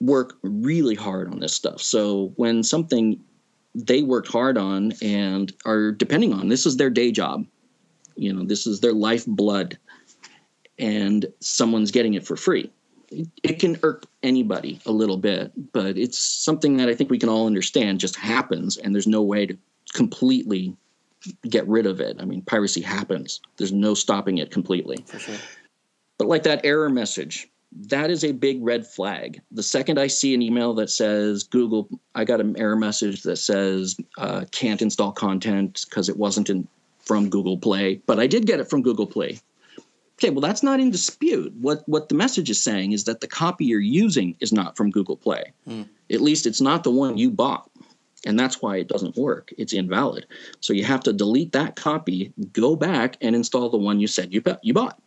work 0.00 0.34
really 0.42 0.94
hard 0.94 1.30
on 1.30 1.40
this 1.40 1.54
stuff. 1.54 1.80
So 1.80 2.32
when 2.36 2.62
something 2.62 3.20
they 3.74 4.02
worked 4.02 4.28
hard 4.28 4.56
on 4.56 4.92
and 5.02 5.52
are 5.64 5.90
depending 5.92 6.32
on, 6.32 6.48
this 6.48 6.66
is 6.66 6.76
their 6.76 6.90
day 6.90 7.10
job. 7.10 7.46
You 8.16 8.32
know, 8.32 8.44
this 8.44 8.66
is 8.66 8.80
their 8.80 8.92
lifeblood, 8.92 9.76
and 10.78 11.26
someone's 11.40 11.90
getting 11.90 12.14
it 12.14 12.24
for 12.24 12.36
free. 12.36 12.70
It, 13.10 13.26
it 13.42 13.58
can 13.58 13.76
irk 13.82 14.06
anybody 14.22 14.80
a 14.86 14.92
little 14.92 15.16
bit, 15.16 15.52
but 15.72 15.98
it's 15.98 16.18
something 16.18 16.76
that 16.76 16.88
I 16.88 16.94
think 16.94 17.10
we 17.10 17.18
can 17.18 17.28
all 17.28 17.46
understand 17.46 17.98
just 17.98 18.16
happens, 18.16 18.76
and 18.76 18.94
there's 18.94 19.08
no 19.08 19.22
way 19.22 19.46
to 19.46 19.58
completely 19.92 20.76
get 21.48 21.66
rid 21.66 21.86
of 21.86 22.00
it. 22.00 22.16
I 22.20 22.24
mean, 22.24 22.42
piracy 22.42 22.82
happens. 22.82 23.40
There's 23.56 23.72
no 23.72 23.94
stopping 23.94 24.38
it 24.38 24.50
completely. 24.50 24.98
For 25.06 25.18
sure. 25.18 25.36
But 26.18 26.28
like 26.28 26.44
that 26.44 26.64
error 26.64 26.90
message, 26.90 27.48
that 27.74 28.10
is 28.10 28.24
a 28.24 28.32
big 28.32 28.62
red 28.62 28.86
flag. 28.86 29.40
The 29.50 29.62
second 29.62 29.98
I 29.98 30.06
see 30.06 30.34
an 30.34 30.42
email 30.42 30.74
that 30.74 30.90
says 30.90 31.42
Google, 31.42 31.88
I 32.14 32.24
got 32.24 32.40
an 32.40 32.56
error 32.56 32.76
message 32.76 33.22
that 33.22 33.36
says 33.36 33.96
uh, 34.18 34.44
can't 34.52 34.82
install 34.82 35.12
content 35.12 35.84
because 35.88 36.08
it 36.08 36.16
wasn't 36.16 36.50
in, 36.50 36.68
from 37.00 37.28
Google 37.28 37.58
Play, 37.58 38.00
but 38.06 38.20
I 38.20 38.26
did 38.26 38.46
get 38.46 38.60
it 38.60 38.70
from 38.70 38.82
Google 38.82 39.06
Play. 39.06 39.40
Okay, 40.18 40.30
well 40.30 40.40
that's 40.40 40.62
not 40.62 40.78
in 40.78 40.90
dispute. 40.90 41.52
What 41.60 41.82
what 41.86 42.08
the 42.08 42.14
message 42.14 42.48
is 42.48 42.62
saying 42.62 42.92
is 42.92 43.04
that 43.04 43.20
the 43.20 43.26
copy 43.26 43.64
you're 43.64 43.80
using 43.80 44.36
is 44.38 44.52
not 44.52 44.76
from 44.76 44.90
Google 44.90 45.16
Play. 45.16 45.52
At 46.10 46.20
least 46.20 46.46
it's 46.46 46.60
not 46.60 46.84
the 46.84 46.92
one 46.92 47.18
you 47.18 47.30
bought. 47.30 47.68
And 48.26 48.38
that's 48.38 48.62
why 48.62 48.76
it 48.76 48.88
doesn't 48.88 49.16
work. 49.16 49.52
It's 49.58 49.74
invalid. 49.74 50.24
So 50.60 50.72
you 50.72 50.84
have 50.84 51.00
to 51.00 51.12
delete 51.12 51.52
that 51.52 51.76
copy, 51.76 52.32
go 52.52 52.74
back 52.74 53.18
and 53.20 53.36
install 53.36 53.68
the 53.68 53.76
one 53.76 54.00
you 54.00 54.06
said 54.06 54.32
you, 54.32 54.42
you 54.62 54.72
bought. 54.72 54.98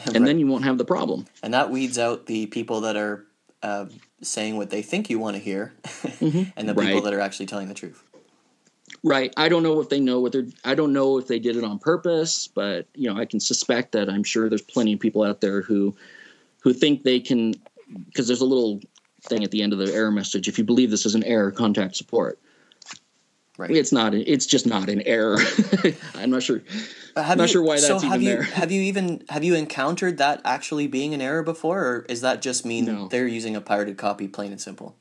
And 0.14 0.26
then 0.26 0.38
you 0.38 0.46
won't 0.46 0.64
have 0.64 0.78
the 0.78 0.84
problem. 0.84 1.26
And 1.42 1.54
that 1.54 1.70
weeds 1.70 1.98
out 1.98 2.26
the 2.26 2.46
people 2.46 2.82
that 2.82 2.96
are 2.96 3.26
uh, 3.62 3.86
saying 4.22 4.56
what 4.56 4.70
they 4.70 4.82
think 4.82 5.08
you 5.08 5.18
want 5.18 5.36
to 5.36 5.42
hear, 5.42 5.72
and 6.20 6.68
the 6.68 6.74
people 6.74 6.84
Mm-hmm. 6.84 7.04
That 7.04 7.14
are 7.14 7.20
actually 7.20 7.46
telling 7.46 7.68
the 7.68 7.74
truth. 7.74 8.02
Right. 9.02 9.32
I 9.36 9.48
don't 9.48 9.62
know 9.62 9.80
if 9.80 9.88
they 9.88 10.00
know 10.00 10.20
what 10.20 10.32
they're. 10.32 10.46
I 10.64 10.74
don't 10.74 10.92
know 10.92 11.18
if 11.18 11.26
they 11.26 11.38
did 11.38 11.56
it 11.56 11.64
on 11.64 11.78
purpose, 11.78 12.48
but 12.48 12.86
you 12.94 13.12
know, 13.12 13.18
I 13.18 13.26
can 13.26 13.40
suspect 13.40 13.92
that 13.92 14.08
I'm 14.08 14.22
sure 14.22 14.48
there's 14.48 14.62
plenty 14.62 14.94
of 14.94 15.00
people 15.00 15.22
out 15.22 15.40
there 15.40 15.60
who, 15.60 15.94
who 16.60 16.72
think 16.72 17.02
they 17.02 17.20
can, 17.20 17.54
because 18.06 18.26
there's 18.26 18.40
a 18.40 18.46
little 18.46 18.80
thing 19.22 19.44
at 19.44 19.50
the 19.50 19.62
end 19.62 19.72
of 19.72 19.78
the 19.78 19.92
error 19.92 20.10
message. 20.10 20.48
If 20.48 20.58
you 20.58 20.64
believe 20.64 20.90
this 20.90 21.06
is 21.06 21.14
an 21.14 21.24
error, 21.24 21.50
contact 21.50 21.96
support. 21.96 22.38
Right. 23.56 23.70
It's 23.70 23.92
not. 23.92 24.14
It's 24.14 24.46
just 24.46 24.66
not 24.66 24.88
an 24.88 25.02
error. 25.02 25.38
I'm 26.14 26.30
not 26.30 26.42
sure. 26.42 26.62
Have 27.16 27.38
Not 27.38 27.44
you, 27.44 27.52
sure 27.52 27.62
why 27.62 27.76
so 27.76 27.94
that's 27.94 28.02
have 28.02 28.20
even 28.20 28.22
you, 28.22 28.28
there. 28.34 28.42
Have 28.42 28.72
you 28.72 28.82
even 28.82 29.22
have 29.28 29.44
you 29.44 29.54
encountered 29.54 30.18
that 30.18 30.40
actually 30.44 30.88
being 30.88 31.14
an 31.14 31.20
error 31.20 31.44
before, 31.44 31.84
or 31.84 32.06
is 32.08 32.22
that 32.22 32.42
just 32.42 32.64
mean 32.66 32.86
No. 32.86 33.06
they're 33.08 33.28
using 33.28 33.54
a 33.54 33.60
pirated 33.60 33.96
copy, 33.96 34.26
plain 34.26 34.50
and 34.50 34.60
simple? 34.60 34.96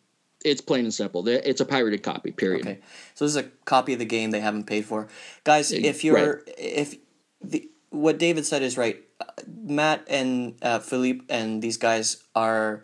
It's 0.46 0.62
plain 0.62 0.84
and 0.84 0.94
simple. 0.94 1.28
It's 1.28 1.62
a 1.62 1.66
pirated 1.66 2.04
copy. 2.04 2.32
Period. 2.32 2.62
Okay, 2.62 2.80
so 3.16 3.26
this 3.26 3.32
is 3.32 3.38
a 3.38 3.50
copy 3.66 3.94
of 3.94 4.00
the 4.00 4.06
game 4.06 4.30
they 4.30 4.42
haven't 4.42 4.66
paid 4.66 4.86
for, 4.86 5.08
guys. 5.44 5.72
If 5.72 6.04
you're 6.04 6.44
if 6.56 6.96
the 7.42 7.72
what 7.90 8.20
David 8.20 8.46
said 8.46 8.62
is 8.62 8.78
right, 8.78 9.02
uh, 9.20 9.26
Matt 9.48 10.06
and 10.08 10.56
uh, 10.62 10.78
Philippe 10.80 11.26
and 11.30 11.62
these 11.62 11.78
guys 11.78 12.24
are 12.36 12.84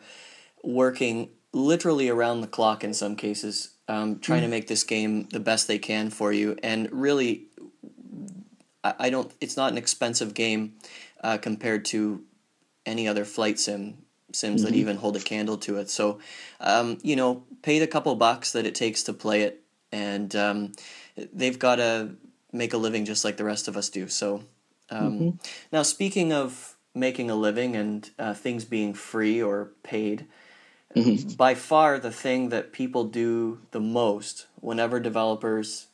working 0.63 1.29
literally 1.53 2.10
around 2.10 2.41
the 2.41 2.47
clock 2.47 2.84
in 2.84 2.93
some 2.93 3.15
cases, 3.15 3.71
um, 3.89 4.19
trying 4.19 4.43
to 4.43 4.47
make 4.47 4.67
this 4.67 4.84
game 4.84 5.28
the 5.32 5.39
best 5.39 5.67
they 5.67 5.80
can 5.80 6.12
for 6.12 6.32
you, 6.32 6.56
and 6.62 6.88
really, 6.91 7.47
I, 8.84 8.93
I 8.99 9.10
don't. 9.10 9.32
It's 9.41 9.58
not 9.58 9.71
an 9.71 9.78
expensive 9.78 10.36
game 10.36 10.75
uh, 11.23 11.39
compared 11.39 11.86
to 11.86 12.23
any 12.86 13.08
other 13.08 13.25
flight 13.25 13.60
sim 13.60 13.97
sims 14.32 14.62
that 14.62 14.75
even 14.75 14.97
hold 14.97 15.17
a 15.17 15.19
candle 15.19 15.58
to 15.58 15.78
it. 15.78 15.89
So, 15.89 16.19
um, 16.60 16.99
you 17.02 17.15
know, 17.15 17.43
pay 17.63 17.80
the 17.80 17.88
couple 17.88 18.13
bucks 18.15 18.52
that 18.52 18.67
it 18.67 18.75
takes 18.75 19.02
to 19.04 19.13
play 19.13 19.41
it, 19.41 19.63
and 19.91 20.36
um, 20.36 20.71
they've 21.34 21.58
got 21.58 21.78
to 21.78 22.12
make 22.54 22.73
a 22.73 22.78
living 22.78 23.06
just 23.06 23.25
like 23.25 23.38
the 23.38 23.43
rest 23.43 23.67
of 23.67 23.75
us 23.75 23.89
do. 23.89 24.08
So, 24.08 24.43
um, 24.91 25.39
now 25.71 25.82
speaking 25.82 26.32
of 26.32 26.78
making 26.93 27.32
a 27.32 27.36
living 27.36 27.75
and 27.75 28.08
uh, 28.19 28.36
things 28.36 28.65
being 28.65 28.93
free 28.93 29.41
or 29.41 29.71
paid, 29.82 30.28
by 31.38 31.56
far 31.56 31.99
the 31.99 32.12
thing 32.12 32.49
that 32.49 32.73
people 32.73 33.04
do 33.04 33.60
the 33.71 33.80
most 33.80 34.47
whenever 34.60 34.99
developers 34.99 35.88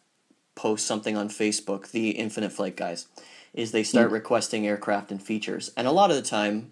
post 0.55 0.85
something 0.85 1.17
on 1.17 1.29
Facebook, 1.29 1.91
the 1.91 2.11
Infinite 2.11 2.51
Flight 2.51 2.77
guys, 2.77 3.07
is 3.53 3.71
they 3.71 3.83
start 3.83 4.11
requesting 4.11 4.65
aircraft 4.65 5.11
and 5.11 5.21
features, 5.21 5.71
and 5.75 5.87
a 5.87 5.91
lot 5.91 6.11
of 6.11 6.15
the 6.15 6.21
time 6.21 6.71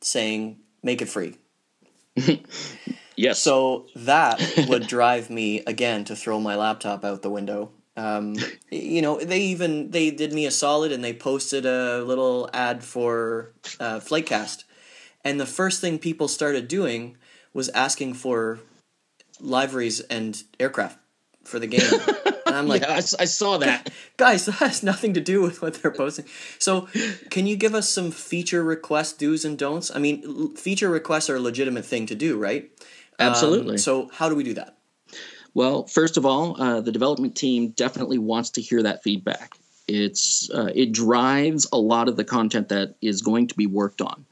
saying 0.00 0.58
make 0.82 1.00
it 1.00 1.08
free. 1.08 1.36
Yes. 3.16 3.40
So 3.40 3.86
that 3.94 4.40
would 4.68 4.86
drive 4.86 5.30
me 5.30 5.60
again 5.66 6.04
to 6.04 6.16
throw 6.16 6.40
my 6.40 6.56
laptop 6.56 7.04
out 7.04 7.22
the 7.22 7.30
window. 7.30 7.70
Um, 7.96 8.36
you 8.70 9.02
know, 9.02 9.20
they 9.20 9.40
even 9.40 9.90
they 9.90 10.10
did 10.10 10.32
me 10.32 10.46
a 10.46 10.50
solid 10.50 10.92
and 10.92 11.04
they 11.04 11.12
posted 11.12 11.66
a 11.66 12.02
little 12.02 12.48
ad 12.54 12.82
for 12.82 13.52
uh, 13.78 14.00
Flightcast, 14.00 14.64
and 15.24 15.40
the 15.40 15.46
first 15.46 15.80
thing 15.80 15.98
people 15.98 16.28
started 16.28 16.68
doing 16.68 17.16
was 17.54 17.68
asking 17.70 18.14
for 18.14 18.60
liveries 19.40 20.00
and 20.00 20.42
aircraft 20.58 20.98
for 21.44 21.58
the 21.58 21.66
game. 21.66 21.80
and 22.46 22.56
I'm 22.56 22.68
like, 22.68 22.82
yeah, 22.82 22.92
I, 22.92 22.96
I 22.96 23.24
saw 23.24 23.58
that. 23.58 23.90
guys, 24.16 24.46
that 24.46 24.52
has 24.52 24.82
nothing 24.82 25.14
to 25.14 25.20
do 25.20 25.42
with 25.42 25.62
what 25.62 25.74
they're 25.74 25.90
posting. 25.90 26.26
So, 26.58 26.88
can 27.30 27.46
you 27.46 27.56
give 27.56 27.74
us 27.74 27.88
some 27.88 28.10
feature 28.10 28.62
request 28.62 29.18
do's 29.18 29.44
and 29.44 29.58
don'ts? 29.58 29.94
I 29.94 29.98
mean, 29.98 30.22
l- 30.24 30.48
feature 30.56 30.88
requests 30.90 31.28
are 31.30 31.36
a 31.36 31.40
legitimate 31.40 31.84
thing 31.84 32.06
to 32.06 32.14
do, 32.14 32.38
right? 32.38 32.70
Um, 33.18 33.28
Absolutely. 33.28 33.78
so, 33.78 34.08
how 34.12 34.28
do 34.28 34.34
we 34.34 34.44
do 34.44 34.54
that? 34.54 34.78
Well, 35.54 35.86
first 35.86 36.16
of 36.16 36.24
all, 36.24 36.60
uh, 36.60 36.80
the 36.80 36.92
development 36.92 37.36
team 37.36 37.70
definitely 37.70 38.18
wants 38.18 38.50
to 38.50 38.62
hear 38.62 38.82
that 38.84 39.02
feedback. 39.02 39.52
It's 39.86 40.48
uh, 40.50 40.70
it 40.74 40.92
drives 40.92 41.66
a 41.72 41.76
lot 41.76 42.08
of 42.08 42.16
the 42.16 42.24
content 42.24 42.68
that 42.70 42.94
is 43.02 43.20
going 43.20 43.48
to 43.48 43.56
be 43.56 43.66
worked 43.66 44.00
on. 44.00 44.24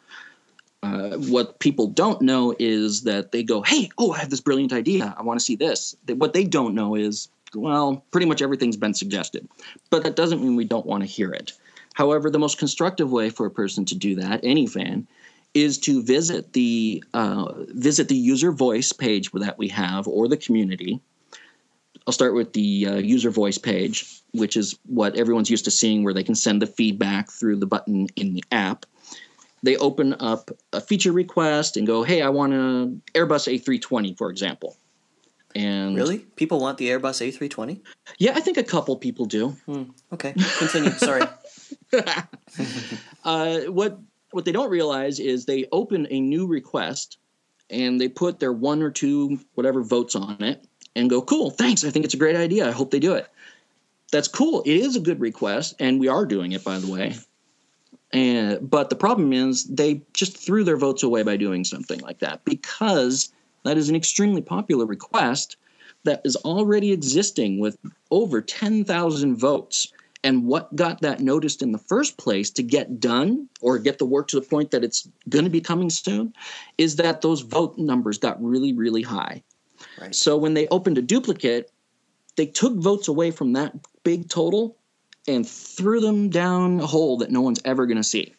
Uh, 0.83 1.16
what 1.16 1.59
people 1.59 1.87
don't 1.87 2.23
know 2.23 2.55
is 2.59 3.03
that 3.03 3.33
they 3.33 3.43
go, 3.43 3.62
"Hey, 3.62 3.90
oh, 3.99 4.12
I 4.12 4.19
have 4.19 4.31
this 4.31 4.40
brilliant 4.40 4.73
idea. 4.73 5.14
I 5.19 5.23
want 5.23 5.38
to 5.38 5.45
see 5.45 5.57
this." 5.57 5.95
What 6.09 6.33
they 6.33 6.45
don't 6.45 6.75
know 6.75 6.95
is, 6.95 7.29
well, 7.55 8.03
pretty 8.11 8.27
much 8.27 8.40
everything's 8.40 8.79
been 8.79 8.95
suggested, 8.95 9.47
but 9.90 10.03
that 10.05 10.16
doesn't 10.16 10.43
mean 10.43 10.57
we 10.57 10.64
don't 10.64 10.87
want 10.87 11.03
to 11.03 11.07
hear 11.07 11.33
it. 11.33 11.53
However, 11.95 12.31
the 12.31 12.38
most 12.38 12.59
constructive 12.59 13.12
way 13.12 13.29
for 13.29 13.45
a 13.45 13.51
person 13.51 13.85
to 13.87 13.95
do 13.95 14.14
that, 14.16 14.40
any 14.43 14.66
fan, 14.66 15.07
is 15.53 15.79
to 15.79 16.03
visit 16.03 16.55
the 16.55 17.05
uh, 17.12 17.53
visit 17.69 18.09
the 18.09 18.16
user 18.16 18.53
voice 18.53 18.93
page 18.93 19.31
that 19.33 19.59
we 19.59 19.69
have 19.69 20.09
or 20.09 20.29
the 20.29 20.37
community. 20.37 21.01
I'll 22.07 22.12
start 22.12 22.35
with 22.35 22.55
the 22.55 22.87
uh, 22.87 22.95
user 22.97 23.31
voice 23.31 23.59
page, 23.59 24.23
which 24.33 24.57
is 24.57 24.79
what 24.87 25.16
everyone's 25.16 25.51
used 25.51 25.66
to 25.66 25.71
seeing, 25.71 26.03
where 26.03 26.14
they 26.14 26.25
can 26.25 26.35
send 26.35 26.62
the 26.62 26.66
feedback 26.66 27.31
through 27.31 27.57
the 27.57 27.66
button 27.66 28.07
in 28.16 28.33
the 28.33 28.45
app. 28.51 28.87
They 29.62 29.77
open 29.77 30.14
up 30.20 30.51
a 30.73 30.81
feature 30.81 31.12
request 31.12 31.77
and 31.77 31.87
go, 31.87 32.03
"Hey, 32.03 32.23
I 32.23 32.29
want 32.31 32.53
an 32.53 33.03
Airbus 33.14 33.46
A320, 33.46 34.16
for 34.16 34.31
example." 34.31 34.77
And 35.55 35.96
Really? 35.96 36.18
People 36.37 36.61
want 36.61 36.79
the 36.79 36.88
Airbus 36.88 37.20
A320? 37.20 37.81
yeah, 38.18 38.33
I 38.37 38.40
think 38.40 38.57
a 38.57 38.62
couple 38.62 38.96
people 38.96 39.27
do. 39.27 39.57
Okay, 40.12 40.35
continue. 40.59 40.92
Sorry. 40.92 41.23
uh, 43.25 43.61
what 43.62 43.99
what 44.31 44.44
they 44.44 44.53
don't 44.53 44.70
realize 44.70 45.18
is 45.18 45.44
they 45.44 45.66
open 45.73 46.07
a 46.11 46.20
new 46.20 46.46
request 46.46 47.18
and 47.68 48.01
they 48.01 48.09
put 48.09 48.40
their 48.40 48.53
one 48.53 48.83
or 48.83 48.90
two 48.90 49.38
whatever 49.55 49.83
votes 49.83 50.14
on 50.14 50.42
it 50.42 50.66
and 50.94 51.11
go 51.11 51.23
cool 51.23 51.51
thanks 51.51 51.85
i 51.85 51.90
think 51.90 52.05
it's 52.05 52.14
a 52.14 52.18
great 52.18 52.37
idea 52.37 52.66
i 52.66 52.70
hope 52.70 52.90
they 52.90 52.99
do 52.99 53.14
it 53.14 53.29
that's 54.12 54.29
cool 54.29 54.62
it 54.62 54.77
is 54.77 54.96
a 54.96 55.01
good 55.01 55.20
request 55.20 55.75
and 55.79 56.01
we 56.01 56.09
are 56.09 56.27
doing 56.27 56.53
it 56.53 56.64
by 56.64 56.79
the 56.79 56.90
way 56.90 57.14
and 58.12 58.68
but 58.68 58.90
the 58.90 58.96
problem 58.96 59.33
is 59.33 59.64
they 59.66 60.03
just 60.12 60.37
threw 60.37 60.64
their 60.64 60.77
votes 60.77 61.03
away 61.03 61.23
by 61.23 61.37
doing 61.37 61.64
something 61.64 62.01
like 62.01 62.18
that 62.18 62.44
because 62.44 63.33
that 63.64 63.77
is 63.77 63.88
an 63.88 63.96
extremely 63.96 64.42
popular 64.42 64.85
request 64.85 65.57
that 66.05 66.20
is 66.25 66.37
already 66.37 66.92
existing 66.92 67.59
with 67.61 67.77
over 68.11 68.40
10,000 68.40 69.37
votes. 69.37 69.92
And 70.23 70.46
what 70.46 70.75
got 70.77 71.01
that 71.01 71.20
noticed 71.20 71.62
in 71.62 71.73
the 71.73 71.79
first 71.79 72.18
place 72.18 72.51
to 72.51 72.62
get 72.62 73.01
done 73.01 73.49
or 73.61 73.79
get 73.79 73.99
the 73.99 74.07
work 74.07 74.29
to 74.29 74.40
the 74.40 74.46
point 74.46 74.70
that 74.70 74.85
it's 74.85 75.09
going 75.29 75.44
to 75.44 75.51
be 75.51 75.61
coming 75.61 75.88
soon 75.88 76.35
is 76.79 76.96
that 76.96 77.23
those 77.23 77.40
vote 77.40 77.79
numbers 77.79 78.18
got 78.18 78.42
really, 78.42 78.73
really 78.73 79.03
high. 79.03 79.42
Right. 80.01 80.14
So 80.14 80.37
when 80.37 80.55
they 80.55 80.68
opened 80.68 80.99
a 80.99 81.03
duplicate, 81.03 81.70
they 82.37 82.46
took 82.46 82.75
votes 82.77 83.09
away 83.09 83.31
from 83.31 83.55
that 83.55 83.75
big 84.03 84.29
total 84.29 84.77
and 85.35 85.49
threw 85.49 86.01
them 86.01 86.29
down 86.31 86.81
a 86.81 86.87
hole 86.87 87.19
that 87.19 87.31
no 87.31 87.40
one's 87.40 87.61
ever 87.64 87.87
going 87.87 87.97
to 87.97 88.05
see. 88.05 88.35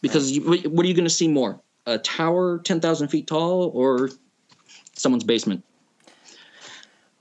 Because 0.00 0.32
you, 0.32 0.42
what 0.48 0.66
what 0.66 0.84
are 0.84 0.88
you 0.88 0.94
going 0.94 1.04
to 1.06 1.10
see 1.10 1.28
more? 1.28 1.60
A 1.86 1.98
tower 1.98 2.58
10,000 2.58 3.08
feet 3.08 3.26
tall 3.26 3.70
or 3.74 4.10
someone's 4.94 5.24
basement? 5.24 5.62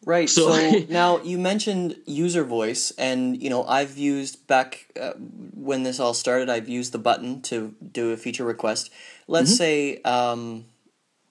Right. 0.06 0.30
So, 0.30 0.52
So- 0.52 0.80
now 0.90 1.22
you 1.22 1.38
mentioned 1.38 1.96
user 2.06 2.44
voice, 2.44 2.92
and 2.98 3.42
you 3.42 3.50
know 3.50 3.64
I've 3.66 3.98
used 3.98 4.46
back 4.48 4.88
uh, 5.00 5.14
when 5.56 5.84
this 5.84 6.00
all 6.00 6.14
started. 6.14 6.50
I've 6.50 6.68
used 6.68 6.92
the 6.92 6.98
button 7.00 7.42
to 7.44 7.74
do 7.92 8.12
a 8.12 8.18
feature 8.18 8.44
request. 8.44 8.90
Let's 9.28 9.52
Mm-hmm. 9.52 9.56
say, 9.56 10.02
um, 10.04 10.66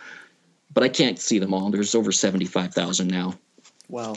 But 0.72 0.84
I 0.84 0.88
can't 0.88 1.18
see 1.18 1.38
them 1.38 1.54
all. 1.54 1.70
There's 1.70 1.94
over 1.94 2.12
75,000 2.12 3.08
now. 3.08 3.34
Wow. 3.88 4.16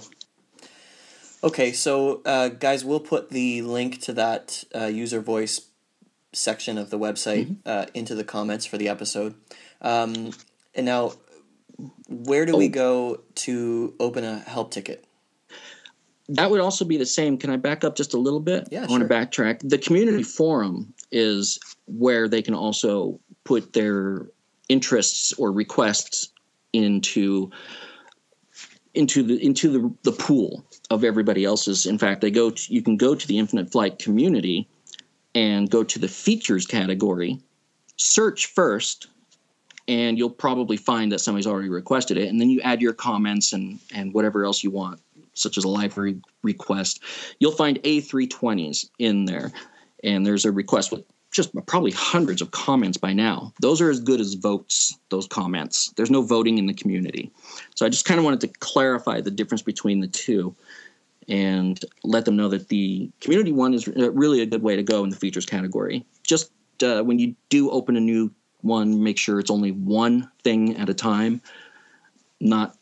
Okay, 1.44 1.72
so 1.74 2.22
uh, 2.26 2.50
guys, 2.50 2.86
we'll 2.86 3.00
put 3.00 3.30
the 3.30 3.62
link 3.64 4.00
to 4.02 4.14
that 4.14 4.64
uh, 4.74 4.86
user 4.86 5.20
voice 5.20 5.62
section 6.32 6.78
of 6.78 6.90
the 6.90 6.98
website 6.98 7.58
uh, 7.66 7.86
into 7.94 8.16
the 8.16 8.24
comments 8.24 8.66
for 8.66 8.78
the 8.78 8.88
episode. 8.88 9.36
Um, 9.84 10.32
and 10.76 10.86
now, 10.86 11.14
where 12.08 12.46
do 12.46 12.56
we 12.56 12.66
Oh. 12.66 12.70
go 12.70 13.22
to 13.36 13.94
open 14.00 14.24
a 14.24 14.40
help 14.40 14.72
ticket? 14.72 15.06
That 16.30 16.50
would 16.50 16.62
also 16.62 16.86
be 16.86 16.98
the 16.98 17.06
same. 17.06 17.38
Can 17.38 17.50
I 17.50 17.58
back 17.58 17.84
up 17.84 17.96
just 17.98 18.14
a 18.14 18.18
little 18.18 18.40
bit? 18.40 18.70
Yeah, 18.72 18.84
I 18.84 18.88
want 18.88 19.08
to 19.08 19.10
backtrack. 19.10 19.60
The 19.68 19.78
community 19.78 20.24
forum 20.24 20.94
is 21.12 21.60
where 21.86 22.30
they 22.30 22.42
can 22.42 22.54
also 22.54 23.20
put 23.44 23.74
their 23.74 24.28
interests 24.70 25.34
or 25.34 25.52
requests 25.52 26.30
into 26.72 27.52
into 28.94 29.24
the 29.24 29.44
into 29.44 29.70
the, 29.70 30.12
the 30.12 30.16
pool 30.18 30.64
of 30.90 31.04
everybody 31.04 31.44
else's. 31.44 31.86
In 31.86 31.98
fact, 31.98 32.22
they 32.22 32.32
go 32.32 32.52
to, 32.52 32.74
you 32.74 32.82
can 32.82 32.96
go 32.96 33.16
to 33.16 33.28
the 33.28 33.38
Infinite 33.38 33.72
Flight 33.72 34.00
community 34.00 34.70
and 35.36 35.70
go 35.70 35.84
to 35.84 36.00
the 36.00 36.08
features 36.08 36.66
category, 36.66 37.40
search 37.98 38.46
first, 38.46 39.08
and 39.88 40.18
you'll 40.18 40.30
probably 40.30 40.78
find 40.78 41.12
that 41.12 41.20
somebody's 41.20 41.48
already 41.48 41.70
requested 41.70 42.18
it, 42.18 42.30
and 42.30 42.40
then 42.40 42.50
you 42.50 42.62
add 42.62 42.82
your 42.82 42.94
comments 42.94 43.54
and 43.54 43.80
and 43.94 44.14
whatever 44.14 44.46
else 44.46 44.64
you 44.64 44.72
want, 44.72 45.00
such 45.34 45.58
as 45.58 45.64
a 45.64 45.70
livery 45.70 46.22
request. 46.42 47.02
You'll 47.40 47.52
find 47.52 47.82
A320s 47.84 48.90
in 49.00 49.26
there, 49.26 49.52
and 50.04 50.26
there's 50.26 50.46
a 50.46 50.52
request 50.52 50.92
with 50.92 51.04
just 51.32 51.54
probably 51.66 51.92
hundreds 51.92 52.42
of 52.42 52.52
comments 52.52 52.98
by 52.98 53.12
now. 53.12 53.52
Those 53.60 53.82
are 53.82 53.90
as 53.90 54.00
good 54.00 54.22
as 54.22 54.36
votes, 54.36 54.98
those 55.10 55.28
comments. 55.28 55.92
There's 55.98 56.12
no 56.12 56.22
voting 56.22 56.60
in 56.60 56.68
the 56.68 56.74
community. 56.74 57.32
So 57.76 57.86
I 57.86 57.90
just 57.90 58.06
kind 58.06 58.20
of 58.20 58.24
wanted 58.24 58.42
to 58.42 58.48
clarify 58.60 59.20
the 59.20 59.32
difference 59.32 59.64
between 59.64 60.00
the 60.00 60.08
two 60.08 60.56
and 61.28 61.84
let 62.04 62.26
them 62.26 62.36
know 62.36 62.50
that 62.50 62.70
the 62.70 63.10
community 63.20 63.52
one 63.52 63.74
is 63.74 63.88
uh, 63.88 64.12
really 64.12 64.42
a 64.42 64.46
good 64.46 64.62
way 64.62 64.76
to 64.76 64.84
go 64.84 65.04
in 65.04 65.10
the 65.10 65.16
features 65.16 65.46
category. 65.46 66.06
Just 66.24 66.52
uh, 66.84 67.02
when 67.02 67.18
you 67.18 67.36
do 67.50 67.70
open 67.72 67.98
a 67.98 68.00
new 68.00 68.32
one, 68.64 69.04
make 69.04 69.18
sure 69.18 69.40
it's 69.40 69.52
only 69.52 69.72
one 69.72 70.32
thing 70.44 70.78
at 70.78 70.90
a 70.90 70.94
time, 70.94 71.42
not 72.40 72.78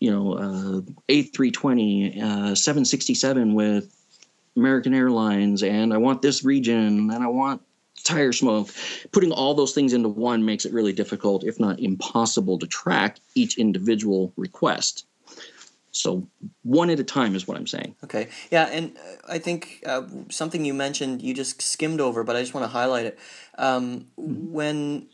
you 0.00 0.10
know 0.10 0.34
uh, 0.34 0.80
A320, 1.08 2.22
uh, 2.22 2.54
767 2.54 3.54
with 3.54 3.94
American 4.56 4.94
Airlines, 4.94 5.62
and 5.62 5.92
I 5.92 5.96
want 5.96 6.22
this 6.22 6.44
region, 6.44 7.10
and 7.10 7.24
I 7.24 7.28
want 7.28 7.62
tire 8.04 8.32
smoke. 8.32 8.68
Putting 9.12 9.32
all 9.32 9.54
those 9.54 9.72
things 9.72 9.92
into 9.92 10.08
one 10.08 10.44
makes 10.44 10.64
it 10.64 10.72
really 10.72 10.92
difficult, 10.92 11.44
if 11.44 11.58
not 11.58 11.80
impossible, 11.80 12.58
to 12.58 12.66
track 12.66 13.18
each 13.34 13.58
individual 13.58 14.32
request. 14.36 15.06
So 15.90 16.26
one 16.64 16.90
at 16.90 16.98
a 16.98 17.04
time 17.04 17.36
is 17.36 17.46
what 17.46 17.56
I'm 17.56 17.68
saying. 17.68 17.94
Okay, 18.02 18.28
yeah, 18.50 18.64
and 18.64 18.96
uh, 18.96 19.32
I 19.32 19.38
think 19.38 19.82
uh, 19.86 20.02
something 20.28 20.64
you 20.64 20.74
mentioned 20.74 21.22
you 21.22 21.34
just 21.34 21.62
skimmed 21.62 22.00
over, 22.00 22.24
but 22.24 22.34
I 22.34 22.40
just 22.40 22.52
want 22.52 22.64
to 22.64 22.68
highlight 22.68 23.06
it. 23.06 23.18
Um, 23.58 24.08
When 24.16 25.06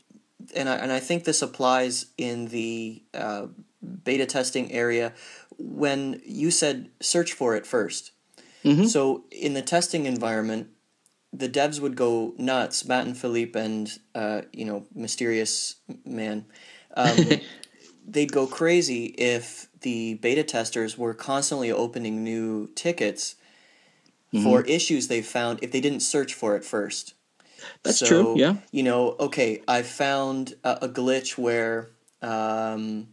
and 0.54 0.68
I, 0.68 0.76
and 0.76 0.92
I 0.92 1.00
think 1.00 1.24
this 1.24 1.42
applies 1.42 2.06
in 2.16 2.48
the 2.48 3.02
uh, 3.14 3.46
beta 4.04 4.26
testing 4.26 4.72
area 4.72 5.12
when 5.58 6.20
you 6.24 6.50
said 6.50 6.90
search 7.00 7.32
for 7.32 7.56
it 7.56 7.64
1st 7.64 8.10
So 8.88 9.24
in 9.30 9.54
the 9.54 9.62
testing 9.62 10.04
environment, 10.06 10.68
the 11.32 11.48
devs 11.48 11.80
would 11.80 11.96
go 11.96 12.34
nuts. 12.36 12.84
Matt 12.84 13.06
and 13.06 13.16
Philippe 13.16 13.58
and 13.58 13.90
uh, 14.14 14.42
you 14.52 14.64
know 14.64 14.86
mysterious 14.94 15.76
man 16.04 16.44
um, 16.96 17.16
they'd 18.06 18.32
go 18.32 18.46
crazy 18.46 19.06
if 19.06 19.68
the 19.80 20.14
beta 20.14 20.42
testers 20.42 20.98
were 20.98 21.14
constantly 21.14 21.70
opening 21.70 22.22
new 22.24 22.68
tickets 22.74 23.36
for 24.42 24.62
issues 24.62 25.08
they 25.08 25.22
found 25.22 25.58
if 25.62 25.72
they 25.72 25.80
didn't 25.80 26.00
search 26.00 26.34
for 26.34 26.54
it 26.56 26.64
first. 26.64 27.14
That's 27.82 27.98
So, 27.98 28.06
true. 28.06 28.34
Yeah. 28.38 28.56
You 28.72 28.82
know, 28.82 29.16
okay, 29.20 29.62
I 29.68 29.82
found 29.82 30.54
a, 30.64 30.78
a 30.82 30.88
glitch 30.88 31.36
where 31.38 31.90
um, 32.22 33.08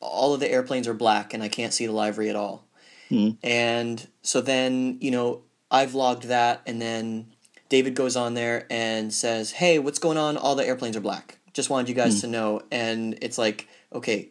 all 0.00 0.34
of 0.34 0.40
the 0.40 0.50
airplanes 0.50 0.88
are 0.88 0.94
black 0.94 1.34
and 1.34 1.42
I 1.42 1.48
can't 1.48 1.72
see 1.72 1.86
the 1.86 1.92
livery 1.92 2.28
at 2.28 2.36
all. 2.36 2.66
Hmm. 3.08 3.30
And 3.42 4.06
so 4.22 4.40
then, 4.40 4.98
you 5.00 5.10
know, 5.10 5.42
I've 5.70 5.94
logged 5.94 6.24
that, 6.24 6.60
and 6.66 6.80
then 6.82 7.28
David 7.68 7.94
goes 7.94 8.14
on 8.16 8.34
there 8.34 8.66
and 8.70 9.12
says, 9.12 9.52
Hey, 9.52 9.78
what's 9.78 9.98
going 9.98 10.18
on? 10.18 10.36
All 10.36 10.54
the 10.54 10.66
airplanes 10.66 10.96
are 10.96 11.00
black. 11.00 11.38
Just 11.54 11.70
wanted 11.70 11.88
you 11.88 11.94
guys 11.94 12.20
to 12.22 12.26
know. 12.26 12.62
And 12.70 13.18
it's 13.22 13.36
like, 13.38 13.68
okay, 13.92 14.30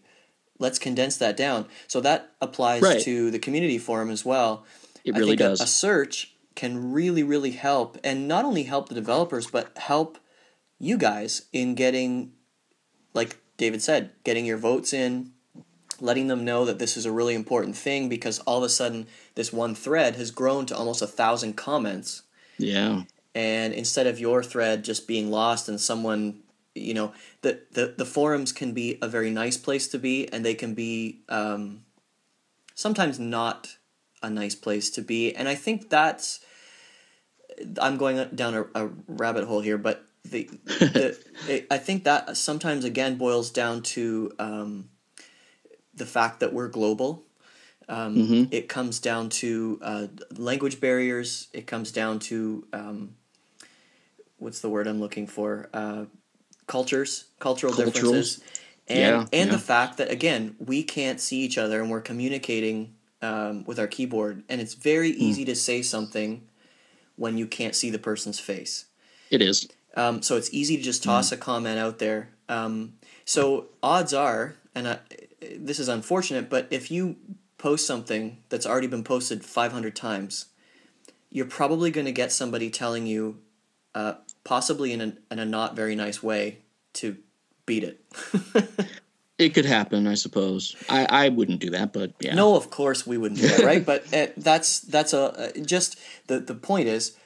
let's 0.59 0.77
condense 0.79 1.17
that 1.17 1.37
down. 1.37 1.67
So 1.87 2.01
that 2.01 2.31
applies 2.41 2.81
Right. 2.81 3.01
to 3.01 3.29
the 3.31 3.39
community 3.39 3.77
forum 3.77 4.09
as 4.09 4.23
well. 4.25 4.65
It 5.03 5.15
I 5.15 5.19
really 5.19 5.31
think 5.31 5.41
a- 5.41 5.43
does. 5.49 5.61
A, 5.61 5.67
search 5.67 6.30
can 6.55 6.91
really, 6.91 7.23
really 7.23 7.51
help, 7.51 7.97
and 8.03 8.27
not 8.27 8.45
only 8.45 8.63
help 8.63 8.89
the 8.89 8.95
developers, 8.95 9.47
but 9.47 9.77
help 9.77 10.17
you 10.79 10.97
guys 10.97 11.43
in 11.53 11.75
getting, 11.75 12.33
like 13.13 13.37
David 13.57 13.81
said, 13.81 14.11
getting 14.23 14.45
your 14.45 14.57
votes 14.57 14.93
in, 14.93 15.31
letting 15.99 16.27
them 16.27 16.43
know 16.43 16.65
that 16.65 16.79
this 16.79 16.97
is 16.97 17.05
a 17.05 17.11
really 17.11 17.35
important 17.35 17.77
thing 17.77 18.09
because 18.09 18.39
all 18.39 18.57
of 18.57 18.63
a 18.63 18.69
sudden 18.69 19.07
this 19.35 19.53
one 19.53 19.75
thread 19.75 20.15
has 20.15 20.31
grown 20.31 20.65
to 20.65 20.75
almost 20.75 21.01
a 21.01 21.07
thousand 21.07 21.53
comments, 21.53 22.23
yeah. 22.57 23.03
and 23.35 23.73
instead 23.73 24.07
of 24.07 24.19
your 24.19 24.43
thread 24.43 24.83
just 24.83 25.07
being 25.07 25.29
lost 25.29 25.69
and 25.69 25.79
someone 25.79 26.41
you 26.73 26.93
know 26.93 27.13
the, 27.41 27.61
the 27.71 27.93
the 27.97 28.05
forums 28.05 28.51
can 28.51 28.73
be 28.73 28.97
a 29.01 29.07
very 29.07 29.29
nice 29.29 29.57
place 29.57 29.87
to 29.89 29.99
be 29.99 30.31
and 30.31 30.45
they 30.45 30.55
can 30.55 30.73
be 30.73 31.21
um, 31.29 31.83
sometimes 32.75 33.19
not 33.19 33.77
a 34.23 34.29
nice 34.29 34.55
place 34.55 34.89
to 34.91 35.01
be 35.01 35.33
and 35.35 35.47
i 35.49 35.55
think 35.55 35.89
that's 35.89 36.39
i'm 37.81 37.97
going 37.97 38.23
down 38.35 38.53
a, 38.55 38.65
a 38.85 38.89
rabbit 39.07 39.45
hole 39.45 39.61
here 39.61 39.77
but 39.77 40.05
the, 40.23 40.49
the 40.77 41.17
it, 41.47 41.67
i 41.71 41.77
think 41.77 42.03
that 42.03 42.37
sometimes 42.37 42.85
again 42.85 43.17
boils 43.17 43.49
down 43.51 43.81
to 43.81 44.31
um, 44.39 44.89
the 45.93 46.05
fact 46.05 46.39
that 46.39 46.53
we're 46.53 46.67
global 46.67 47.23
um, 47.89 48.15
Mhm. 48.15 48.47
it 48.51 48.69
comes 48.69 48.99
down 48.99 49.29
to 49.29 49.79
uh, 49.81 50.07
language 50.37 50.79
barriers 50.79 51.47
it 51.53 51.67
comes 51.67 51.91
down 51.91 52.19
to 52.19 52.65
um, 52.73 53.15
what's 54.37 54.61
the 54.61 54.69
word 54.69 54.87
i'm 54.87 54.99
looking 54.99 55.27
for 55.27 55.69
uh, 55.73 56.05
cultures 56.67 57.25
cultural 57.39 57.73
Culturals. 57.73 57.85
differences 57.85 58.41
and 58.87 58.99
Yeah, 58.99 59.27
and 59.33 59.49
yeah. 59.49 59.55
the 59.57 59.59
fact 59.61 59.97
that 59.97 60.09
again 60.11 60.55
we 60.59 60.83
can't 60.83 61.19
see 61.19 61.39
each 61.41 61.57
other 61.57 61.81
and 61.81 61.89
we're 61.89 62.01
communicating 62.01 62.93
um, 63.21 63.63
with 63.65 63.79
our 63.79 63.87
keyboard 63.87 64.43
and 64.49 64.59
it's 64.61 64.73
very 64.73 65.11
Hmm. 65.13 65.21
easy 65.21 65.45
to 65.45 65.55
say 65.55 65.81
something 65.81 66.47
when 67.15 67.37
you 67.37 67.45
can't 67.47 67.75
see 67.75 67.89
the 67.89 67.99
person's 67.99 68.39
face 68.39 68.85
It 69.29 69.41
is. 69.41 69.67
um, 69.95 70.21
so 70.21 70.37
it's 70.37 70.49
easy 70.53 70.77
to 70.77 70.83
just 70.83 71.03
toss 71.03 71.31
a 71.31 71.37
comment 71.37 71.77
out 71.79 71.99
there. 71.99 72.29
Um, 72.49 72.93
so 73.25 73.67
odds 73.83 74.13
are, 74.13 74.55
and 74.75 74.87
I, 74.87 74.99
this 75.55 75.79
is 75.79 75.87
unfortunate, 75.87 76.49
but 76.49 76.67
if 76.71 76.89
you 76.91 77.15
post 77.57 77.85
something 77.85 78.37
that's 78.49 78.65
already 78.65 78.87
been 78.87 79.03
posted 79.03 79.45
500 79.45 79.95
times, 79.95 80.45
you're 81.29 81.45
probably 81.45 81.91
going 81.91 82.05
to 82.07 82.11
get 82.11 82.31
somebody 82.31 82.69
telling 82.69 83.05
you, 83.05 83.37
uh, 83.95 84.15
possibly 84.43 84.91
in 84.91 85.01
a, 85.01 85.13
in 85.31 85.39
a 85.39 85.45
not 85.45 85.75
very 85.75 85.95
nice 85.95 86.23
way, 86.23 86.57
to 86.93 87.17
beat 87.65 87.83
it. 87.83 88.03
It 89.41 89.53
could 89.53 89.65
happen, 89.65 90.07
I 90.07 90.15
suppose. 90.15 90.75
I, 90.89 91.05
I 91.25 91.29
wouldn't 91.29 91.59
do 91.59 91.69
that, 91.71 91.91
but 91.93 92.13
yeah. 92.19 92.35
No, 92.35 92.55
of 92.55 92.69
course 92.69 93.07
we 93.07 93.17
wouldn't 93.17 93.39
do 93.41 93.47
that, 93.47 93.63
right? 93.65 93.85
but 93.85 94.01
uh, 94.13 94.27
that's 94.37 94.79
that's 94.81 95.13
a 95.13 95.21
uh, 95.21 95.51
just 95.65 95.97
the 96.27 96.39
the 96.39 96.55
point 96.55 96.87
is, 96.87 97.17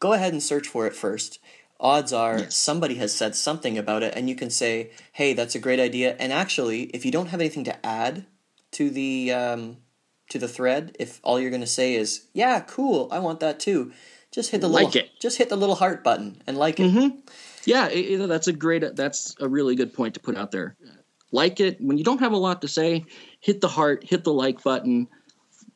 go 0.00 0.12
ahead 0.12 0.32
and 0.32 0.42
search 0.42 0.66
for 0.68 0.86
it 0.86 0.94
first. 0.94 1.38
Odds 1.78 2.12
are 2.12 2.40
Yes. 2.40 2.56
somebody 2.56 2.96
has 2.96 3.14
said 3.14 3.34
something 3.34 3.78
about 3.78 4.02
it, 4.02 4.12
and 4.16 4.28
you 4.28 4.34
can 4.34 4.50
say, 4.50 4.90
"Hey, 5.12 5.32
that's 5.32 5.54
a 5.54 5.58
great 5.58 5.80
idea." 5.80 6.14
And 6.18 6.32
actually, 6.32 6.82
if 6.96 7.04
you 7.06 7.10
don't 7.12 7.28
have 7.28 7.40
anything 7.40 7.64
to 7.64 7.86
add 7.86 8.26
to 8.72 8.90
the 8.90 9.32
um, 9.32 9.76
to 10.28 10.38
the 10.38 10.48
thread, 10.48 10.94
if 11.00 11.20
all 11.22 11.40
you're 11.40 11.50
going 11.56 11.62
to 11.62 11.76
say 11.80 11.94
is, 11.94 12.26
"Yeah, 12.34 12.60
cool, 12.60 13.08
I 13.10 13.18
want 13.20 13.40
that 13.40 13.60
too," 13.60 13.92
just 14.30 14.50
hit 14.50 14.60
the 14.60 14.68
Like 14.68 14.86
little 14.94 15.00
it. 15.02 15.10
just 15.20 15.38
hit 15.38 15.48
the 15.48 15.56
little 15.56 15.76
heart 15.76 16.04
button 16.04 16.42
and 16.46 16.58
like 16.58 16.78
it. 16.80 16.90
Mm-hmm. 16.92 17.18
Yeah, 17.64 17.88
it, 17.88 18.20
it- 18.20 18.28
that's 18.28 18.48
a 18.48 18.52
great. 18.52 18.84
That's 18.96 19.34
a 19.40 19.48
really 19.48 19.74
good 19.74 19.94
point 19.94 20.14
to 20.14 20.20
put 20.20 20.36
out 20.36 20.50
there. 20.50 20.76
Like 21.32 21.60
it 21.60 21.80
when 21.80 21.98
you 21.98 22.04
don't 22.04 22.18
have 22.20 22.32
a 22.32 22.36
lot 22.36 22.60
to 22.62 22.68
say, 22.68 23.04
hit 23.40 23.60
the 23.60 23.68
heart, 23.68 24.04
hit 24.04 24.24
the 24.24 24.32
like 24.32 24.62
button. 24.62 25.08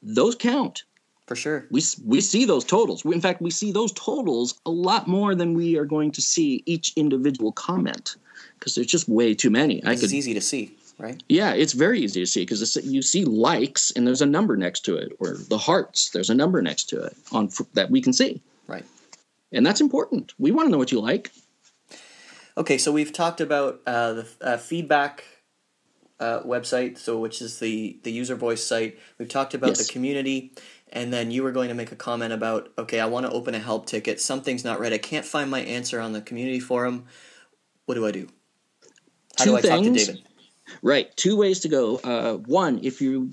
Those 0.02 0.34
count. 0.34 0.84
for 1.26 1.36
sure. 1.36 1.66
We 1.70 1.82
we 2.04 2.20
see 2.20 2.44
those 2.44 2.64
totals. 2.64 3.04
We, 3.04 3.14
in 3.14 3.20
fact, 3.20 3.40
we 3.40 3.50
see 3.50 3.72
those 3.72 3.92
totals 3.92 4.60
a 4.66 4.70
lot 4.70 5.06
more 5.08 5.34
than 5.34 5.54
we 5.54 5.78
are 5.78 5.86
going 5.86 6.12
to 6.12 6.20
see 6.22 6.62
each 6.66 6.92
individual 6.96 7.52
comment 7.52 8.16
because 8.58 8.74
there's 8.74 8.86
just 8.86 9.08
way 9.08 9.34
too 9.34 9.50
many. 9.50 9.82
I 9.84 9.92
It's 9.92 10.12
easy 10.12 10.34
to 10.34 10.40
see, 10.40 10.76
right? 10.98 11.22
Yeah, 11.28 11.54
it's 11.54 11.72
very 11.72 12.00
easy 12.00 12.20
to 12.20 12.26
see 12.26 12.42
because 12.42 12.76
you 12.84 13.00
see 13.02 13.24
likes 13.24 13.90
and 13.92 14.06
there's 14.06 14.20
a 14.22 14.26
number 14.26 14.56
next 14.56 14.80
to 14.86 14.96
it, 14.96 15.12
or 15.18 15.36
the 15.48 15.58
hearts, 15.58 16.10
there's 16.10 16.30
a 16.30 16.34
number 16.34 16.60
next 16.60 16.84
to 16.90 17.02
it 17.02 17.16
on 17.32 17.48
that 17.74 17.90
we 17.90 18.00
can 18.02 18.12
see, 18.12 18.42
Right. 18.66 18.84
and 19.52 19.64
that's 19.64 19.80
important. 19.80 20.34
We 20.38 20.50
want 20.50 20.66
to 20.66 20.70
know 20.72 20.78
what 20.78 20.92
you 20.92 21.00
like. 21.00 21.30
Okay, 22.56 22.78
so 22.78 22.92
we've 22.92 23.12
talked 23.12 23.40
about 23.40 23.80
uh, 23.86 24.12
the 24.12 24.26
uh, 24.40 24.56
feedback 24.58 25.24
uh, 26.20 26.40
website, 26.42 26.98
so 26.98 27.18
which 27.18 27.42
is 27.42 27.58
the 27.58 27.98
the 28.02 28.12
user 28.12 28.34
voice 28.36 28.62
site. 28.62 28.98
We've 29.18 29.28
talked 29.28 29.54
about 29.54 29.68
Yes. 29.68 29.86
the 29.86 29.92
community, 29.92 30.52
and 30.92 31.12
then 31.12 31.30
you 31.30 31.42
were 31.42 31.52
going 31.52 31.68
to 31.68 31.74
make 31.74 31.92
a 31.92 31.96
comment 31.96 32.32
about 32.32 32.70
okay, 32.78 33.00
I 33.00 33.06
want 33.06 33.26
to 33.26 33.32
open 33.32 33.54
a 33.54 33.58
help 33.58 33.86
ticket. 33.86 34.20
Something's 34.20 34.64
not 34.64 34.78
right. 34.80 34.92
I 34.92 34.98
can't 34.98 35.26
find 35.26 35.50
my 35.50 35.60
answer 35.60 36.00
on 36.00 36.12
the 36.12 36.20
community 36.20 36.60
forum. 36.60 37.04
What 37.86 37.96
do 37.96 38.06
I 38.06 38.10
do? 38.12 38.28
How 39.38 39.44
do 39.44 39.50
Two 39.50 39.56
I 39.56 39.60
talk 39.60 39.78
to 39.78 39.84
things. 39.84 40.06
David? 40.06 40.22
Right, 40.82 41.14
two 41.16 41.36
ways 41.36 41.60
to 41.60 41.68
go. 41.68 41.96
Uh, 41.98 42.34
one, 42.36 42.80
if 42.82 43.02
you, 43.02 43.30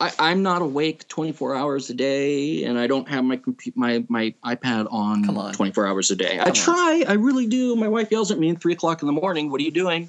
I, 0.00 0.10
I'm 0.18 0.42
not 0.42 0.62
awake 0.62 1.06
24 1.08 1.54
hours 1.54 1.90
a 1.90 1.94
day, 1.94 2.64
and 2.64 2.78
I 2.78 2.86
don't 2.86 3.06
have 3.08 3.24
my 3.24 3.36
compu- 3.36 3.76
my 3.76 4.04
my 4.08 4.34
iPad 4.44 4.86
on, 4.90 5.28
on. 5.36 5.52
24 5.52 5.86
hours 5.86 6.10
a 6.10 6.16
day. 6.16 6.38
I 6.40 6.44
Come 6.44 6.48
on. 6.50 6.54
try, 6.54 7.04
I 7.06 7.12
really 7.14 7.46
do. 7.46 7.76
My 7.76 7.88
wife 7.88 8.10
yells 8.10 8.30
at 8.30 8.38
me 8.38 8.50
at 8.50 8.60
three 8.60 8.72
o'clock 8.72 9.02
in 9.02 9.06
the 9.06 9.12
morning. 9.12 9.50
What 9.50 9.60
are 9.60 9.64
you 9.64 9.70
doing? 9.70 10.08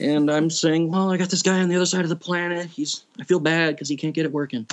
And 0.00 0.30
I'm 0.30 0.50
saying, 0.50 0.90
well, 0.90 1.12
I 1.12 1.16
got 1.16 1.30
this 1.30 1.42
guy 1.42 1.60
on 1.60 1.68
the 1.68 1.76
other 1.76 1.86
side 1.86 2.02
of 2.02 2.08
the 2.08 2.16
planet. 2.16 2.66
He's, 2.66 3.04
I 3.18 3.24
feel 3.24 3.40
bad 3.40 3.74
because 3.74 3.88
he 3.88 3.96
can't 3.96 4.14
get 4.14 4.24
it 4.24 4.32
working. 4.32 4.66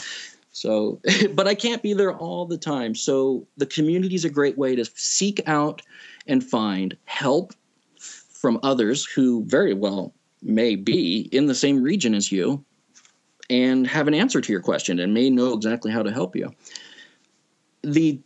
So, 0.52 1.00
but 1.34 1.48
I 1.48 1.56
can't 1.56 1.84
be 1.84 1.94
there 1.94 2.16
all 2.16 2.46
the 2.46 2.58
time. 2.58 2.96
So 2.96 3.48
the 3.58 3.66
community 3.66 4.16
is 4.16 4.26
a 4.26 4.30
great 4.30 4.58
way 4.58 4.76
to 4.76 4.86
seek 4.96 5.42
out 5.48 5.82
and 6.28 6.44
find 6.44 6.98
help 7.06 7.54
from 8.00 8.60
others 8.64 9.06
who 9.06 9.44
very 9.46 9.74
well 9.74 10.14
may 10.42 10.76
be 10.76 11.30
in 11.32 11.48
the 11.48 11.56
same 11.56 11.82
region 11.82 12.14
as 12.14 12.32
you 12.32 12.64
and 13.50 13.88
have 13.88 14.08
an 14.08 14.14
answer 14.14 14.42
to 14.42 14.52
your 14.52 14.62
question 14.62 15.00
and 15.00 15.14
may 15.14 15.30
know 15.30 15.54
exactly 15.54 15.92
how 15.92 16.04
to 16.04 16.12
help 16.12 16.36
you. 16.36 16.54
The 17.84 18.20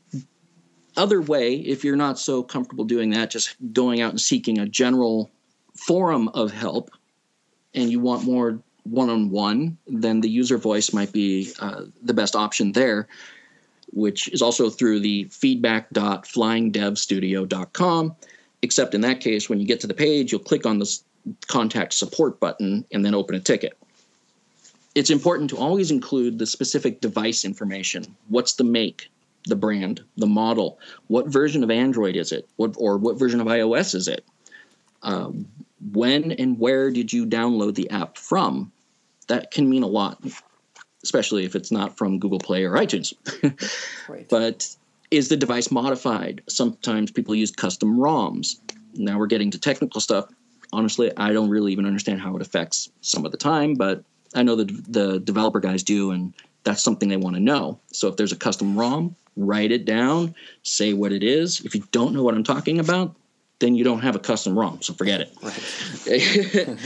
other 0.97 1.21
way, 1.21 1.55
if 1.55 1.83
you're 1.83 1.95
not 1.95 2.19
so 2.19 2.43
comfortable 2.43 2.83
doing 2.85 3.11
that, 3.11 3.29
just 3.29 3.55
going 3.73 4.01
out 4.01 4.11
and 4.11 4.21
seeking 4.21 4.59
a 4.59 4.65
general 4.65 5.29
forum 5.81 6.29
of 6.29 6.51
help 6.51 6.91
and 7.73 7.89
you 7.89 7.99
want 7.99 8.23
more 8.23 8.59
one 8.83 9.09
on 9.09 9.31
one, 9.31 9.77
then 9.87 10.21
the 10.21 10.29
user 10.29 10.57
voice 10.57 10.93
might 10.93 11.11
be 11.11 11.51
uh, 11.59 11.81
the 12.03 12.13
best 12.13 12.35
option 12.35 12.71
there, 12.71 13.07
which 13.91 14.27
is 14.29 14.41
also 14.41 14.69
through 14.69 14.99
the 14.99 15.25
feedback.flyingdevstudio.com. 15.25 18.15
Except 18.63 18.93
in 18.93 19.01
that 19.01 19.19
case, 19.21 19.49
when 19.49 19.59
you 19.59 19.65
get 19.65 19.79
to 19.79 19.87
the 19.87 19.95
page, 19.95 20.31
you'll 20.31 20.41
click 20.41 20.67
on 20.67 20.77
the 20.77 20.99
contact 21.47 21.93
support 21.93 22.39
button 22.39 22.85
and 22.91 23.03
then 23.03 23.15
open 23.15 23.33
a 23.35 23.39
ticket. 23.39 23.75
It's 24.93 25.09
important 25.09 25.49
to 25.51 25.57
always 25.57 25.89
include 25.89 26.37
the 26.37 26.45
specific 26.45 27.01
device 27.01 27.43
information. 27.43 28.15
What's 28.27 28.53
the 28.53 28.63
make, 28.63 29.09
the 29.45 29.55
brand, 29.55 30.03
the 30.17 30.27
model? 30.27 30.77
What 31.07 31.27
version 31.27 31.63
of 31.63 31.71
Android 31.71 32.15
is 32.15 32.31
it? 32.31 32.47
What 32.57 32.75
or 32.77 32.97
what 32.97 33.17
version 33.17 33.41
of 33.41 33.47
iOS 33.47 33.95
is 33.95 34.07
it? 34.07 34.23
Uh, 35.01 35.31
when 35.91 36.31
and 36.33 36.59
where 36.59 36.91
did 36.91 37.11
you 37.11 37.25
download 37.25 37.75
the 37.75 37.89
app 37.89 38.17
from? 38.17 38.71
That 39.27 39.51
can 39.51 39.69
mean 39.69 39.83
a 39.83 39.87
lot, 39.87 40.23
especially 41.03 41.45
if 41.45 41.55
it's 41.55 41.71
not 41.71 41.97
from 41.97 42.19
Google 42.19 42.39
Play 42.39 42.63
or 42.65 42.75
iTunes. 42.75 43.13
Right. 44.09 44.27
but 44.29 44.67
is 45.09 45.29
the 45.29 45.37
device 45.37 45.71
modified? 45.71 46.41
Sometimes 46.49 47.11
people 47.11 47.35
use 47.35 47.51
custom 47.51 47.97
ROMs. 47.97 48.57
Now 48.93 49.17
we're 49.17 49.27
getting 49.27 49.51
to 49.51 49.59
technical 49.59 50.01
stuff. 50.01 50.25
Honestly, 50.73 51.11
I 51.17 51.33
don't 51.33 51.49
really 51.49 51.71
even 51.71 51.85
understand 51.85 52.21
how 52.21 52.35
it 52.35 52.41
affects 52.41 52.89
some 53.01 53.25
of 53.25 53.31
the 53.31 53.37
time, 53.37 53.75
but 53.75 54.03
I 54.33 54.43
know 54.43 54.55
that 54.55 54.91
the 54.91 55.19
developer 55.19 55.59
guys 55.59 55.83
do, 55.83 56.11
and 56.11 56.33
that's 56.63 56.81
something 56.81 57.09
they 57.09 57.17
want 57.17 57.35
to 57.35 57.41
know. 57.41 57.79
So 57.91 58.07
if 58.07 58.15
there's 58.17 58.31
a 58.31 58.37
custom 58.37 58.77
ROM, 58.77 59.15
write 59.35 59.71
it 59.71 59.85
down, 59.85 60.35
say 60.63 60.93
what 60.93 61.11
it 61.11 61.23
is. 61.23 61.61
If 61.61 61.75
you 61.75 61.83
don't 61.91 62.13
know 62.13 62.23
what 62.23 62.35
I'm 62.35 62.43
talking 62.43 62.79
about, 62.79 63.15
then 63.61 63.75
you 63.75 63.85
don't 63.85 64.01
have 64.01 64.15
a 64.15 64.19
custom 64.19 64.59
ROM, 64.59 64.81
so 64.81 64.93
forget 64.93 65.21
it. 65.21 65.33
right. 65.41 66.77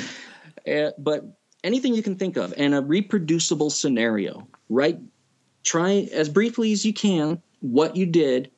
Uh, 0.67 0.91
but 0.99 1.25
anything 1.65 1.95
you 1.95 2.03
can 2.03 2.15
think 2.15 2.37
of 2.37 2.53
and 2.57 2.75
a 2.75 2.81
reproducible 2.81 3.71
scenario 3.71 4.47
right 4.69 4.99
try 5.63 6.07
as 6.13 6.29
briefly 6.29 6.71
as 6.71 6.85
you 6.85 6.93
can 6.93 7.41
what 7.61 7.95
you 7.95 8.05
did 8.05 8.51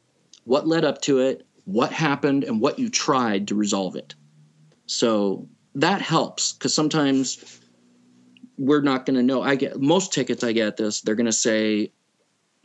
what 0.43 0.68
led 0.68 0.84
up 0.84 1.01
to 1.01 1.20
it 1.20 1.47
what 1.63 1.91
happened 1.91 2.43
and 2.43 2.59
what 2.59 2.78
you 2.78 2.89
tried 2.89 3.47
to 3.47 3.55
resolve 3.55 3.95
it 3.95 4.13
so 4.88 5.47
that 5.74 6.01
helps 6.01 6.53
because 6.53 6.74
sometimes 6.74 7.61
we're 8.57 8.82
not 8.82 9.05
going 9.05 9.15
to 9.15 9.24
know 9.24 9.41
i 9.41 9.55
get 9.55 9.80
most 9.80 10.11
tickets 10.11 10.43
i 10.43 10.51
get 10.51 10.76
this 10.76 11.01
they're 11.01 11.15
going 11.15 11.26
to 11.26 11.32
say 11.32 11.89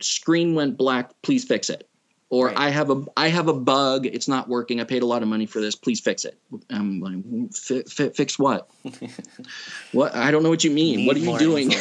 screen 0.01 0.53
went 0.53 0.77
black 0.77 1.09
please 1.21 1.45
fix 1.45 1.69
it 1.69 1.89
or 2.33 2.47
Right. 2.47 2.57
i 2.57 2.69
have 2.69 2.89
a 2.89 3.05
i 3.15 3.27
have 3.27 3.47
a 3.47 3.53
bug. 3.53 4.07
It's 4.07 4.27
not 4.27 4.49
working. 4.49 4.81
I 4.81 4.85
paid 4.85 5.03
a 5.03 5.05
lot 5.05 5.21
of 5.21 5.27
money 5.27 5.45
for 5.45 5.61
this. 5.61 5.75
Please 5.75 5.99
fix 5.99 6.25
it. 6.25 6.35
I'm 6.71 6.99
like 6.99 7.53
fi- 7.53 8.09
fix 8.09 8.39
what? 8.39 8.69
What? 9.91 10.15
I 10.15 10.31
don't 10.31 10.41
know 10.41 10.49
what 10.49 10.63
you 10.63 10.71
mean. 10.71 10.97
Need 10.97 11.07
what 11.07 11.15
are 11.17 11.19
you 11.19 11.37
doing? 11.37 11.71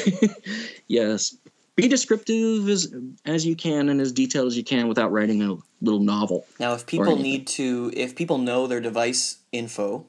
yes. 0.88 1.34
Be 1.74 1.88
descriptive 1.88 2.68
as 2.68 2.94
as 3.24 3.46
you 3.46 3.57
can 3.57 3.88
and 3.88 3.98
as 4.00 4.12
detailed 4.12 4.48
as 4.48 4.57
you 4.57 4.64
can 4.64 4.88
without 4.88 5.11
writing 5.11 5.42
a 5.42 5.57
little 5.80 6.00
novel. 6.00 6.44
Now, 6.61 6.74
if 6.74 6.84
people 6.86 7.16
need 7.16 7.46
to, 7.59 7.90
if 7.96 8.14
people 8.14 8.36
know 8.36 8.66
their 8.66 8.80
device 8.80 9.38
info, 9.53 10.05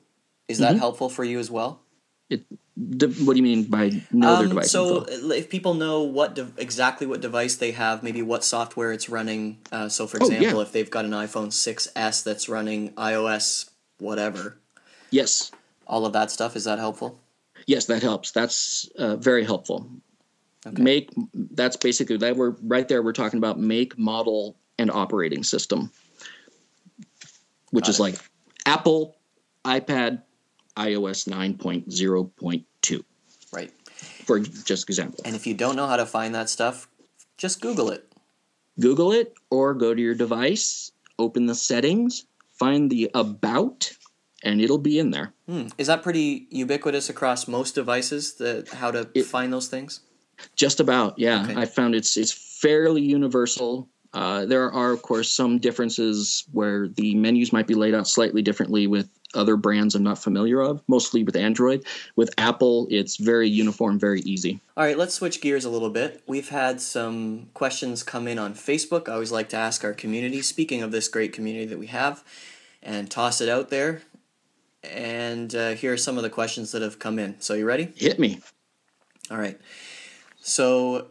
is 0.49 0.57
that 0.57 0.75
Mhm. 0.75 0.79
helpful 0.79 1.07
for 1.09 1.23
you 1.23 1.39
as 1.39 1.49
well? 1.49 1.79
De- 2.75 3.07
what 3.07 3.33
do 3.33 3.37
you 3.37 3.43
mean 3.43 3.65
by 3.65 3.89
know 4.11 4.35
their 4.37 4.43
Um, 4.45 4.49
device 4.49 4.71
so, 4.71 5.05
info? 5.05 5.29
uh, 5.29 5.33
if 5.33 5.47
people 5.49 5.75
know 5.75 6.01
what 6.01 6.33
de- 6.33 6.51
exactly 6.57 7.05
what 7.05 7.21
device 7.21 7.55
they 7.55 7.71
have, 7.71 8.01
maybe 8.01 8.23
what 8.23 8.43
software 8.43 8.91
it's 8.91 9.09
running. 9.09 9.59
Uh, 9.71 9.87
so, 9.89 10.07
for 10.07 10.17
Oh, 10.21 10.27
yeah. 10.27 10.37
example, 10.37 10.61
if 10.61 10.71
they've 10.71 10.89
got 10.89 11.05
an 11.05 11.11
iPhone 11.11 11.51
6s 11.51 12.23
that's 12.23 12.49
running 12.49 12.89
iOS, 12.93 13.69
whatever, 13.99 14.57
yes 15.11 15.51
all 15.85 16.05
of 16.05 16.13
that 16.13 16.31
stuff, 16.31 16.55
is 16.55 16.63
that 16.63 16.79
helpful? 16.79 17.19
Yes, 17.67 17.85
that 17.85 18.01
helps. 18.01 18.31
That's 18.31 18.89
uh, 18.97 19.17
very 19.17 19.43
helpful. 19.43 19.87
Okay. 20.65 20.81
Make 20.81 21.09
that's 21.35 21.75
basically 21.75 22.17
that 22.17 22.35
we're 22.37 22.55
right 22.63 22.87
there. 22.87 23.03
We're 23.03 23.11
talking 23.13 23.37
about 23.37 23.59
make, 23.59 23.97
model, 23.99 24.55
and 24.79 24.89
operating 24.89 25.43
system, 25.43 25.91
which 27.71 27.83
Got 27.85 27.89
is 27.89 27.99
it. 27.99 28.01
like 28.01 28.15
Apple, 28.65 29.15
iPad, 29.65 30.23
iOS 30.77 31.27
nine 31.27 31.55
point 31.57 31.91
zero 31.91 32.25
point 32.25 32.65
two, 32.81 33.03
Right. 33.51 33.71
for 34.25 34.39
just 34.39 34.89
example. 34.89 35.19
And 35.25 35.35
if 35.35 35.45
you 35.47 35.53
don't 35.53 35.75
know 35.75 35.87
how 35.87 35.97
to 35.97 36.05
find 36.05 36.33
that 36.35 36.49
stuff, 36.49 36.87
just 37.37 37.61
Google 37.61 37.89
it. 37.89 38.11
Google 38.79 39.11
it 39.11 39.33
or 39.51 39.73
go 39.73 39.93
to 39.93 40.01
your 40.01 40.15
device, 40.15 40.91
open 41.19 41.45
the 41.45 41.55
settings, 41.55 42.25
find 42.57 42.89
the 42.89 43.11
about, 43.13 43.91
and 44.43 44.59
it'll 44.61 44.79
be 44.79 44.97
in 44.97 45.11
there. 45.11 45.33
Hmm. 45.47 45.67
Is 45.77 45.87
that 45.87 46.01
pretty 46.01 46.47
ubiquitous 46.49 47.09
across 47.09 47.47
most 47.47 47.75
devices? 47.75 48.33
The 48.35 48.67
how 48.73 48.91
to 48.91 49.09
It- 49.13 49.25
find 49.25 49.53
those 49.53 49.67
things? 49.67 49.99
Just 50.55 50.79
about, 50.79 51.19
yeah. 51.19 51.43
Okay. 51.43 51.55
I 51.55 51.65
found 51.65 51.93
it's 51.93 52.17
it's 52.17 52.31
fairly 52.31 53.01
universal. 53.01 53.87
Uh, 54.13 54.45
there 54.45 54.71
are, 54.71 54.91
of 54.91 55.01
course, 55.01 55.29
some 55.31 55.57
differences 55.59 56.43
where 56.51 56.87
the 56.87 57.15
menus 57.15 57.53
might 57.53 57.67
be 57.67 57.73
laid 57.75 57.93
out 57.95 58.07
slightly 58.07 58.41
differently 58.41 58.85
with 58.87 59.09
other 59.33 59.55
brands 59.55 59.95
I'm 59.95 60.03
not 60.03 60.17
familiar 60.17 60.61
of. 60.61 60.81
Mostly 60.87 61.23
with 61.23 61.35
Android. 61.35 61.85
With 62.15 62.33
Apple, 62.37 62.87
it's 62.89 63.17
very 63.17 63.49
uniform, 63.49 63.99
very 63.99 64.21
easy. 64.21 64.59
All 64.77 64.83
right, 64.83 64.97
let's 64.97 65.13
switch 65.13 65.41
gears 65.41 65.65
a 65.65 65.69
little 65.69 65.89
bit. 65.89 66.23
We've 66.27 66.49
had 66.49 66.81
some 66.81 67.49
questions 67.53 68.03
come 68.03 68.27
in 68.27 68.39
on 68.39 68.53
Facebook. 68.53 69.09
I 69.09 69.13
always 69.13 69.31
like 69.31 69.49
to 69.49 69.57
ask 69.57 69.83
our 69.83 69.93
community, 69.93 70.41
speaking 70.41 70.81
of 70.81 70.91
this 70.91 71.07
great 71.07 71.33
community 71.33 71.65
that 71.65 71.79
we 71.79 71.87
have, 71.87 72.23
and 72.81 73.09
toss 73.09 73.41
it 73.41 73.49
out 73.49 73.69
there. 73.69 74.01
And 74.83 75.53
uh, 75.55 75.71
here 75.71 75.93
are 75.93 75.97
some 75.97 76.17
of 76.17 76.23
the 76.23 76.29
questions 76.29 76.71
that 76.73 76.81
have 76.81 76.99
come 76.99 77.19
in. 77.19 77.39
So, 77.39 77.53
you 77.53 77.65
ready? 77.65 77.93
Hit 77.95 78.19
me. 78.19 78.41
All 79.31 79.37
right. 79.37 79.59
So, 80.41 81.07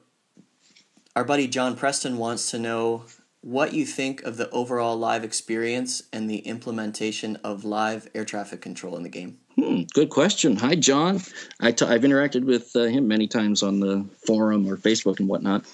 our 1.16 1.24
buddy 1.24 1.46
John 1.46 1.76
Preston 1.76 2.18
wants 2.18 2.50
to 2.50 2.58
know 2.58 3.04
what 3.42 3.74
you 3.74 3.84
think 3.84 4.22
of 4.22 4.36
the 4.36 4.48
overall 4.50 4.96
live 4.96 5.24
experience 5.24 6.04
and 6.12 6.30
the 6.30 6.38
implementation 6.38 7.36
of 7.44 7.64
live 7.64 8.08
air 8.14 8.24
traffic 8.24 8.60
control 8.60 8.96
in 8.96 9.02
the 9.02 9.08
game. 9.08 9.38
Hmm, 9.56 9.82
good 9.92 10.10
question. 10.10 10.56
Hi, 10.56 10.76
John. 10.76 11.20
I 11.60 11.72
t- 11.72 11.84
I've 11.84 12.02
interacted 12.02 12.44
with 12.44 12.74
uh, 12.74 12.84
him 12.84 13.06
many 13.08 13.26
times 13.26 13.62
on 13.62 13.80
the 13.80 14.06
forum 14.26 14.66
or 14.66 14.76
Facebook 14.76 15.18
and 15.18 15.28
whatnot. 15.28 15.64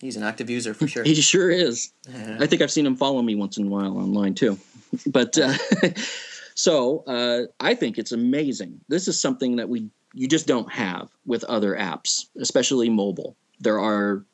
He's 0.00 0.16
an 0.16 0.24
active 0.24 0.50
user 0.50 0.74
for 0.74 0.88
sure. 0.88 1.04
He 1.04 1.14
sure 1.14 1.48
is. 1.48 1.92
I 2.40 2.46
think 2.46 2.60
I've 2.60 2.72
seen 2.72 2.84
him 2.84 2.96
follow 2.96 3.22
me 3.22 3.36
once 3.36 3.56
in 3.56 3.68
a 3.68 3.70
while 3.70 3.96
online 3.96 4.34
too. 4.34 4.58
But 5.06 5.38
uh, 5.38 5.54
so 6.54 7.02
uh, 7.06 7.44
I 7.60 7.74
think 7.74 7.96
it's 7.96 8.12
amazing. 8.12 8.78
This 8.88 9.08
is 9.08 9.18
something 9.18 9.56
that 9.56 9.70
we 9.70 9.88
you 10.12 10.28
just 10.28 10.46
don't 10.46 10.70
have 10.70 11.08
with 11.24 11.44
other 11.44 11.74
apps, 11.74 12.26
especially 12.38 12.90
mobile. 12.90 13.34
There 13.58 13.80
are 13.80 14.26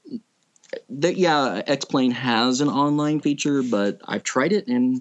that 0.90 1.16
yeah, 1.16 1.62
X-Plane 1.66 2.10
has 2.12 2.60
an 2.60 2.68
online 2.68 3.20
feature, 3.20 3.62
but 3.62 4.00
I've 4.06 4.22
tried 4.22 4.52
it 4.52 4.66
and 4.68 5.00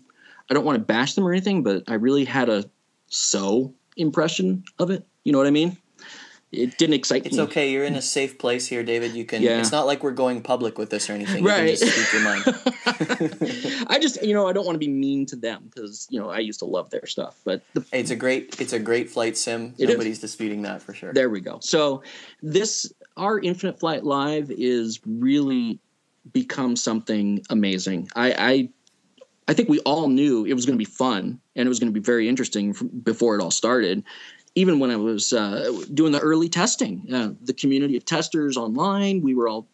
I 0.49 0.53
don't 0.53 0.65
want 0.65 0.78
to 0.78 0.84
bash 0.84 1.13
them 1.15 1.26
or 1.28 1.32
anything, 1.32 1.63
but 1.63 1.84
I 1.88 1.95
really 1.95 2.26
had 2.26 2.49
a 2.49 2.70
so 3.07 3.74
impression 3.97 4.63
of 4.80 4.89
it. 4.91 5.05
You 5.24 5.32
know 5.32 5.38
what 5.39 5.47
I 5.47 5.51
mean? 5.51 5.78
It 6.53 6.78
didn't 6.78 6.93
excite 6.93 7.26
It's 7.26 7.36
me. 7.36 7.43
It's 7.43 7.51
okay. 7.51 7.72
You're 7.72 7.84
in 7.84 7.95
a 7.95 8.01
safe 8.01 8.38
place 8.39 8.65
here, 8.65 8.82
David. 8.82 9.11
You 9.11 9.26
can. 9.26 9.41
Yeah. 9.41 9.59
It's 9.59 9.74
not 9.74 9.86
like 9.86 10.01
we're 10.01 10.11
going 10.11 10.41
public 10.41 10.78
with 10.78 10.89
this 10.89 11.09
or 11.09 11.13
anything. 11.13 11.43
You 11.43 11.49
Right. 11.49 11.68
can 11.68 11.76
just 11.76 11.93
speak 11.93 12.13
your 12.13 12.24
mind. 12.24 13.86
I 13.89 13.99
just, 14.01 14.24
you 14.24 14.34
know, 14.34 14.47
I 14.47 14.53
don't 14.53 14.65
want 14.65 14.76
to 14.76 14.80
be 14.80 14.88
mean 14.88 15.26
to 15.28 15.36
them 15.36 15.70
because, 15.74 16.07
you 16.09 16.18
know, 16.20 16.30
I 16.30 16.39
used 16.39 16.59
to 16.59 16.65
love 16.65 16.89
their 16.89 17.05
stuff. 17.05 17.41
But 17.43 17.63
the, 17.74 17.84
It's 17.91 18.11
a 18.11 18.15
great. 18.15 18.55
It's 18.61 18.72
a 18.72 18.80
great 18.80 19.09
flight 19.09 19.36
sim. 19.36 19.74
Nobody's 19.78 20.20
disputing 20.20 20.61
that 20.61 20.82
for 20.82 20.93
sure. 20.93 21.11
there 21.11 21.30
we 21.30 21.41
go. 21.41 21.59
So 21.61 22.01
this, 22.41 22.93
our 23.18 23.39
Infinite 23.39 23.80
Flight 23.80 24.03
Live 24.03 24.51
is 24.51 24.99
really 25.05 25.80
become 26.32 26.76
something 26.76 27.43
amazing. 27.49 28.09
I, 28.15 28.32
I, 28.38 28.70
I 29.47 29.53
think 29.53 29.70
we 29.70 29.80
all 29.80 30.09
knew 30.09 30.45
it 30.45 30.53
was 30.53 30.65
going 30.65 30.78
to 30.78 30.84
be 30.84 30.86
fun 30.86 31.39
and 31.55 31.65
it 31.65 31.70
was 31.70 31.80
going 31.80 31.91
to 31.91 31.99
be 31.99 32.03
very 32.03 32.28
interesting 32.28 32.74
before 33.03 33.36
it 33.36 33.41
all 33.41 33.51
started. 33.51 34.03
Even 34.55 34.80
when 34.80 34.91
I 34.91 34.95
was 34.95 35.34
uh, 35.34 35.72
doing 35.93 36.11
the 36.11 36.20
early 36.20 36.49
testing, 36.49 37.13
uh, 37.13 37.34
the 37.43 37.53
community 37.53 37.95
of 37.95 38.05
testers 38.05 38.57
online, 38.57 39.22
we 39.22 39.36
were 39.36 39.47
all 39.47 39.68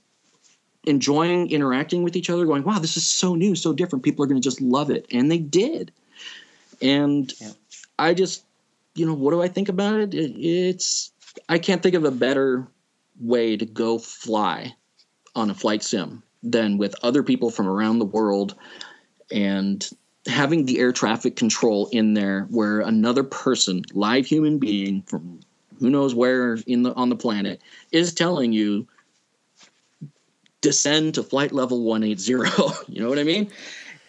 enjoying 0.85 1.49
interacting 1.49 2.03
with 2.03 2.15
each 2.15 2.29
other, 2.29 2.45
going, 2.45 2.63
wow, 2.63 2.79
this 2.79 2.97
is 2.97 3.07
so 3.07 3.35
new, 3.35 3.55
so 3.55 3.73
different. 3.73 4.03
People 4.03 4.23
are 4.23 4.27
going 4.27 4.41
to 4.41 4.45
just 4.45 4.61
love 4.61 4.89
it. 4.89 5.05
And 5.11 5.31
they 5.31 5.37
did. 5.37 5.91
And 6.81 7.33
Yeah. 7.39 7.51
I 7.97 8.13
just, 8.13 8.43
you 8.95 9.05
know, 9.05 9.13
what 9.13 9.31
do 9.31 9.41
I 9.41 9.47
think 9.47 9.69
about 9.69 9.99
it? 10.01 10.13
it? 10.13 10.31
It's, 10.37 11.11
I 11.47 11.57
can't 11.57 11.81
think 11.81 11.95
of 11.95 12.03
a 12.03 12.11
better 12.11 12.67
way 13.19 13.57
to 13.57 13.65
go 13.65 13.97
fly 13.97 14.73
on 15.35 15.49
a 15.49 15.53
flight 15.53 15.83
sim 15.83 16.23
than 16.41 16.77
with 16.77 16.95
other 17.03 17.23
people 17.23 17.49
from 17.49 17.67
around 17.67 17.99
the 17.99 18.05
world 18.05 18.55
and 19.31 19.89
having 20.27 20.65
the 20.65 20.79
air 20.79 20.91
traffic 20.91 21.35
control 21.35 21.87
in 21.91 22.13
there 22.13 22.47
where 22.49 22.81
another 22.81 23.23
person, 23.23 23.83
live 23.93 24.25
human 24.25 24.57
being 24.57 25.01
from 25.03 25.39
who 25.79 25.89
knows 25.89 26.13
where 26.15 26.55
in 26.67 26.83
the 26.83 26.93
on 26.93 27.09
the 27.09 27.15
planet 27.15 27.61
is 27.91 28.13
telling 28.13 28.53
you 28.53 28.87
descend 30.61 31.13
to 31.15 31.23
flight 31.23 31.51
level 31.51 31.83
180 31.83 32.31
you 32.87 33.01
know 33.01 33.09
what 33.09 33.19
i 33.19 33.23
mean 33.23 33.51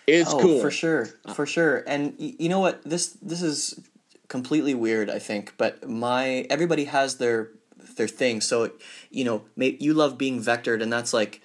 it's 0.07 0.33
oh, 0.33 0.39
cool 0.39 0.61
for 0.61 0.71
sure, 0.71 1.07
for 1.35 1.47
sure. 1.47 1.83
And 1.87 2.15
y- 2.19 2.35
you 2.39 2.49
know 2.49 2.61
what? 2.61 2.83
This 2.85 3.17
this 3.23 3.43
is 3.43 3.81
completely 4.29 4.75
weird. 4.75 5.09
I 5.09 5.19
think, 5.19 5.55
but 5.57 5.89
my 5.89 6.47
everybody 6.51 6.85
has 6.85 7.17
their 7.17 7.51
their 7.97 8.09
thing. 8.09 8.41
So 8.41 8.73
you 9.11 9.25
know, 9.25 9.43
you 9.57 9.95
love 9.95 10.19
being 10.19 10.41
vectored, 10.43 10.83
and 10.83 10.93
that's 10.93 11.13
like 11.13 11.41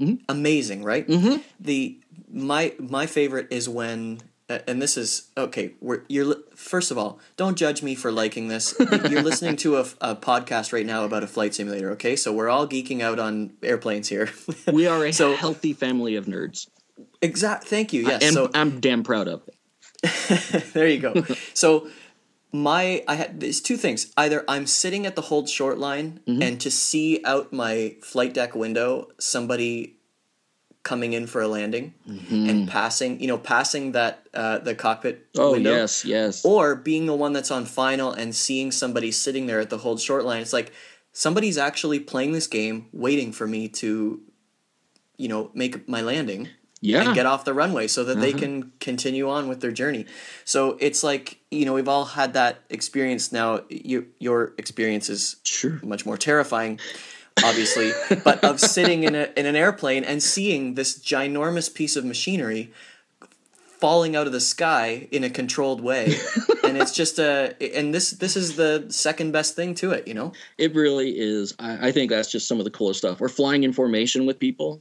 Mm-hmm. 0.00 0.22
amazing, 0.28 0.84
right? 0.84 1.08
Mhm. 1.08 1.42
The 1.58 1.98
my 2.30 2.72
my 2.78 3.06
favorite 3.06 3.48
is 3.50 3.68
when. 3.68 4.20
And 4.66 4.80
this 4.80 4.96
is 4.96 5.28
okay. 5.36 5.74
We're 5.80 6.04
you're 6.08 6.36
first 6.54 6.90
of 6.90 6.96
all, 6.96 7.18
don't 7.36 7.54
judge 7.58 7.82
me 7.82 7.94
for 7.94 8.10
liking 8.10 8.48
this. 8.48 8.74
You're 9.10 9.20
listening 9.22 9.56
to 9.56 9.76
a, 9.76 9.80
a 10.00 10.16
podcast 10.16 10.72
right 10.72 10.86
now 10.86 11.04
about 11.04 11.22
a 11.22 11.26
flight 11.26 11.54
simulator. 11.54 11.90
Okay, 11.90 12.16
so 12.16 12.32
we're 12.32 12.48
all 12.48 12.66
geeking 12.66 13.02
out 13.02 13.18
on 13.18 13.52
airplanes 13.62 14.08
here. 14.08 14.30
we 14.72 14.86
are 14.86 15.04
a 15.04 15.12
So- 15.12 15.34
healthy 15.36 15.74
family 15.74 16.16
of 16.16 16.24
nerds 16.24 16.66
exact. 17.20 17.64
Thank 17.64 17.92
you. 17.92 18.06
Yes. 18.06 18.22
and 18.22 18.32
so 18.32 18.50
i'm 18.54 18.80
damn 18.80 19.02
proud 19.02 19.28
of 19.28 19.42
it 19.48 20.72
there 20.72 20.88
you 20.88 20.98
go. 21.00 21.24
so 21.54 21.88
my 22.52 23.02
I 23.06 23.14
had 23.16 23.40
there's 23.40 23.60
two 23.60 23.76
things. 23.76 24.12
Either 24.16 24.44
I'm 24.48 24.66
sitting 24.66 25.06
at 25.06 25.16
the 25.16 25.22
hold 25.22 25.48
short 25.48 25.78
line 25.78 26.20
Mm-hmm. 26.26 26.42
and 26.42 26.60
to 26.60 26.70
see 26.70 27.20
out 27.24 27.52
my 27.52 27.96
flight 28.02 28.32
deck 28.34 28.54
window 28.54 29.08
somebody 29.18 29.96
coming 30.84 31.12
in 31.12 31.26
for 31.26 31.42
a 31.42 31.48
landing 31.48 31.92
and 32.30 32.66
passing, 32.68 33.20
you 33.20 33.26
know, 33.26 33.36
passing 33.36 33.92
that 33.92 34.26
uh, 34.32 34.58
the 34.58 34.74
cockpit 34.74 35.30
Mm-hmm. 35.32 35.40
oh 35.40 35.52
window. 35.52 35.70
yes 35.74 36.04
yes 36.04 36.44
Or 36.44 36.74
being 36.74 37.04
the 37.06 37.14
one 37.14 37.32
that's 37.34 37.50
on 37.50 37.66
final 37.66 38.12
and 38.12 38.34
seeing 38.34 38.72
somebody 38.72 39.10
sitting 39.12 39.46
there 39.46 39.60
at 39.60 39.68
the 39.70 39.78
hold 39.78 40.00
short 40.00 40.24
line. 40.24 40.40
It's 40.40 40.52
like 40.54 40.72
somebody's 41.12 41.58
actually 41.58 42.00
playing 42.00 42.32
this 42.32 42.46
game, 42.46 42.86
waiting 42.92 43.32
for 43.32 43.46
me 43.46 43.68
to, 43.68 44.20
you 45.18 45.28
know, 45.28 45.50
make 45.52 45.86
my 45.88 46.00
landing. 46.00 46.48
Yeah. 46.80 47.02
and 47.02 47.14
get 47.14 47.26
off 47.26 47.44
the 47.44 47.54
runway 47.54 47.88
so 47.88 48.04
that 48.04 48.20
they 48.20 48.30
Uh-huh. 48.30 48.38
can 48.38 48.72
continue 48.80 49.28
on 49.28 49.48
with 49.48 49.60
their 49.60 49.72
journey. 49.72 50.06
So 50.44 50.76
it's 50.80 51.02
like 51.02 51.38
you 51.50 51.64
know 51.64 51.74
we've 51.74 51.88
all 51.88 52.04
had 52.04 52.32
that 52.34 52.58
experience. 52.70 53.32
Now 53.32 53.62
you, 53.68 54.06
your 54.18 54.52
experience 54.58 55.08
is 55.10 55.36
Sure. 55.42 55.80
much 55.82 56.06
more 56.06 56.16
terrifying, 56.16 56.78
obviously, 57.44 57.90
but 58.24 58.44
of 58.44 58.60
sitting 58.60 59.02
in 59.04 59.14
a 59.14 59.28
in 59.36 59.46
an 59.46 59.56
airplane 59.56 60.04
and 60.04 60.22
seeing 60.22 60.74
this 60.74 60.98
ginormous 60.98 61.72
piece 61.72 61.96
of 61.96 62.04
machinery 62.04 62.70
falling 63.80 64.16
out 64.16 64.26
of 64.26 64.32
the 64.32 64.40
sky 64.40 65.06
in 65.12 65.22
a 65.22 65.30
controlled 65.30 65.80
way, 65.80 66.16
and 66.64 66.76
it's 66.76 66.92
just 66.92 67.18
a 67.18 67.54
and 67.76 67.94
this 67.94 68.10
this 68.12 68.36
is 68.36 68.56
the 68.56 68.86
second 68.88 69.32
best 69.32 69.54
thing 69.56 69.74
to 69.76 69.90
it, 69.92 70.06
you 70.08 70.14
know. 70.14 70.32
It 70.58 70.74
really 70.74 71.10
is. 71.18 71.54
I, 71.58 71.88
I 71.88 71.92
think 71.92 72.10
that's 72.10 72.30
just 72.30 72.46
some 72.48 72.58
of 72.58 72.64
the 72.64 72.70
coolest 72.70 72.98
stuff. 72.98 73.20
Or 73.20 73.28
flying 73.28 73.62
in 73.64 73.72
formation 73.72 74.26
with 74.26 74.38
people. 74.38 74.80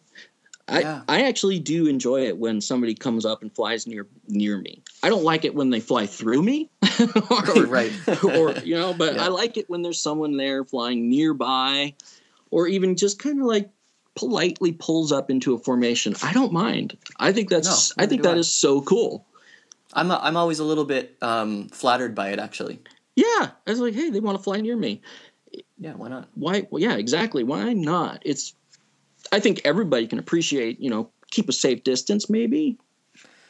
I, 0.70 0.82
Yeah. 0.82 1.01
I 1.07 1.24
actually 1.24 1.59
do 1.59 1.88
enjoy 1.88 2.28
it 2.28 2.38
when 2.38 2.59
somebody 2.61 2.93
comes 2.93 3.26
up 3.26 3.41
and 3.41 3.53
flies 3.53 3.88
near 3.88 4.07
near 4.28 4.57
me. 4.57 4.82
I 5.01 5.09
don't 5.09 5.24
like 5.24 5.45
it 5.45 5.55
when 5.55 5.70
they 5.70 5.80
fly 5.80 6.05
through 6.05 6.43
me, 6.43 6.70
or, 7.30 7.65
Right. 7.65 7.91
or 8.24 8.53
you 8.63 8.76
know, 8.76 8.93
but 8.93 9.15
Yeah. 9.15 9.26
I 9.26 9.28
like 9.30 9.57
it 9.57 9.70
when 9.70 9.82
there's 9.82 9.99
someone 10.01 10.38
there 10.38 10.63
flying 10.65 11.09
nearby, 11.09 11.93
or 12.51 12.68
even 12.68 12.95
just 12.95 13.20
kind 13.20 13.39
of 13.39 13.45
like 13.45 13.70
politely 14.15 14.72
pulls 14.74 15.11
up 15.11 15.30
into 15.30 15.53
a 15.53 15.59
formation. 15.59 16.15
I 16.24 16.34
don't 16.34 16.51
mind. 16.51 16.97
I 17.20 17.32
think 17.32 17.49
that's 17.49 17.95
No, 17.97 18.03
I 18.03 18.07
think 18.07 18.24
that 18.24 18.36
I. 18.36 18.39
is 18.39 18.51
so 18.51 18.82
cool. 18.82 19.26
I'm 19.93 20.11
a, 20.11 20.20
I'm 20.22 20.36
always 20.36 20.59
a 20.59 20.65
little 20.65 20.86
bit 20.86 21.15
um, 21.22 21.70
flattered 21.70 22.13
by 22.13 22.30
it, 22.32 22.39
actually. 22.39 22.80
Yeah, 23.15 23.26
I 23.26 23.70
was 23.70 23.80
like, 23.80 23.93
hey, 23.93 24.09
they 24.09 24.20
want 24.20 24.38
to 24.38 24.43
fly 24.43 24.59
near 24.59 24.76
me. 24.76 25.01
Yeah, 25.80 25.93
why 25.93 26.09
not? 26.09 26.28
why 26.34 26.68
well, 26.70 26.82
yeah 26.82 26.95
exactly 26.97 27.43
why 27.43 27.72
not 27.74 28.22
it's 28.26 28.53
i 29.32 29.39
think 29.39 29.61
everybody 29.65 30.07
can 30.07 30.19
appreciate 30.19 30.80
you 30.80 30.89
know 30.89 31.09
keep 31.32 31.49
a 31.49 31.53
safe 31.53 31.84
distance 31.84 32.30
maybe. 32.30 32.78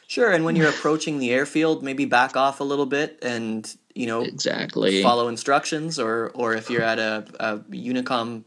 Sure, 0.06 0.30
and 0.32 0.44
when 0.44 0.56
you're 0.56 0.70
approaching 0.70 1.18
the 1.18 1.30
airfield, 1.30 1.82
maybe 1.82 2.06
back 2.06 2.34
off 2.34 2.60
a 2.60 2.64
little 2.64 2.86
bit 2.86 3.18
and 3.22 3.70
you 3.94 4.06
know 4.06 4.22
exactly. 4.22 5.02
follow 5.02 5.28
instructions, 5.28 5.98
or 5.98 6.30
or 6.34 6.54
if 6.54 6.70
you're 6.70 6.82
at 6.82 6.98
a, 6.98 7.26
a 7.38 7.58
Unicom 7.58 8.44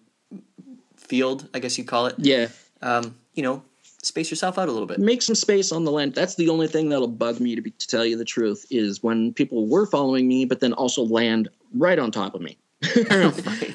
field, 0.96 1.48
I 1.54 1.60
guess 1.60 1.78
you'd 1.78 1.88
call 1.88 2.08
it. 2.08 2.16
yeah. 2.18 2.48
Um, 2.82 3.16
you 3.36 3.44
know, 3.44 3.64
space 4.02 4.32
yourself 4.32 4.58
out 4.58 4.70
a 4.70 4.72
little 4.72 4.88
bit. 4.88 4.98
make 4.98 5.22
some 5.22 5.36
space 5.36 5.72
on 5.72 5.86
the 5.86 5.92
land. 5.92 6.16
That's 6.16 6.34
the 6.34 6.50
only 6.50 6.68
thing 6.68 6.90
that'll 6.90 7.08
bug 7.08 7.40
me 7.40 7.56
to, 7.56 7.62
be, 7.62 7.70
to 7.70 7.88
tell 7.88 8.04
you 8.04 8.18
the 8.18 8.26
truth 8.26 8.66
is 8.72 9.04
when 9.04 9.32
people 9.32 9.68
were 9.68 9.86
following 9.86 10.28
me 10.28 10.46
but 10.46 10.62
then 10.62 10.74
also 10.74 11.04
land 11.04 11.48
right 11.76 12.00
on 12.00 12.10
top 12.12 12.34
of 12.34 12.42
me 12.42 12.58
i'm 13.12 13.34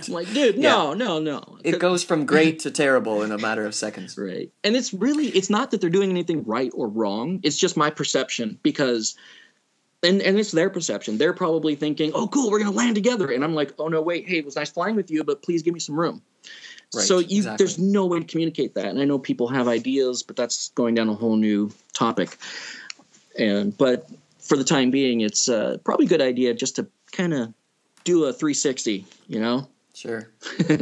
like 0.08 0.32
dude 0.32 0.58
no 0.58 0.92
no 0.92 1.18
no 1.20 1.58
It 1.62 1.78
goes 1.78 2.02
from 2.02 2.26
great 2.26 2.60
to 2.60 2.70
terrible 2.82 3.22
in 3.22 3.32
a 3.32 3.38
matter 3.38 3.66
of 3.66 3.74
seconds. 3.74 4.16
Right. 4.18 4.50
And 4.64 4.76
it's 4.76 4.92
really 4.92 5.26
it's 5.28 5.50
not 5.50 5.70
that 5.70 5.80
they're 5.80 5.90
doing 5.90 6.10
anything 6.10 6.44
right 6.44 6.70
or 6.74 6.88
wrong. 6.88 7.40
It's 7.42 7.56
just 7.56 7.76
my 7.76 7.90
perception 7.90 8.58
because 8.62 9.16
and 10.02 10.22
and 10.22 10.38
it's 10.38 10.52
their 10.52 10.70
perception. 10.70 11.18
They're 11.18 11.32
probably 11.32 11.74
thinking, 11.74 12.12
"Oh, 12.14 12.28
cool, 12.28 12.50
we're 12.50 12.58
going 12.58 12.70
to 12.70 12.76
land 12.76 12.94
together." 12.94 13.30
And 13.30 13.42
I'm 13.42 13.54
like, 13.54 13.72
"Oh 13.78 13.88
no, 13.88 14.02
wait. 14.02 14.28
Hey, 14.28 14.38
it 14.38 14.44
was 14.44 14.56
nice 14.56 14.70
flying 14.70 14.96
with 14.96 15.10
you, 15.10 15.24
but 15.24 15.42
please 15.42 15.62
give 15.62 15.74
me 15.74 15.80
some 15.80 15.98
room." 15.98 16.22
Right, 16.94 17.04
so 17.04 17.18
you 17.18 17.38
exactly. 17.38 17.64
there's 17.64 17.78
no 17.78 18.06
way 18.06 18.20
to 18.20 18.24
communicate 18.24 18.74
that. 18.74 18.86
And 18.86 19.00
I 19.00 19.04
know 19.04 19.18
people 19.18 19.48
have 19.48 19.66
ideas, 19.68 20.22
but 20.22 20.36
that's 20.36 20.68
going 20.70 20.94
down 20.94 21.08
a 21.08 21.14
whole 21.14 21.36
new 21.36 21.72
topic. 21.92 22.36
And 23.38 23.76
but 23.76 24.08
for 24.38 24.56
the 24.56 24.64
time 24.64 24.90
being, 24.90 25.22
it's 25.22 25.48
uh, 25.48 25.78
probably 25.84 26.06
a 26.06 26.08
good 26.08 26.22
idea 26.22 26.54
just 26.54 26.76
to 26.76 26.86
kind 27.10 27.34
of 27.34 27.52
do 28.06 28.24
a 28.24 28.32
360, 28.32 29.04
you 29.28 29.40
know, 29.40 29.68
Sure. 29.94 30.28
on 30.70 30.78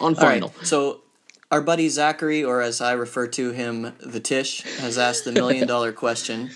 All 0.00 0.10
right. 0.10 0.16
final. 0.16 0.54
So 0.62 1.02
our 1.50 1.60
buddy 1.60 1.88
Zachary, 1.88 2.42
or 2.42 2.60
as 2.62 2.80
I 2.80 2.92
refer 2.92 3.26
to 3.28 3.50
him, 3.50 3.92
the 4.00 4.20
Tish, 4.20 4.62
has 4.78 4.98
asked 4.98 5.24
the 5.24 5.32
million 5.32 5.66
dollar 5.68 5.92
question. 6.04 6.50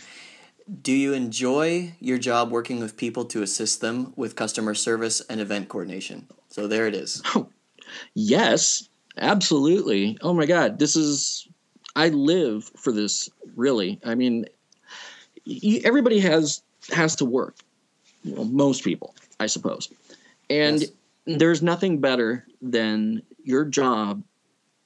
Do 0.82 0.92
you 0.92 1.12
enjoy 1.12 1.94
your 2.00 2.18
job 2.18 2.50
working 2.50 2.80
with 2.80 2.96
people 2.96 3.24
to 3.26 3.42
assist 3.42 3.80
them 3.80 4.12
with 4.16 4.34
customer 4.34 4.74
service 4.74 5.20
and 5.28 5.40
event 5.40 5.68
coordination? 5.68 6.26
So 6.48 6.66
there 6.66 6.86
it 6.88 6.94
is. 6.94 7.22
Oh, 7.34 7.48
yes, 8.14 8.88
absolutely. 9.16 10.16
Oh 10.22 10.32
my 10.32 10.46
God, 10.46 10.78
this 10.78 10.96
is. 10.96 11.46
I 11.94 12.08
live 12.08 12.70
for 12.76 12.92
this. 12.92 13.28
Really, 13.54 14.00
I 14.04 14.14
mean, 14.14 14.46
everybody 15.84 16.20
has 16.20 16.62
has 16.92 17.16
to 17.16 17.24
work. 17.24 17.56
Well, 18.24 18.44
most 18.44 18.82
people, 18.84 19.14
I 19.38 19.46
suppose, 19.46 19.88
and 20.50 20.80
Yes. 20.80 20.90
there's 21.26 21.62
nothing 21.62 22.00
better 22.00 22.46
than 22.62 23.22
your 23.44 23.64
job 23.64 24.22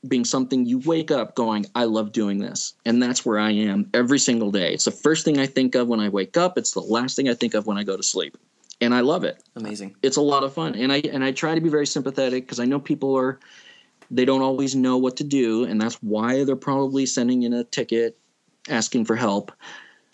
being 0.08 0.24
something 0.24 0.64
you 0.64 0.78
wake 0.78 1.10
up 1.10 1.34
going, 1.34 1.66
I 1.74 1.84
love 1.84 2.12
doing 2.12 2.38
this. 2.38 2.72
And 2.86 3.02
that's 3.02 3.26
where 3.26 3.38
I 3.38 3.50
am 3.50 3.90
every 3.92 4.18
single 4.18 4.50
day. 4.50 4.72
It's 4.72 4.86
the 4.86 4.90
first 4.90 5.26
thing 5.26 5.38
I 5.38 5.46
think 5.46 5.74
of 5.74 5.88
when 5.88 6.00
I 6.00 6.08
wake 6.08 6.38
up. 6.38 6.56
It's 6.56 6.72
the 6.72 6.80
last 6.80 7.16
thing 7.16 7.28
I 7.28 7.34
think 7.34 7.52
of 7.52 7.66
when 7.66 7.76
I 7.76 7.84
go 7.84 7.96
to 7.98 8.02
sleep. 8.02 8.38
And 8.80 8.94
I 8.94 9.00
love 9.00 9.24
it 9.24 9.42
Amazing. 9.56 9.94
it's 10.02 10.16
a 10.16 10.22
lot 10.22 10.42
of 10.42 10.54
fun 10.54 10.74
and 10.74 10.90
i 10.90 11.02
and 11.12 11.22
i 11.22 11.30
try 11.32 11.54
to 11.54 11.60
be 11.60 11.68
very 11.68 11.86
sympathetic 11.86 12.44
because 12.44 12.58
i 12.58 12.64
know 12.64 12.80
people 12.80 13.14
are 13.14 13.38
they 14.10 14.24
don't 14.24 14.40
always 14.40 14.74
know 14.74 14.96
what 14.96 15.18
to 15.18 15.24
do 15.24 15.64
and 15.64 15.78
that's 15.78 15.96
why 15.96 16.44
they're 16.44 16.56
probably 16.56 17.04
sending 17.04 17.42
in 17.42 17.52
a 17.52 17.62
ticket 17.64 18.16
asking 18.70 19.04
for 19.04 19.16
help 19.16 19.52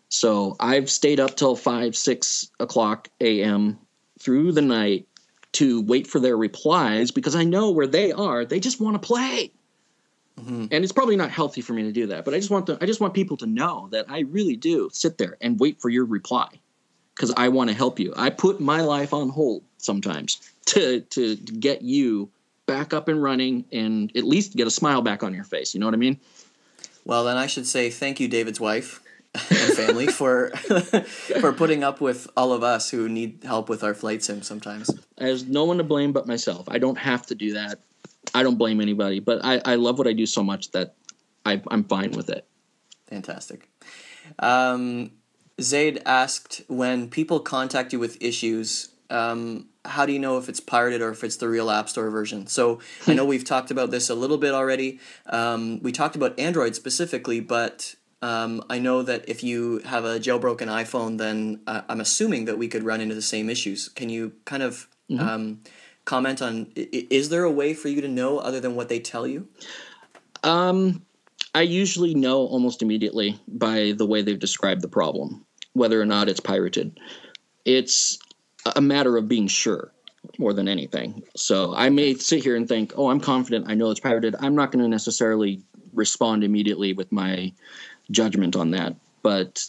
so 0.09 0.57
i've 0.59 0.90
stayed 0.90 1.20
up 1.20 1.36
till 1.36 1.55
5 1.55 1.94
6 1.97 2.51
o'clock 2.59 3.09
am 3.20 3.78
through 4.18 4.51
the 4.51 4.62
night 4.62 5.07
to 5.59 5.82
wait 5.82 6.07
for 6.07 6.20
their 6.20 6.36
replies 6.36 7.11
because 7.11 7.34
i 7.34 7.44
know 7.44 7.70
where 7.70 7.86
they 7.86 8.12
are 8.12 8.44
they 8.44 8.61
just 8.61 8.80
want 8.80 8.94
to 9.00 9.07
play 9.07 9.50
Mhm. 10.38 10.68
and 10.70 10.84
it's 10.84 10.92
probably 10.92 11.16
not 11.16 11.30
healthy 11.30 11.62
for 11.62 11.72
me 11.72 11.82
to 11.84 11.92
do 11.92 12.07
that 12.09 12.24
but 12.26 12.34
i 12.34 12.36
just 12.38 12.50
want 12.50 12.66
to, 12.66 12.76
i 12.82 12.86
just 12.86 13.00
want 13.00 13.14
people 13.14 13.38
to 13.38 13.46
know 13.46 13.88
that 13.92 14.04
i 14.11 14.20
really 14.20 14.57
do 14.57 14.90
sit 14.92 15.16
there 15.16 15.36
and 15.40 15.59
wait 15.59 15.80
for 15.80 15.88
your 15.88 16.04
reply 16.04 16.48
because 17.14 17.32
I 17.34 17.48
want 17.48 17.70
to 17.70 17.74
help 17.74 17.98
you. 17.98 18.12
I 18.14 18.28
put 18.28 18.61
my 18.61 18.82
life 18.82 19.14
on 19.14 19.30
hold 19.30 19.62
sometimes 19.78 20.38
to 20.66 21.00
to 21.00 21.36
get 21.36 21.80
you 21.80 22.28
back 22.66 22.92
up 22.92 23.09
and 23.09 23.22
running 23.22 23.64
and 23.72 24.14
at 24.14 24.24
least 24.24 24.54
get 24.54 24.66
a 24.66 24.70
smile 24.70 25.00
back 25.00 25.22
on 25.22 25.32
your 25.32 25.44
face. 25.44 25.72
You 25.72 25.80
know 25.80 25.86
what 25.86 25.94
I 25.94 25.96
mean? 25.96 26.20
Well, 27.07 27.24
then 27.24 27.38
I 27.38 27.46
should 27.46 27.66
say 27.66 27.88
thank 27.88 28.20
you, 28.20 28.28
David's 28.28 28.61
wife 28.61 29.00
and 29.51 29.72
family, 29.74 30.07
for 30.07 30.51
for 31.41 31.53
putting 31.53 31.84
up 31.84 32.01
with 32.01 32.28
all 32.37 32.53
of 32.53 32.62
us 32.62 32.91
who 32.91 33.09
need 33.09 33.45
help 33.45 33.68
with 33.68 33.84
our 33.84 33.95
flight 33.95 34.22
sim 34.22 34.43
sometimes. 34.43 34.91
There's 35.16 35.45
no 35.45 35.64
one 35.64 35.78
to 35.78 35.84
blame 35.84 36.12
but 36.12 36.26
myself. 36.26 36.68
I 36.68 36.78
don't 36.78 36.99
have 36.99 37.26
to 37.26 37.34
do 37.34 37.55
that. 37.55 37.80
I 38.34 38.43
don't 38.43 38.57
blame 38.57 38.80
anybody, 38.80 39.20
but 39.20 39.45
I, 39.45 39.61
I 39.64 39.74
love 39.76 39.99
what 39.99 40.07
I 40.07 40.12
do 40.12 40.26
so 40.26 40.43
much 40.43 40.72
that 40.72 40.95
I, 41.45 41.62
I'm 41.68 41.84
fine 41.84 42.11
with 42.12 42.28
it. 42.28 42.47
Fantastic. 43.07 43.68
Um, 44.39 45.12
Zaid 45.61 46.03
asked 46.05 46.62
when 46.68 47.09
people 47.09 47.41
contact 47.41 47.93
you 47.93 47.99
with 47.99 48.20
issues, 48.20 48.91
um, 49.11 49.68
how 49.84 50.05
do 50.05 50.12
you 50.12 50.18
know 50.18 50.37
if 50.39 50.49
it's 50.49 50.61
pirated 50.61 51.01
or 51.01 51.11
if 51.11 51.22
it's 51.22 51.37
the 51.37 51.49
real 51.49 51.70
App 51.70 51.89
Store 51.89 52.11
version? 52.11 52.47
So 52.47 52.80
I 53.07 53.14
know 53.14 53.24
we've 53.32 53.45
talked 53.45 53.70
about 53.70 53.91
this 53.91 54.11
a 54.11 54.14
little 54.14 54.39
bit 54.39 54.53
already. 54.53 54.99
Um, 55.26 55.80
we 55.82 55.93
talked 55.93 56.16
about 56.16 56.39
Android 56.39 56.74
specifically, 56.74 57.41
but 57.41 57.95
um, 58.22 58.64
I 58.70 58.78
know 58.78 59.02
that 59.02 59.28
if 59.28 59.44
you 59.44 59.78
have 59.80 60.04
a 60.04 60.18
jailbroken 60.18 60.68
iPhone, 60.68 61.18
then 61.18 61.60
uh, 61.66 61.82
I'm 61.88 62.00
assuming 62.00 62.46
that 62.46 62.58
we 62.58 62.68
could 62.68 62.82
run 62.82 63.00
into 63.00 63.14
the 63.14 63.22
same 63.22 63.50
issues. 63.50 63.88
Can 63.88 64.08
you 64.08 64.32
kind 64.44 64.62
of 64.62 64.88
um, 65.18 65.60
comment 66.04 66.40
on 66.42 66.72
is 66.74 67.28
there 67.28 67.44
a 67.44 67.50
way 67.50 67.74
for 67.74 67.88
you 67.88 68.00
to 68.00 68.08
know 68.08 68.38
other 68.38 68.60
than 68.60 68.74
what 68.74 68.88
they 68.88 68.98
tell 68.98 69.26
you? 69.26 69.48
Um, 70.42 71.02
I 71.54 71.62
usually 71.62 72.14
know 72.14 72.38
almost 72.46 72.82
immediately 72.82 73.38
by 73.48 73.94
the 73.96 74.06
way 74.06 74.22
they've 74.22 74.38
described 74.38 74.82
the 74.82 74.88
problem, 74.88 75.44
whether 75.74 76.00
or 76.00 76.06
not 76.06 76.28
it's 76.28 76.40
pirated. 76.40 76.98
It's 77.64 78.18
a 78.74 78.80
matter 78.80 79.16
of 79.16 79.28
being 79.28 79.48
sure 79.48 79.92
more 80.38 80.52
than 80.52 80.68
anything. 80.68 81.22
So 81.36 81.74
I 81.74 81.88
may 81.88 82.14
sit 82.14 82.42
here 82.42 82.56
and 82.56 82.68
think, 82.68 82.92
oh, 82.96 83.10
I'm 83.10 83.20
confident, 83.20 83.66
I 83.68 83.74
know 83.74 83.90
it's 83.90 84.00
pirated. 84.00 84.34
I'm 84.40 84.54
not 84.54 84.72
going 84.72 84.82
to 84.82 84.88
necessarily 84.88 85.62
respond 85.92 86.44
immediately 86.44 86.92
with 86.92 87.10
my 87.10 87.52
judgment 88.11 88.57
on 88.57 88.70
that. 88.72 88.94
But 89.22 89.68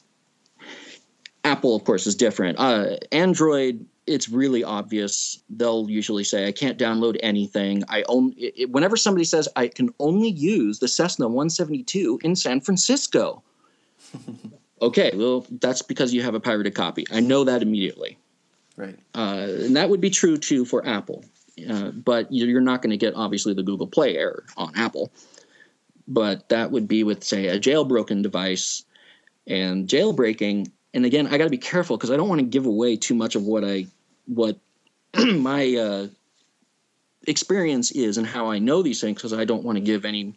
Apple, 1.43 1.75
of 1.75 1.83
course, 1.83 2.07
is 2.07 2.15
different. 2.15 2.59
Uh, 2.59 2.97
Android, 3.11 3.85
it's 4.05 4.29
really 4.29 4.63
obvious. 4.63 5.41
They'll 5.49 5.89
usually 5.89 6.23
say, 6.23 6.47
"I 6.47 6.51
can't 6.51 6.77
download 6.77 7.17
anything. 7.21 7.83
I 7.89 8.03
own." 8.07 8.33
It, 8.37 8.69
whenever 8.71 8.97
somebody 8.97 9.25
says, 9.25 9.47
"I 9.55 9.67
can 9.67 9.93
only 9.99 10.29
use 10.29 10.79
the 10.79 10.87
Cessna 10.87 11.27
172 11.27 12.19
in 12.23 12.35
San 12.35 12.61
Francisco," 12.61 13.41
okay, 14.81 15.11
well, 15.15 15.45
that's 15.59 15.81
because 15.81 16.13
you 16.13 16.21
have 16.21 16.35
a 16.35 16.39
pirated 16.39 16.75
copy. 16.75 17.05
I 17.11 17.19
know 17.19 17.43
that 17.43 17.61
immediately, 17.61 18.17
Right. 18.75 18.97
uh, 19.15 19.47
and 19.47 19.75
that 19.75 19.89
would 19.89 20.01
be 20.01 20.09
true 20.09 20.37
too 20.37 20.65
for 20.65 20.85
Apple. 20.85 21.25
Uh, 21.67 21.89
but 21.89 22.31
you're 22.31 22.61
not 22.61 22.83
going 22.83 22.91
to 22.91 22.97
get 22.97 23.15
obviously 23.15 23.51
the 23.53 23.63
Google 23.63 23.87
Play 23.87 24.15
error 24.15 24.43
on 24.57 24.71
Apple. 24.75 25.11
But 26.07 26.49
that 26.49 26.71
would 26.71 26.87
be 26.87 27.03
with 27.03 27.23
say 27.23 27.47
a 27.47 27.59
jailbroken 27.59 28.23
device 28.23 28.83
and 29.47 29.87
jailbreaking 29.87 30.69
and 30.93 31.05
again 31.05 31.27
i 31.27 31.37
got 31.37 31.45
to 31.45 31.49
be 31.49 31.57
careful 31.57 31.97
because 31.97 32.11
i 32.11 32.17
don't 32.17 32.29
want 32.29 32.39
to 32.39 32.45
give 32.45 32.65
away 32.65 32.95
too 32.95 33.15
much 33.15 33.35
of 33.35 33.43
what 33.43 33.63
i 33.63 33.85
what 34.25 34.57
my 35.17 35.75
uh, 35.75 36.07
experience 37.27 37.91
is 37.91 38.17
and 38.17 38.27
how 38.27 38.49
i 38.49 38.59
know 38.59 38.81
these 38.81 38.99
things 38.99 39.15
because 39.15 39.33
i 39.33 39.45
don't 39.45 39.63
want 39.63 39.77
to 39.77 39.83
give 39.83 40.05
any 40.05 40.33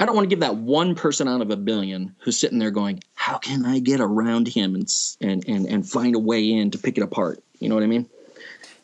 I 0.00 0.04
don't 0.04 0.16
want 0.16 0.24
to 0.24 0.30
give 0.30 0.40
that 0.40 0.56
one 0.56 0.96
person 0.96 1.28
out 1.28 1.42
of 1.42 1.52
a 1.52 1.56
billion 1.56 2.16
who's 2.18 2.36
sitting 2.36 2.58
there 2.58 2.72
going, 2.72 3.04
"How 3.14 3.38
can 3.38 3.64
I 3.64 3.78
get 3.78 4.00
around 4.00 4.48
him 4.48 4.74
and 4.74 4.88
and 5.20 5.44
and 5.46 5.64
and 5.64 5.88
find 5.88 6.16
a 6.16 6.18
way 6.18 6.50
in 6.50 6.72
to 6.72 6.78
pick 6.78 6.98
it 6.98 7.02
apart?" 7.02 7.40
You 7.60 7.68
know 7.68 7.76
what 7.76 7.84
I 7.84 7.86
mean? 7.86 8.08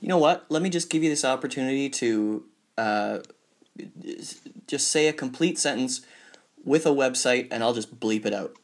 You 0.01 0.07
know 0.07 0.19
what? 0.19 0.47
Let 0.49 0.63
me 0.63 0.71
just 0.71 0.91
give 0.91 1.03
you 1.03 1.11
this 1.11 1.25
opportunity 1.25 1.89
to 1.91 2.45
uh, 2.77 3.19
just 4.67 4.89
say 4.89 5.09
a 5.09 5.13
complete 5.13 5.59
sentence 5.59 6.03
with 6.65 6.87
a 6.87 6.91
website, 6.91 7.49
and 7.51 7.63
I'll 7.63 7.75
just 7.75 7.99
bleep 7.99 8.27
it 8.27 8.35
out. 8.35 8.57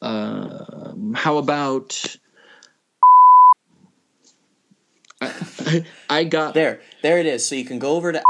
Um, 0.00 1.14
how 1.16 1.38
about 1.38 2.16
I, 5.20 5.84
I 6.10 6.24
got 6.24 6.54
There, 6.54 6.80
there 7.02 7.18
it 7.18 7.26
is. 7.26 7.46
So 7.46 7.54
you 7.54 7.64
can 7.64 7.78
go 7.78 7.96
over 7.96 8.12
to 8.12 8.22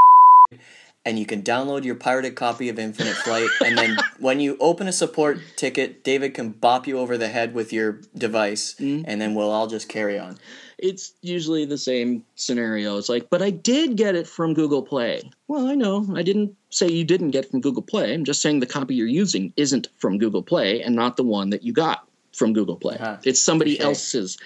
and 1.04 1.18
you 1.18 1.26
can 1.26 1.42
download 1.42 1.84
your 1.84 1.96
pirated 1.96 2.36
copy 2.36 2.68
of 2.68 2.78
Infinite 2.78 3.16
Flight, 3.16 3.48
and 3.64 3.76
then 3.76 3.96
when 4.20 4.38
you 4.38 4.56
open 4.60 4.86
a 4.86 4.92
support 4.92 5.38
ticket, 5.56 6.04
David 6.04 6.32
can 6.32 6.50
bop 6.50 6.86
you 6.86 6.98
over 6.98 7.18
the 7.18 7.28
head 7.28 7.54
with 7.54 7.72
your 7.72 8.00
device, 8.16 8.76
and 9.06 9.20
then 9.20 9.34
we'll 9.34 9.50
all 9.50 9.66
just 9.66 9.88
carry 9.88 10.16
on. 10.16 10.38
It's 10.82 11.14
usually 11.22 11.64
the 11.64 11.78
same 11.78 12.24
scenario. 12.34 12.98
It's 12.98 13.08
like, 13.08 13.30
but 13.30 13.40
I 13.40 13.50
did 13.50 13.96
get 13.96 14.16
it 14.16 14.26
from 14.26 14.52
Google 14.52 14.82
Play. 14.82 15.30
Well, 15.46 15.68
I 15.68 15.76
know. 15.76 16.06
I 16.14 16.22
didn't 16.22 16.56
say 16.70 16.88
you 16.88 17.04
didn't 17.04 17.30
get 17.30 17.44
it 17.44 17.50
from 17.52 17.60
Google 17.60 17.82
Play. 17.82 18.12
I'm 18.12 18.24
just 18.24 18.42
saying 18.42 18.58
the 18.58 18.66
copy 18.66 18.96
you're 18.96 19.06
using 19.06 19.52
isn't 19.56 19.88
from 19.96 20.18
Google 20.18 20.42
Play 20.42 20.82
and 20.82 20.96
not 20.96 21.16
the 21.16 21.22
one 21.22 21.50
that 21.50 21.62
you 21.62 21.72
got 21.72 22.06
from 22.32 22.52
Google 22.52 22.76
Play. 22.76 22.96
Huh. 22.98 23.18
It's 23.22 23.40
somebody 23.40 23.76
Touche. 23.76 23.84
else's. 23.84 24.38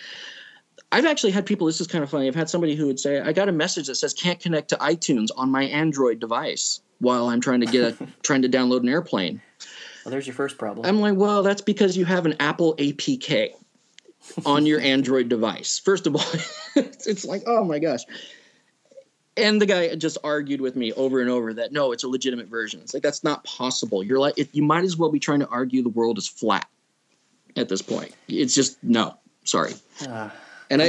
I've 0.92 1.06
actually 1.06 1.32
had 1.32 1.46
people, 1.46 1.66
this 1.66 1.80
is 1.80 1.86
kind 1.86 2.04
of 2.04 2.10
funny. 2.10 2.28
I've 2.28 2.34
had 2.34 2.50
somebody 2.50 2.76
who 2.76 2.86
would 2.86 3.00
say, 3.00 3.18
I 3.18 3.32
got 3.32 3.48
a 3.48 3.52
message 3.52 3.86
that 3.86 3.94
says 3.94 4.12
can't 4.12 4.38
connect 4.38 4.68
to 4.68 4.76
iTunes 4.76 5.28
on 5.38 5.50
my 5.50 5.64
Android 5.64 6.20
device 6.20 6.80
while 6.98 7.28
I'm 7.28 7.40
trying 7.40 7.60
to 7.60 7.66
get 7.66 7.98
a, 7.98 8.06
trying 8.22 8.42
to 8.42 8.48
download 8.48 8.80
an 8.80 8.90
airplane. 8.90 9.40
Well, 10.04 10.10
there's 10.10 10.26
your 10.26 10.34
first 10.34 10.58
problem. 10.58 10.86
I'm 10.86 11.00
like, 11.00 11.16
well, 11.16 11.42
that's 11.42 11.62
because 11.62 11.96
you 11.96 12.04
have 12.04 12.26
an 12.26 12.34
Apple 12.38 12.76
APK 12.76 13.54
on 14.44 14.66
your 14.66 14.80
Android 14.80 15.28
device. 15.28 15.78
First 15.78 16.06
of 16.06 16.16
all, 16.16 16.24
it's 16.76 17.06
it's 17.06 17.24
like, 17.24 17.42
oh 17.46 17.64
my 17.64 17.78
gosh. 17.78 18.02
And 19.38 19.60
the 19.60 19.66
guy 19.66 19.94
just 19.96 20.16
argued 20.24 20.62
with 20.62 20.76
me 20.76 20.92
over 20.94 21.20
and 21.20 21.28
over 21.28 21.52
that 21.54 21.72
no, 21.72 21.92
it's 21.92 22.04
a 22.04 22.08
legitimate 22.08 22.48
version. 22.48 22.80
It's 22.80 22.94
like 22.94 23.02
that's 23.02 23.22
not 23.22 23.44
possible. 23.44 24.02
You're 24.02 24.18
like, 24.18 24.34
you 24.52 24.62
might 24.62 24.84
as 24.84 24.96
well 24.96 25.10
be 25.10 25.20
trying 25.20 25.40
to 25.40 25.48
argue 25.48 25.82
the 25.82 25.88
world 25.90 26.18
is 26.18 26.26
flat 26.26 26.66
at 27.56 27.68
this 27.68 27.82
point. 27.82 28.14
It's 28.28 28.54
just 28.54 28.82
no, 28.82 29.16
sorry. 29.44 29.74
Ah, 30.02 30.32
And 30.70 30.82
I, 30.82 30.88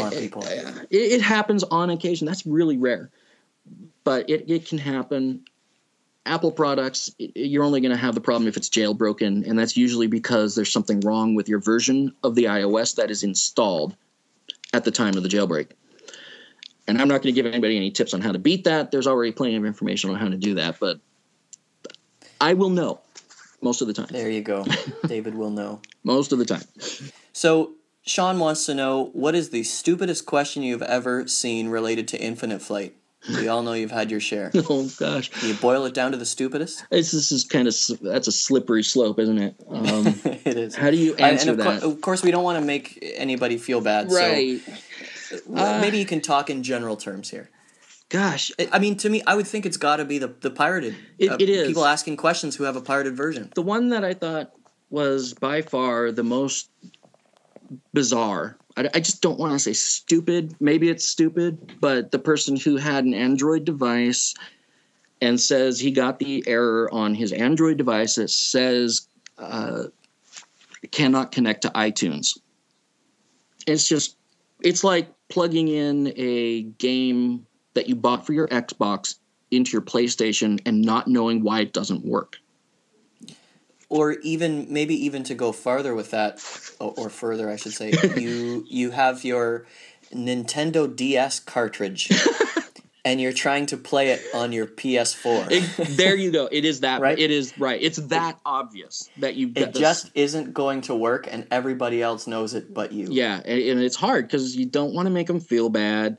it, 0.89 0.97
it 0.97 1.21
happens 1.21 1.63
on 1.63 1.89
occasion. 1.89 2.25
That's 2.25 2.45
really 2.45 2.77
rare, 2.77 3.09
but 4.03 4.29
it, 4.29 4.49
it 4.49 4.65
can 4.65 4.77
happen. 4.77 5.45
Apple 6.27 6.51
products, 6.51 7.13
you're 7.17 7.63
only 7.63 7.81
going 7.81 7.91
to 7.91 7.97
have 7.97 8.13
the 8.13 8.21
problem 8.21 8.47
if 8.47 8.57
it's 8.57 8.69
jailbroken, 8.69 9.47
and 9.47 9.57
that's 9.57 9.77
usually 9.77 10.07
because 10.07 10.55
there's 10.55 10.71
something 10.71 10.99
wrong 11.01 11.35
with 11.35 11.49
your 11.49 11.59
version 11.59 12.13
of 12.23 12.35
the 12.35 12.45
iOS 12.45 12.95
that 12.95 13.09
is 13.09 13.23
installed 13.23 13.95
at 14.73 14.83
the 14.83 14.91
time 14.91 15.15
of 15.17 15.23
the 15.23 15.29
jailbreak. 15.29 15.71
And 16.87 17.01
I'm 17.01 17.07
not 17.07 17.21
going 17.21 17.33
to 17.33 17.41
give 17.41 17.45
anybody 17.45 17.75
any 17.75 17.91
tips 17.91 18.13
on 18.13 18.21
how 18.21 18.31
to 18.31 18.39
beat 18.39 18.63
that. 18.65 18.91
There's 18.91 19.07
already 19.07 19.31
plenty 19.31 19.55
of 19.55 19.65
information 19.65 20.09
on 20.09 20.15
how 20.17 20.29
to 20.29 20.37
do 20.37 20.55
that, 20.55 20.79
but 20.79 20.99
I 22.39 22.53
will 22.53 22.69
know 22.69 23.01
most 23.61 23.81
of 23.81 23.87
the 23.87 23.93
time. 23.93 24.07
there 24.09 24.29
you 24.29 24.41
go. 24.41 24.65
David 25.07 25.35
will 25.35 25.49
know. 25.49 25.81
Most 26.03 26.31
of 26.31 26.39
the 26.39 26.45
time. 26.45 26.63
So 27.33 27.73
Sean 28.05 28.39
wants 28.39 28.65
to 28.65 28.73
know 28.73 29.09
what 29.13 29.35
is 29.35 29.49
the 29.49 29.63
stupidest 29.63 30.25
question 30.25 30.63
you've 30.63 30.81
ever 30.81 31.27
seen 31.27 31.69
related 31.69 32.07
to 32.09 32.21
Infinite 32.21 32.61
Flight. 32.61 32.95
We 33.29 33.47
all 33.47 33.61
know 33.63 33.73
you've 33.73 33.91
had 33.91 34.09
your 34.11 34.19
share. 34.19 34.51
Oh 34.69 34.89
gosh. 34.99 35.29
Can 35.29 35.49
you 35.49 35.55
boil 35.55 35.85
it 35.85 35.93
down 35.93 36.11
to 36.11 36.17
the 36.17 36.25
stupidest? 36.25 36.85
It's, 36.91 37.11
this 37.11 37.31
is 37.31 37.43
kind 37.43 37.67
of 37.67 37.75
that's 38.01 38.27
a 38.27 38.31
slippery 38.31 38.83
slope, 38.83 39.19
isn't 39.19 39.37
it? 39.37 39.55
Um, 39.69 40.07
it 40.23 40.57
is. 40.57 40.75
how 40.75 40.89
do 40.91 40.97
you 40.97 41.11
And- 41.13 41.21
answer 41.21 41.51
and 41.51 41.59
of, 41.59 41.65
that? 41.65 41.81
cour- 41.81 41.91
of 41.91 42.01
course, 42.01 42.23
we 42.23 42.31
don't 42.31 42.43
want 42.43 42.59
to 42.59 42.65
make 42.65 42.99
anybody 43.15 43.57
feel 43.57 43.81
bad. 43.81 44.11
right. 44.11 44.59
So 45.29 45.37
well, 45.45 45.81
maybe 45.81 45.97
you 45.97 46.05
can 46.05 46.21
talk 46.21 46.49
in 46.49 46.63
general 46.63 46.95
terms 46.95 47.29
here. 47.29 47.49
Gosh, 48.09 48.51
I- 48.57 48.69
I 48.73 48.79
mean, 48.79 48.95
to 48.97 49.09
me, 49.09 49.21
I 49.27 49.35
would 49.35 49.45
think 49.47 49.65
it's 49.65 49.75
got 49.77 49.97
to 49.97 50.05
be 50.05 50.17
the 50.19 50.27
the 50.39 50.49
pirated. 50.51 50.93
uh, 50.93 50.97
It- 51.19 51.41
it 51.41 51.49
is. 51.49 51.67
people 51.67 51.85
asking 51.85 52.15
questions 52.17 52.55
who 52.55 52.63
have 52.63 52.75
a 52.77 52.81
pirated 52.81 53.15
version. 53.17 53.51
the 53.55 53.61
one 53.61 53.89
that 53.89 54.03
I 54.05 54.13
thought 54.13 54.53
was 54.89 55.33
by 55.33 55.61
far 55.61 56.11
the 56.13 56.23
most 56.23 56.69
bizarre. 57.93 58.57
I, 58.77 58.89
I 58.93 58.99
just 58.99 59.21
don't 59.21 59.39
want 59.39 59.53
to 59.53 59.59
say 59.59 59.73
stupid. 59.73 60.55
Maybe 60.59 60.89
it's 60.89 61.05
stupid, 61.05 61.75
but 61.81 62.11
the 62.11 62.19
person 62.19 62.55
who 62.55 62.77
had 62.77 63.03
an 63.03 63.13
Android 63.13 63.65
device 63.65 64.33
and 65.19 65.39
says 65.41 65.79
he 65.79 65.91
got 65.91 66.19
the 66.19 66.43
error 66.47 66.93
on 66.93 67.15
his 67.15 67.31
Android 67.33 67.77
device 67.77 68.15
that 68.15 68.29
says 68.29 69.07
uh, 69.39 69.85
cannot 70.91 71.31
connect 71.31 71.63
to 71.63 71.69
iTunes. 71.69 72.37
It's 73.65 73.87
just, 73.87 74.15
it's 74.61 74.83
like 74.83 75.09
plugging 75.29 75.67
in 75.67 76.13
a 76.15 76.63
game 76.63 77.45
that 77.73 77.89
you 77.89 77.95
bought 77.95 78.25
for 78.25 78.33
your 78.33 78.47
Xbox 78.47 79.15
into 79.51 79.71
your 79.71 79.81
PlayStation 79.81 80.61
and 80.65 80.81
not 80.81 81.07
knowing 81.07 81.43
why 81.43 81.61
it 81.61 81.73
doesn't 81.73 82.05
work. 82.05 82.37
Or 83.89 84.13
even 84.23 84.67
maybe 84.69 84.93
even 85.05 85.23
to 85.23 85.33
go 85.35 85.51
farther 85.51 85.95
with 85.95 86.11
that 86.11 86.35
or, 86.79 87.09
further 87.09 87.49
i 87.49 87.55
should 87.55 87.73
say 87.73 87.91
you 88.17 88.65
you 88.67 88.91
have 88.91 89.23
your 89.23 89.65
nintendo 90.13 90.93
ds 90.93 91.39
cartridge 91.39 92.09
and 93.05 93.21
you're 93.21 93.31
trying 93.33 93.65
to 93.65 93.77
play 93.77 94.09
it 94.09 94.21
on 94.33 94.51
your 94.51 94.65
ps4 94.67 95.47
It- 95.49 95.97
there 95.97 96.15
you 96.15 96.31
go. 96.31 96.49
It 96.51 96.65
is 96.65 96.81
that. 96.81 96.99
Right? 96.99 97.17
It 97.17 97.31
is 97.31 97.57
right. 97.57 97.81
It's 97.81 97.97
that 97.97 98.37
obvious 98.45 99.09
that 99.19 99.35
you've 99.35 99.57
it 99.57 99.71
this- 99.73 99.79
just 99.79 100.11
isn't 100.13 100.53
going 100.53 100.81
to 100.81 100.95
work 100.95 101.27
and 101.31 101.47
everybody 101.49 102.01
else 102.01 102.27
knows 102.27 102.53
it 102.53 102.73
but 102.73 102.91
you 102.91 103.07
yeah, 103.09 103.41
and, 103.45 103.61
and 103.61 103.81
it's 103.81 103.95
hard 103.95 104.27
because 104.27 104.55
you 104.57 104.65
don't 104.65 104.93
want 104.93 105.05
to 105.05 105.09
make 105.09 105.27
them 105.27 105.39
feel 105.39 105.69
bad, 105.69 106.17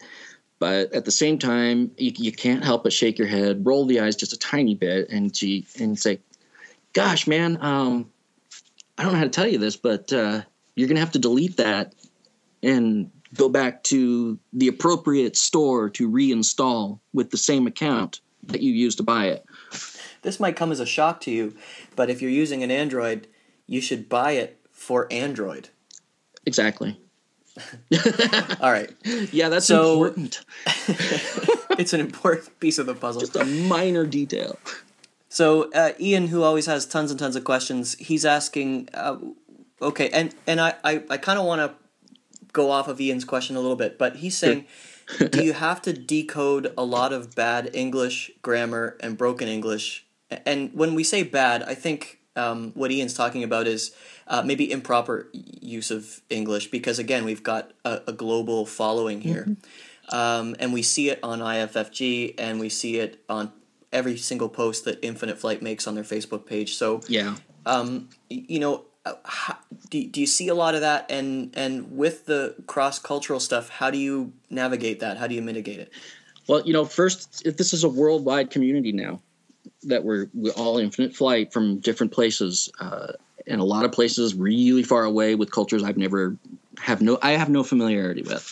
but 0.59 0.93
at 0.95 1.05
the 1.05 1.11
same 1.11 1.39
time, 1.39 1.91
you, 1.99 2.13
you 2.17 2.33
can't 2.33 2.65
help 2.65 2.85
but 2.85 2.93
shake 2.93 3.19
your 3.19 3.29
head, 3.29 3.67
roll 3.67 3.85
the 3.85 4.01
eyes 4.01 4.17
just 4.17 4.33
a 4.33 4.39
tiny 4.39 4.75
bit, 4.75 5.11
and 5.11 5.33
gee, 5.35 5.67
and 5.79 5.99
say, 5.99 6.21
"Gosh, 6.99 7.27
man, 7.27 7.59
um, 7.61 8.11
I 8.97 9.03
don't 9.05 9.13
know 9.13 9.19
how 9.19 9.25
to 9.25 9.31
tell 9.31 9.47
you 9.47 9.59
this, 9.59 9.77
but 9.77 10.13
uh, 10.13 10.43
you're 10.75 10.89
gonna 10.89 11.01
have 11.01 11.13
to 11.13 11.19
delete 11.19 11.57
that 11.59 11.95
and 12.63 13.11
go 13.35 13.49
back 13.49 13.85
to 13.85 14.39
the 14.53 14.67
appropriate 14.69 15.37
store 15.37 15.91
to 15.91 16.11
reinstall 16.11 16.99
with 17.13 17.31
the 17.31 17.37
same 17.37 17.67
account 17.69 18.21
that 18.45 18.63
you 18.63 18.73
used 18.73 18.97
to 18.99 19.05
buy 19.05 19.27
it." 19.27 19.45
this 20.23 20.41
might 20.41 20.57
come 20.57 20.73
as 20.73 20.81
a 20.81 20.87
shock 20.87 21.21
to 21.21 21.31
you 21.31 21.55
but 21.95 22.11
if 22.11 22.21
you're 22.21 22.31
using 22.31 22.65
an 22.65 22.71
android 22.73 23.29
you 23.69 23.81
should 23.81 24.09
buy 24.09 24.33
it 24.33 24.59
for 24.73 25.07
android 25.13 25.69
Exactly. 26.45 26.99
all 28.61 28.73
right 28.73 28.91
Yeah, 29.31 29.49
that's 29.49 29.67
So- 29.67 29.93
important. 30.05 30.41
it's 31.79 31.93
an 31.93 32.01
important 32.01 32.59
piece 32.59 32.79
of 32.79 32.87
the 32.87 32.95
puzzle 32.95 33.21
Just 33.21 33.37
a 33.37 33.45
minor 33.45 34.05
detail. 34.07 34.59
So 35.29 35.71
uh, 35.73 35.93
Ian, 36.01 36.29
who 36.29 36.43
always 36.43 36.67
has 36.67 36.87
tons 36.87 37.11
and 37.11 37.21
tons 37.21 37.37
of 37.37 37.45
questions, 37.45 37.95
he's 37.95 38.25
asking. 38.25 38.89
Uh, 38.95 39.17
okay, 39.83 40.09
and 40.11 40.35
and 40.47 40.61
I 40.61 40.75
I, 40.83 41.03
I 41.11 41.17
kind 41.19 41.39
of 41.39 41.45
want 41.45 41.61
to 41.61 41.75
go 42.53 42.71
off 42.71 42.89
of 42.89 43.01
Ian's 43.01 43.25
question 43.25 43.57
a 43.57 43.61
little 43.61 43.77
bit, 43.77 43.99
but 43.99 44.17
he's 44.17 44.37
saying, 44.37 44.65
do 45.31 45.45
you 45.45 45.53
have 45.53 45.83
to 45.83 45.93
decode 45.93 46.73
a 46.77 46.85
lot 46.85 47.13
of 47.13 47.35
bad 47.35 47.71
English 47.75 48.31
grammar 48.43 48.97
and 49.01 49.17
broken 49.17 49.49
English? 49.49 50.07
And 50.45 50.73
when 50.75 50.95
we 50.95 51.05
say 51.05 51.23
bad, 51.23 51.63
I 51.63 51.75
think 51.75 52.19
um, 52.37 52.73
what 52.75 52.91
Ian's 52.91 53.15
talking 53.15 53.45
about 53.45 53.67
is 53.67 53.93
uh, 54.27 54.43
maybe 54.43 54.71
improper 54.71 55.29
use 55.33 55.91
of 55.91 56.21
English 56.31 56.71
because 56.71 56.99
again, 56.99 57.25
we've 57.25 57.43
got 57.43 57.73
a, 57.85 58.03
a 58.09 58.13
global 58.13 58.67
following 58.67 59.21
here. 59.21 59.57
Um, 60.11 60.57
and 60.59 60.73
we 60.73 60.83
see 60.83 61.11
it 61.11 61.19
on 61.23 61.41
IFFG 61.41 62.35
and 62.39 62.59
we 62.61 62.69
see 62.69 62.99
it 62.99 63.23
on 63.29 63.53
every 63.93 64.17
single 64.17 64.49
post 64.49 64.85
that 64.85 64.99
Infinite 65.03 65.39
Flight 65.39 65.63
makes 65.63 65.87
on 65.87 65.95
their 65.95 66.05
Facebook 66.05 66.47
page. 66.47 66.75
So, 66.77 67.01
Yeah. 67.09 67.37
um, 67.67 68.09
you 68.29 68.61
know, 68.61 68.85
uh, 69.07 69.15
how, 69.25 69.57
do, 69.91 70.07
do 70.07 70.21
you 70.21 70.27
see 70.27 70.49
a 70.49 70.55
lot 70.55 70.75
of 70.75 70.83
that? 70.83 71.11
And, 71.11 71.51
and 71.55 71.97
with 71.97 72.27
the 72.27 72.55
cross 72.67 72.99
cultural 72.99 73.41
stuff, 73.41 73.69
how 73.69 73.91
do 73.91 73.99
you 73.99 74.33
navigate 74.51 75.01
that? 75.01 75.17
How 75.17 75.27
do 75.27 75.35
you 75.35 75.43
mitigate 75.43 75.79
it? 75.79 75.91
Well, 76.47 76.63
you 76.67 76.73
know, 76.73 76.85
first, 76.85 77.43
if 77.47 77.57
this 77.57 77.73
is 77.73 77.85
a 77.85 77.89
worldwide 77.89 78.51
community 78.51 78.93
now 78.93 79.21
that 79.85 80.05
we're, 80.05 80.29
we're 80.35 80.53
all 80.53 80.79
infinite 80.79 81.15
flight 81.15 81.53
from 81.53 81.79
different 81.79 82.13
places, 82.13 82.71
uh, 82.81 83.13
and 83.47 83.61
a 83.61 83.65
lot 83.65 83.85
of 83.85 83.93
places 83.93 84.35
really 84.35 84.83
far 84.83 85.05
away 85.05 85.35
with 85.35 85.51
cultures 85.51 85.83
I've 85.83 85.97
never 85.97 86.37
have 86.79 87.01
no 87.01 87.19
I 87.23 87.31
have 87.31 87.49
no 87.49 87.65
familiarity 87.65 88.23
with. 88.23 88.47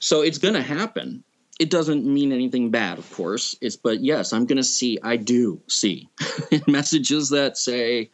So 0.00 0.22
it's 0.22 0.38
going 0.38 0.54
to 0.54 0.62
happen. 0.62 1.22
It 1.62 1.70
doesn't 1.70 2.04
mean 2.04 2.32
anything 2.32 2.72
bad, 2.72 2.98
of 2.98 3.08
course. 3.12 3.54
It's 3.60 3.76
but 3.76 4.00
yes, 4.00 4.32
I'm 4.32 4.46
going 4.46 4.56
to 4.56 4.64
see. 4.64 4.98
I 5.00 5.16
do 5.16 5.60
see 5.68 6.08
messages 6.66 7.28
that 7.28 7.56
say, 7.56 8.10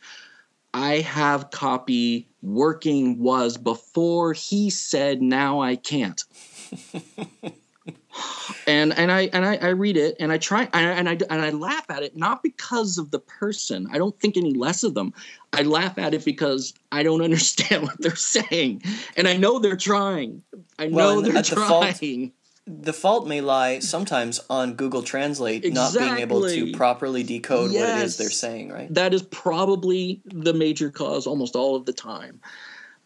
"I 0.75 0.97
have 0.97 1.51
copy 1.51 2.29
working 2.43 3.19
was 3.19 3.57
before 3.57 4.35
he 4.35 4.69
said 4.69 5.23
now 5.23 5.63
I 5.63 5.77
can't." 5.77 6.23
and 8.67 8.93
and 8.99 9.11
I 9.11 9.31
and 9.33 9.47
I, 9.47 9.57
I 9.57 9.69
read 9.69 9.97
it 9.97 10.17
and 10.21 10.31
I 10.31 10.37
try 10.37 10.69
and 10.75 10.75
I, 10.75 10.93
and 10.93 11.09
I 11.09 11.13
and 11.31 11.41
I 11.41 11.49
laugh 11.49 11.87
at 11.89 12.03
it 12.03 12.19
not 12.19 12.43
because 12.43 12.99
of 12.99 13.11
the 13.11 13.21
person. 13.21 13.89
I 13.91 13.97
don't 13.97 14.21
think 14.21 14.37
any 14.37 14.53
less 14.53 14.85
of 14.85 14.93
them. 14.93 15.15
I 15.55 15.63
laugh 15.63 15.97
at 15.97 16.13
it 16.13 16.23
because 16.23 16.75
I 16.93 17.03
don't 17.03 17.23
understand 17.23 17.83
what 17.85 17.97
they're 17.99 18.15
saying, 18.15 18.83
and 19.17 19.27
I 19.27 19.39
know 19.39 19.59
they're 19.59 19.75
trying. 19.75 20.43
I 20.79 20.89
know 20.89 20.97
Well, 20.97 21.23
they're 21.23 21.39
at 21.39 21.47
the 21.47 21.57
fault- 21.57 21.97
trying. 21.97 22.33
The 22.69 22.93
fault 22.93 23.27
may 23.27 23.41
lie 23.41 23.79
sometimes 23.79 24.41
on 24.51 24.75
Google 24.75 25.03
Translate 25.03 25.73
not 25.73 25.95
being 25.95 26.19
able 26.19 26.47
to 26.47 26.73
properly 26.73 27.23
decode 27.23 27.73
what 27.73 27.81
it 27.81 28.05
is 28.05 28.19
they're 28.19 28.29
saying, 28.31 28.71
right? 28.71 28.93
that 28.95 29.15
is 29.15 29.23
probably 29.23 30.21
the 30.27 30.53
major 30.53 30.91
cause 30.91 31.27
almost 31.27 31.57
all 31.57 31.77
of 31.77 31.87
the 31.87 31.93
time. 31.95 32.41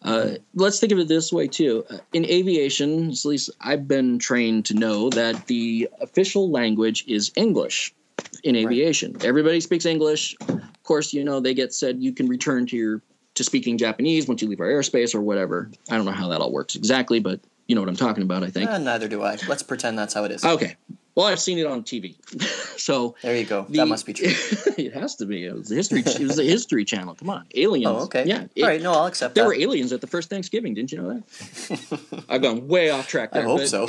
Uh, 0.02 0.30
let's 0.54 0.80
think 0.80 0.90
of 0.90 0.98
it 0.98 1.06
this 1.06 1.32
way 1.32 1.46
too. 1.46 1.84
Uh, 1.88 1.98
In 2.12 2.24
aviation, 2.24 3.12
at 3.12 3.24
least 3.24 3.50
I've 3.60 3.86
been 3.86 4.18
trained 4.18 4.64
to 4.66 4.74
know 4.74 5.10
that 5.10 5.46
the 5.46 5.88
official 6.00 6.50
language 6.50 7.04
is 7.06 7.30
English 7.36 7.94
in 8.42 8.56
aviation. 8.56 9.16
Everybody 9.22 9.60
speaks 9.60 9.86
English. 9.86 10.34
Of 10.48 10.82
course, 10.82 11.12
you 11.12 11.22
know 11.22 11.38
they 11.38 11.54
get 11.54 11.72
said 11.72 12.02
you 12.02 12.12
can 12.12 12.26
return 12.26 12.66
to 12.66 12.76
your 12.76 13.00
to 13.34 13.44
speaking 13.44 13.78
Japanese 13.78 14.26
once 14.26 14.42
you 14.42 14.48
leave 14.48 14.60
our 14.60 14.66
airspace 14.66 15.14
or 15.14 15.20
whatever. 15.20 15.70
I 15.88 15.96
don't 15.96 16.04
know 16.04 16.10
how 16.12 16.28
that 16.28 16.40
all 16.40 16.52
works 16.52 16.74
exactly, 16.74 17.20
but 17.20 17.40
you 17.66 17.74
know 17.74 17.80
what 17.82 17.88
I'm 17.88 17.96
talking 17.96 18.22
about. 18.22 18.42
I 18.42 18.50
think. 18.50 18.68
Eh, 18.70 18.78
neither 18.78 19.08
do 19.08 19.22
I. 19.22 19.38
Let's 19.48 19.62
pretend 19.62 19.98
that's 19.98 20.14
how 20.14 20.24
it 20.24 20.30
is. 20.32 20.44
Okay. 20.44 20.76
Well, 21.14 21.26
I've 21.26 21.40
seen 21.40 21.58
it 21.58 21.66
on 21.66 21.82
TV, 21.82 22.14
so 22.80 23.16
There 23.20 23.36
you 23.36 23.44
go. 23.44 23.66
the- 23.68 23.76
that 23.78 23.86
must 23.86 24.06
be 24.06 24.14
true. 24.14 24.28
it 24.78 24.94
has 24.94 25.16
to 25.16 25.26
be. 25.26 25.44
It 25.44 25.52
was 25.54 25.68
the 25.68 25.74
history. 25.74 26.00
it 26.00 26.20
was 26.20 26.36
the 26.36 26.42
History 26.44 26.86
Channel. 26.86 27.14
Come 27.16 27.28
on, 27.28 27.44
aliens. 27.54 27.86
Oh, 27.86 28.04
okay. 28.04 28.24
Yeah. 28.24 28.44
it- 28.54 28.62
All 28.62 28.68
right. 28.70 28.80
No, 28.80 28.92
I'll 28.92 29.04
accept 29.06 29.34
that. 29.34 29.40
There 29.42 29.44
that. 29.44 29.48
were 29.58 29.62
aliens 29.62 29.92
at 29.92 30.00
the 30.00 30.06
first 30.06 30.30
Thanksgiving. 30.30 30.72
Didn't 30.72 30.90
you 30.90 30.98
know 31.02 31.08
that? 31.14 32.24
I've 32.30 32.40
gone 32.40 32.66
way 32.66 32.88
off 32.88 33.08
track. 33.08 33.28
I 33.34 33.42
hope 33.42 33.58
but 33.58 33.68
so. 33.68 33.86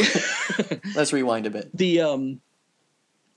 Let's 0.95 1.13
rewind 1.13 1.45
a 1.45 1.49
bit. 1.49 1.69
the 1.75 2.01
um, 2.01 2.41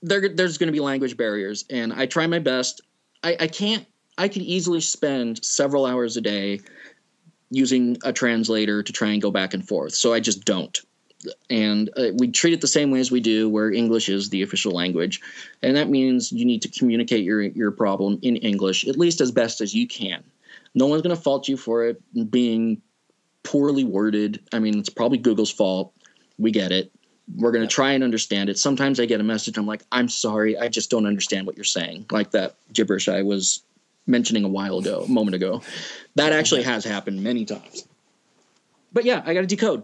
there 0.01 0.27
there's 0.27 0.57
going 0.57 0.67
to 0.67 0.73
be 0.73 0.81
language 0.81 1.15
barriers, 1.15 1.63
and 1.69 1.93
I 1.93 2.07
try 2.07 2.27
my 2.27 2.39
best. 2.39 2.81
I, 3.23 3.37
I 3.39 3.47
can't. 3.47 3.85
I 4.17 4.27
could 4.27 4.41
easily 4.41 4.81
spend 4.81 5.45
several 5.45 5.85
hours 5.85 6.17
a 6.17 6.21
day 6.21 6.59
using 7.49 7.97
a 8.03 8.13
translator 8.13 8.83
to 8.83 8.93
try 8.93 9.09
and 9.09 9.21
go 9.21 9.31
back 9.31 9.53
and 9.53 9.67
forth. 9.67 9.93
So 9.93 10.13
I 10.13 10.19
just 10.19 10.45
don't. 10.45 10.77
And 11.49 11.89
uh, 11.97 12.09
we 12.15 12.29
treat 12.29 12.53
it 12.53 12.61
the 12.61 12.67
same 12.67 12.91
way 12.91 12.99
as 12.99 13.11
we 13.11 13.19
do, 13.19 13.49
where 13.49 13.71
English 13.71 14.07
is 14.07 14.29
the 14.29 14.43
official 14.43 14.71
language, 14.71 15.19
and 15.63 15.75
that 15.75 15.89
means 15.89 16.31
you 16.31 16.45
need 16.45 16.61
to 16.61 16.69
communicate 16.69 17.23
your 17.23 17.41
your 17.41 17.71
problem 17.71 18.19
in 18.21 18.35
English 18.37 18.87
at 18.87 18.97
least 18.97 19.19
as 19.19 19.31
best 19.31 19.59
as 19.59 19.73
you 19.73 19.87
can. 19.87 20.23
No 20.75 20.85
one's 20.85 21.01
going 21.01 21.15
to 21.15 21.21
fault 21.21 21.47
you 21.47 21.57
for 21.57 21.85
it 21.85 22.01
being 22.29 22.81
poorly 23.41 23.83
worded. 23.83 24.41
I 24.53 24.59
mean, 24.59 24.77
it's 24.77 24.89
probably 24.89 25.17
Google's 25.17 25.51
fault. 25.51 25.91
We 26.37 26.51
get 26.51 26.71
it. 26.71 26.91
We're 27.35 27.51
going 27.51 27.67
to 27.67 27.73
try 27.73 27.91
and 27.91 28.03
understand 28.03 28.49
it. 28.49 28.59
Sometimes 28.59 28.99
I 28.99 29.05
get 29.05 29.19
a 29.19 29.23
message. 29.23 29.57
I'm 29.57 29.65
like, 29.65 29.83
I'm 29.91 30.07
sorry. 30.07 30.57
I 30.57 30.67
just 30.67 30.91
don't 30.91 31.07
understand 31.07 31.47
what 31.47 31.57
you're 31.57 31.63
saying. 31.63 32.05
Like 32.11 32.31
that 32.31 32.55
gibberish 32.71 33.09
I 33.09 33.23
was 33.23 33.63
mentioning 34.07 34.43
a 34.43 34.47
while 34.47 34.79
ago, 34.79 35.03
a 35.05 35.11
moment 35.11 35.35
ago. 35.35 35.61
That 36.15 36.33
actually 36.33 36.63
has 36.63 36.83
happened 36.83 37.21
many 37.21 37.45
times. 37.45 37.87
But 38.91 39.05
yeah, 39.05 39.21
I 39.25 39.33
got 39.33 39.41
to 39.41 39.47
decode. 39.47 39.83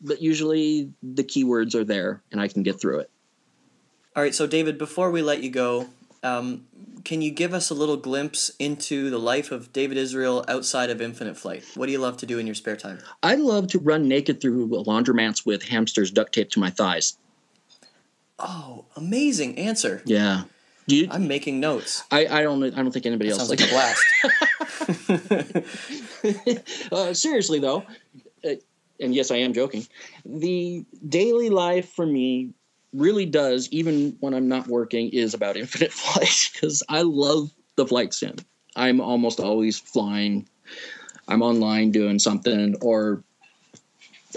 But 0.00 0.22
usually 0.22 0.92
the 1.02 1.24
keywords 1.24 1.74
are 1.74 1.84
there 1.84 2.22
and 2.30 2.40
I 2.40 2.48
can 2.48 2.62
get 2.62 2.80
through 2.80 3.00
it. 3.00 3.10
All 4.14 4.22
right. 4.22 4.34
So, 4.34 4.46
David, 4.46 4.78
before 4.78 5.10
we 5.10 5.22
let 5.22 5.42
you 5.42 5.50
go, 5.50 5.88
um, 6.22 6.66
can 7.04 7.22
you 7.22 7.30
give 7.30 7.54
us 7.54 7.70
a 7.70 7.74
little 7.74 7.96
glimpse 7.96 8.50
into 8.58 9.10
the 9.10 9.18
life 9.18 9.52
of 9.52 9.72
David 9.72 9.96
Israel 9.96 10.44
outside 10.48 10.90
of 10.90 11.00
Infinite 11.00 11.36
Flight? 11.36 11.64
What 11.74 11.86
do 11.86 11.92
you 11.92 11.98
love 11.98 12.16
to 12.18 12.26
do 12.26 12.38
in 12.38 12.46
your 12.46 12.54
spare 12.54 12.76
time? 12.76 12.98
I 13.22 13.34
love 13.34 13.68
to 13.68 13.78
run 13.78 14.08
naked 14.08 14.40
through 14.40 14.68
laundromats 14.68 15.46
with 15.46 15.62
hamsters 15.62 16.10
duct 16.10 16.32
taped 16.32 16.52
to 16.52 16.60
my 16.60 16.70
thighs. 16.70 17.16
Oh, 18.38 18.84
amazing 18.96 19.58
answer. 19.58 20.02
Yeah. 20.04 20.44
You, 20.88 21.06
I'm 21.10 21.28
making 21.28 21.60
notes. 21.60 22.02
I, 22.10 22.26
I 22.26 22.42
don't 22.42 22.64
I 22.64 22.70
don't 22.70 22.90
think 22.90 23.04
anybody 23.04 23.28
else 23.28 23.46
Sounds 23.46 23.50
like 23.50 23.60
like 23.60 23.68
a 23.68 23.74
blast. 23.74 24.02
uh, 26.92 27.12
seriously 27.12 27.58
though, 27.58 27.84
uh, 28.42 28.54
and 28.98 29.14
yes, 29.14 29.30
I 29.30 29.36
am 29.36 29.52
joking. 29.52 29.86
The 30.24 30.86
daily 31.06 31.50
life 31.50 31.90
for 31.92 32.06
me 32.06 32.54
really 32.94 33.26
does, 33.26 33.68
even 33.68 34.16
when 34.20 34.32
I'm 34.32 34.48
not 34.48 34.66
working, 34.66 35.10
is 35.10 35.34
about 35.34 35.58
infinite 35.58 35.92
flight 35.94 36.50
because 36.54 36.82
I 36.88 37.02
love 37.02 37.50
the 37.76 37.86
flight 37.86 38.14
sim. 38.14 38.36
I'm 38.74 39.00
almost 39.02 39.40
always 39.40 39.78
flying. 39.78 40.48
I'm 41.28 41.42
online 41.42 41.90
doing 41.90 42.18
something, 42.18 42.76
or 42.80 43.22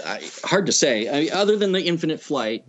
I, 0.04 0.20
hard 0.44 0.66
to 0.66 0.72
say. 0.72 1.30
I, 1.30 1.34
other 1.34 1.56
than 1.56 1.72
the 1.72 1.82
infinite 1.82 2.20
flight, 2.20 2.66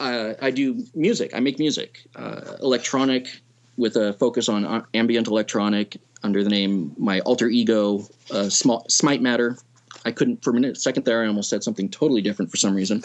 uh, 0.00 0.34
I 0.40 0.50
do 0.50 0.84
music. 0.94 1.32
I 1.34 1.40
make 1.40 1.58
music, 1.58 2.00
uh, 2.16 2.56
electronic, 2.60 3.40
with 3.76 3.96
a 3.96 4.14
focus 4.14 4.48
on 4.48 4.64
uh, 4.64 4.84
ambient 4.94 5.28
electronic 5.28 5.98
under 6.22 6.42
the 6.42 6.50
name 6.50 6.92
my 6.98 7.20
alter 7.20 7.48
ego, 7.48 8.04
uh, 8.30 8.48
small, 8.48 8.84
Smite 8.88 9.22
Matter. 9.22 9.56
I 10.04 10.12
couldn't 10.12 10.42
for 10.42 10.50
a 10.50 10.54
minute, 10.54 10.78
second 10.80 11.04
there. 11.04 11.22
I 11.22 11.26
almost 11.26 11.50
said 11.50 11.62
something 11.62 11.88
totally 11.90 12.22
different 12.22 12.50
for 12.50 12.56
some 12.56 12.74
reason. 12.74 13.02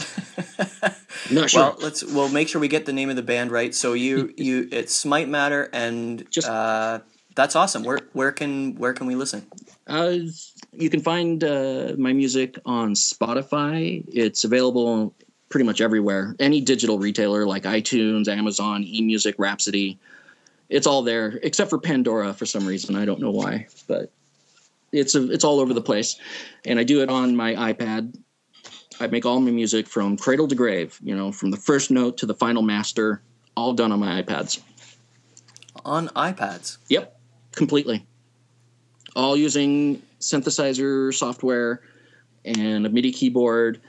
Not 1.32 1.50
sure. 1.50 1.62
Well, 1.62 1.76
let's 1.82 2.04
we'll 2.04 2.30
make 2.30 2.48
sure 2.48 2.62
we 2.62 2.70
get 2.70 2.86
the 2.86 2.93
name 2.93 3.10
of 3.10 3.18
the 3.18 3.22
band 3.22 3.52
right. 3.52 3.76
So 3.76 3.93
you 3.93 4.34
you 4.38 4.70
it's 4.72 4.93
Smite 4.93 5.28
Matter 5.28 5.70
and 5.74 6.30
Just- 6.32 6.48
uh, 6.48 7.00
that's 7.36 7.56
awesome. 7.56 7.84
Where 7.84 8.00
where 8.14 8.32
can 8.32 8.76
where 8.76 8.93
can 8.93 9.08
we 9.08 9.16
listen? 9.16 9.46
Uh, 9.88 10.18
you 10.72 10.89
can 10.89 11.02
find 11.02 11.43
uh, 11.43 11.93
my 11.98 12.14
music 12.14 12.58
on 12.66 12.93
Spotify. 12.93 14.04
It's 14.08 14.46
available 14.46 15.14
pretty 15.50 15.66
much 15.66 15.82
everywhere. 15.82 16.36
Any 16.39 16.62
digital 16.62 17.00
retailer 17.00 17.46
like 17.46 17.64
iTunes, 17.64 18.28
Amazon, 18.28 18.84
eMusic, 18.84 19.36
Rhapsody. 19.38 20.00
It's 20.70 20.88
all 20.88 21.04
there, 21.04 21.39
except 21.43 21.70
for 21.70 21.80
Pandora 21.80 22.34
for 22.34 22.46
some 22.46 22.66
reason. 22.66 22.96
I 22.96 23.06
don't 23.06 23.20
know 23.20 23.32
why, 23.32 23.68
but 23.88 24.12
it's 24.91 25.16
a, 25.16 25.32
it's 25.32 25.43
all 25.43 25.60
over 25.60 25.74
the 25.74 25.82
place. 25.82 26.20
And 26.66 26.80
I 26.80 26.84
do 26.84 27.02
it 27.02 27.10
on 27.10 27.36
my 27.36 27.54
iPad. 27.74 28.18
I 29.00 29.08
make 29.08 29.26
all 29.26 29.39
my 29.39 29.52
music 29.52 29.88
from 29.88 30.18
cradle 30.18 30.48
to 30.48 30.56
grave. 30.56 31.00
You 31.04 31.16
know, 31.16 31.32
from 31.32 31.52
the 31.52 31.58
first 31.58 31.91
note 31.91 32.18
to 32.18 32.26
the 32.26 32.34
final 32.34 32.62
master, 32.62 33.22
all 33.56 33.74
done 33.74 33.91
on 33.91 34.00
my 34.00 34.22
iPads. 34.22 34.62
On 35.84 36.08
iPads. 36.10 36.78
Yep, 36.88 37.20
completely. 37.52 38.06
All 39.16 39.38
using 39.38 40.02
synthesizer 40.20 41.14
software 41.14 41.82
and 42.43 42.86
a 42.86 42.89
MIDI 42.89 43.12
keyboard 43.12 43.82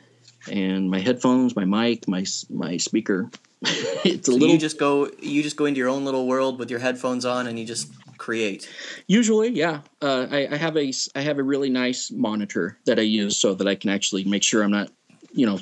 and 0.49 0.91
my 0.91 1.01
headphones, 1.01 1.57
my 1.57 1.65
mic, 1.65 2.09
my 2.09 2.25
my 2.51 2.77
speaker. 2.77 3.31
it's 4.05 4.29
a 4.29 4.33
So 4.33 4.39
little 4.39 4.49
you 4.49 4.59
just 4.59 4.79
go 4.79 5.11
you 5.21 5.43
just 5.43 5.57
go 5.57 5.65
into 5.65 5.79
your 5.79 5.89
own 5.89 6.05
little 6.05 6.27
world 6.27 6.59
with 6.59 6.71
your 6.71 6.79
headphones 6.81 7.25
on 7.25 7.47
and 7.47 7.59
you 7.59 7.65
just 7.65 7.91
create. 8.19 8.69
usually, 9.07 9.51
yeah. 9.51 9.81
Uh, 10.03 10.27
I, 10.31 10.49
I 10.53 10.57
have 10.57 10.77
a 10.77 10.93
I 11.15 11.21
have 11.21 11.39
a 11.39 11.43
really 11.43 11.71
nice 11.71 12.11
monitor 12.11 12.79
that 12.85 12.99
I 12.99 13.03
use 13.03 13.37
so 13.37 13.55
that 13.55 13.67
I 13.67 13.75
can 13.75 13.91
actually 13.91 14.25
make 14.25 14.43
sure 14.43 14.63
I'm 14.63 14.71
not, 14.71 14.91
you 15.33 15.47
know, 15.47 15.59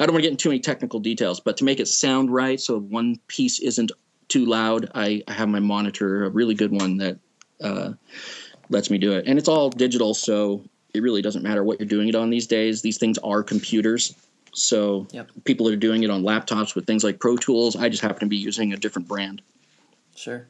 I 0.00 0.06
don't 0.06 0.12
want 0.12 0.22
to 0.22 0.28
get 0.28 0.30
into 0.32 0.42
too 0.42 0.48
many 0.50 0.60
technical 0.60 1.00
details, 1.00 1.40
but 1.40 1.56
to 1.58 1.64
make 1.64 1.80
it 1.80 1.88
sound 1.88 2.30
right, 2.32 2.60
so 2.60 2.78
one 2.78 3.18
piece 3.28 3.58
isn't 3.60 3.92
too 4.28 4.44
loud, 4.44 4.90
I, 4.94 5.22
I 5.26 5.32
have 5.32 5.48
my 5.48 5.60
monitor, 5.60 6.24
a 6.24 6.30
really 6.30 6.54
good 6.54 6.70
one 6.70 6.98
that 6.98 7.18
uh, 7.62 7.92
lets 8.68 8.90
me 8.90 8.98
do 8.98 9.12
it, 9.12 9.26
and 9.26 9.38
it's 9.38 9.48
all 9.48 9.70
digital, 9.70 10.12
so 10.14 10.62
it 10.98 11.02
really 11.02 11.22
doesn't 11.22 11.42
matter 11.42 11.62
what 11.64 11.78
you're 11.80 11.88
doing 11.88 12.08
it 12.08 12.14
on 12.14 12.28
these 12.28 12.46
days. 12.46 12.82
These 12.82 12.98
things 12.98 13.16
are 13.18 13.42
computers, 13.42 14.14
so 14.52 15.06
Yep. 15.12 15.30
people 15.44 15.68
are 15.68 15.76
doing 15.76 16.02
it 16.02 16.10
on 16.10 16.22
laptops 16.22 16.74
with 16.74 16.86
things 16.86 17.04
like 17.04 17.18
Pro 17.20 17.36
Tools. 17.36 17.76
I 17.76 17.88
just 17.88 18.02
happen 18.02 18.20
to 18.20 18.26
be 18.26 18.36
using 18.36 18.72
a 18.72 18.76
different 18.76 19.06
brand. 19.08 19.40
Sure. 20.16 20.46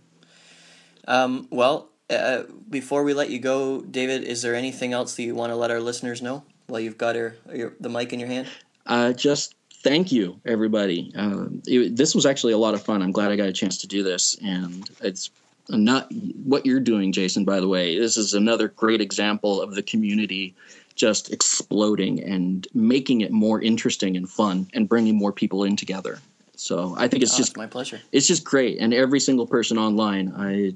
Um, 1.06 1.46
well, 1.50 1.90
uh, 2.10 2.44
before 2.70 3.04
we 3.04 3.12
let 3.14 3.30
you 3.30 3.38
go, 3.38 3.82
David, 3.82 4.24
is 4.24 4.42
there 4.42 4.54
anything 4.54 4.92
else 4.94 5.14
that 5.16 5.22
you 5.22 5.34
want 5.34 5.50
to 5.52 5.56
let 5.56 5.70
our 5.70 5.80
listeners 5.80 6.22
know 6.22 6.42
while 6.66 6.80
you've 6.80 6.98
got 6.98 7.14
your, 7.14 7.36
your 7.54 7.74
the 7.80 7.88
mic 7.90 8.12
in 8.12 8.18
your 8.20 8.28
hand? 8.28 8.48
uh, 8.86 9.12
just 9.12 9.54
thank 9.82 10.10
you, 10.10 10.40
everybody. 10.46 11.12
Uh, 11.14 11.44
it- 11.66 11.94
this 11.96 12.14
was 12.14 12.24
actually 12.24 12.54
a 12.54 12.58
lot 12.58 12.72
of 12.74 12.82
fun. 12.82 13.02
I'm 13.02 13.12
glad 13.12 13.30
I 13.30 13.36
got 13.36 13.48
a 13.48 13.52
chance 13.52 13.76
to 13.78 13.86
do 13.86 14.02
this, 14.02 14.36
and 14.42 14.88
it's 15.02 15.30
not 15.68 16.08
what 16.44 16.64
you're 16.66 16.80
doing, 16.80 17.12
Jason. 17.12 17.44
By 17.44 17.60
the 17.60 17.68
way, 17.68 17.98
this 17.98 18.16
is 18.16 18.34
another 18.34 18.68
great 18.68 19.00
example 19.00 19.60
of 19.60 19.74
the 19.74 19.82
community 19.82 20.54
just 20.94 21.32
exploding 21.32 22.22
and 22.24 22.66
making 22.74 23.20
it 23.20 23.30
more 23.30 23.62
interesting 23.62 24.16
and 24.16 24.28
fun, 24.28 24.68
and 24.74 24.88
bringing 24.88 25.14
more 25.16 25.32
people 25.32 25.62
in 25.64 25.76
together. 25.76 26.18
So 26.56 26.96
I 26.98 27.06
think 27.06 27.22
it's 27.22 27.34
Oh, 27.34 27.38
just 27.38 27.56
my 27.56 27.66
pleasure. 27.66 28.00
it's 28.10 28.26
just 28.26 28.42
great, 28.44 28.78
and 28.80 28.92
every 28.92 29.20
single 29.20 29.46
person 29.46 29.78
online, 29.78 30.32
I 30.36 30.74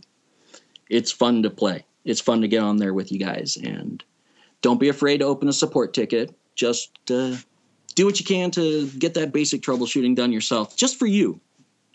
it's 0.88 1.10
fun 1.10 1.42
to 1.42 1.50
play. 1.50 1.84
It's 2.04 2.20
fun 2.20 2.40
to 2.42 2.48
get 2.48 2.62
on 2.62 2.76
there 2.76 2.94
with 2.94 3.10
you 3.10 3.18
guys, 3.18 3.56
and 3.56 4.02
don't 4.60 4.78
be 4.78 4.88
afraid 4.88 5.18
to 5.18 5.24
open 5.24 5.48
a 5.48 5.52
support 5.52 5.92
ticket. 5.92 6.32
Just 6.54 6.90
uh, 7.10 7.34
do 7.96 8.06
what 8.06 8.20
you 8.20 8.24
can 8.24 8.50
to 8.52 8.86
get 8.90 9.14
that 9.14 9.32
basic 9.32 9.60
troubleshooting 9.62 10.14
done 10.14 10.32
yourself, 10.32 10.76
just 10.76 10.98
for 10.98 11.06
you, 11.06 11.40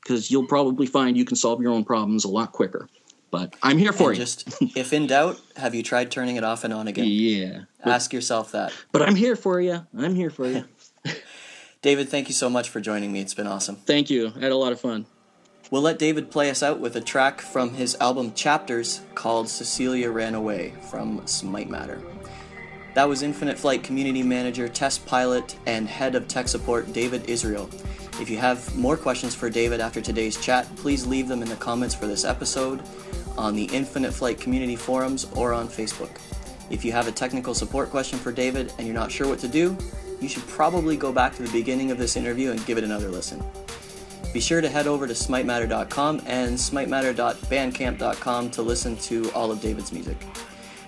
because 0.01 0.31
you'll 0.31 0.47
probably 0.47 0.85
find 0.87 1.17
you 1.17 1.25
can 1.25 1.35
solve 1.35 1.61
your 1.61 1.71
own 1.71 1.83
problems 1.83 2.23
a 2.25 2.29
lot 2.29 2.51
quicker. 2.51 2.87
But 3.29 3.55
I'm 3.61 3.77
here 3.77 3.91
for 3.91 4.09
And 4.11 4.17
you. 4.17 4.23
just 4.23 4.47
if 4.77 4.93
in 4.93 5.07
doubt, 5.07 5.39
have 5.57 5.75
you 5.75 5.83
tried 5.83 6.11
turning 6.11 6.37
it 6.37 6.43
off 6.45 6.63
and 6.63 6.73
on 6.73 6.87
again? 6.87 7.05
yeah, 7.07 7.61
but, 7.83 7.93
Ask 7.93 8.13
yourself 8.13 8.53
that. 8.53 8.71
but 8.93 9.01
I'm 9.01 9.15
here 9.15 9.35
for 9.35 9.59
you. 9.59 9.85
I'm 9.97 10.15
here 10.15 10.29
for 10.29 10.47
you. 10.47 10.63
David, 11.81 12.09
thank 12.09 12.27
you 12.27 12.33
so 12.33 12.49
much 12.49 12.69
for 12.69 12.79
joining 12.79 13.11
me. 13.11 13.19
It's 13.21 13.33
been 13.33 13.47
awesome. 13.47 13.75
Thank 13.75 14.09
you. 14.09 14.31
I 14.35 14.39
had 14.39 14.51
a 14.51 14.57
lot 14.57 14.71
of 14.71 14.79
fun. 14.79 15.05
We'll 15.69 15.81
let 15.81 15.99
David 15.99 16.31
play 16.31 16.49
us 16.49 16.63
out 16.63 16.79
with 16.79 16.95
a 16.95 17.01
track 17.01 17.41
from 17.41 17.73
his 17.73 17.95
album 17.99 18.33
Chapters 18.33 19.01
called 19.15 19.49
Cecilia 19.49 20.09
Ran 20.09 20.33
Away 20.33 20.73
from 20.89 21.27
Smite 21.27 21.69
Matter. 21.69 22.01
That 22.95 23.09
was 23.09 23.21
Infinite 23.21 23.59
Flight 23.59 23.83
Community 23.83 24.23
Manager, 24.23 24.69
Test 24.69 25.05
Pilot, 25.05 25.57
and 25.65 25.87
Head 25.87 26.15
of 26.15 26.27
Tech 26.29 26.47
Support 26.47 26.93
David 26.93 27.29
Israel. 27.29 27.69
If 28.19 28.29
you 28.29 28.37
have 28.37 28.75
more 28.75 28.97
questions 28.97 29.35
for 29.35 29.49
David 29.49 29.79
after 29.79 30.01
today's 30.01 30.37
chat, 30.37 30.67
please 30.77 31.05
leave 31.05 31.27
them 31.27 31.43
in 31.43 31.49
the 31.49 31.55
comments 31.55 31.93
for 31.93 32.07
this 32.07 32.25
episode, 32.25 32.81
on 33.37 33.55
the 33.55 33.65
Infinite 33.65 34.11
Flight 34.11 34.39
community 34.39 34.75
forums, 34.75 35.27
or 35.35 35.53
on 35.53 35.67
Facebook. 35.67 36.09
If 36.71 36.83
you 36.83 36.91
have 36.91 37.07
a 37.07 37.11
technical 37.11 37.53
support 37.53 37.91
question 37.91 38.17
for 38.17 38.31
David 38.31 38.73
and 38.77 38.87
you're 38.87 38.95
not 38.95 39.11
sure 39.11 39.27
what 39.27 39.39
to 39.39 39.47
do, 39.47 39.77
you 40.19 40.27
should 40.27 40.45
probably 40.47 40.97
go 40.97 41.11
back 41.11 41.35
to 41.35 41.43
the 41.43 41.51
beginning 41.51 41.91
of 41.91 41.99
this 41.99 42.15
interview 42.15 42.51
and 42.51 42.65
give 42.65 42.79
it 42.79 42.83
another 42.83 43.09
listen. 43.09 43.43
Be 44.33 44.39
sure 44.39 44.61
to 44.61 44.69
head 44.69 44.87
over 44.87 45.07
to 45.07 45.13
smitematter.com 45.13 46.23
and 46.25 46.57
smitematter.bandcamp.com 46.57 48.51
to 48.51 48.61
listen 48.61 48.97
to 48.97 49.31
all 49.31 49.51
of 49.51 49.61
David's 49.61 49.93
music. 49.93 50.17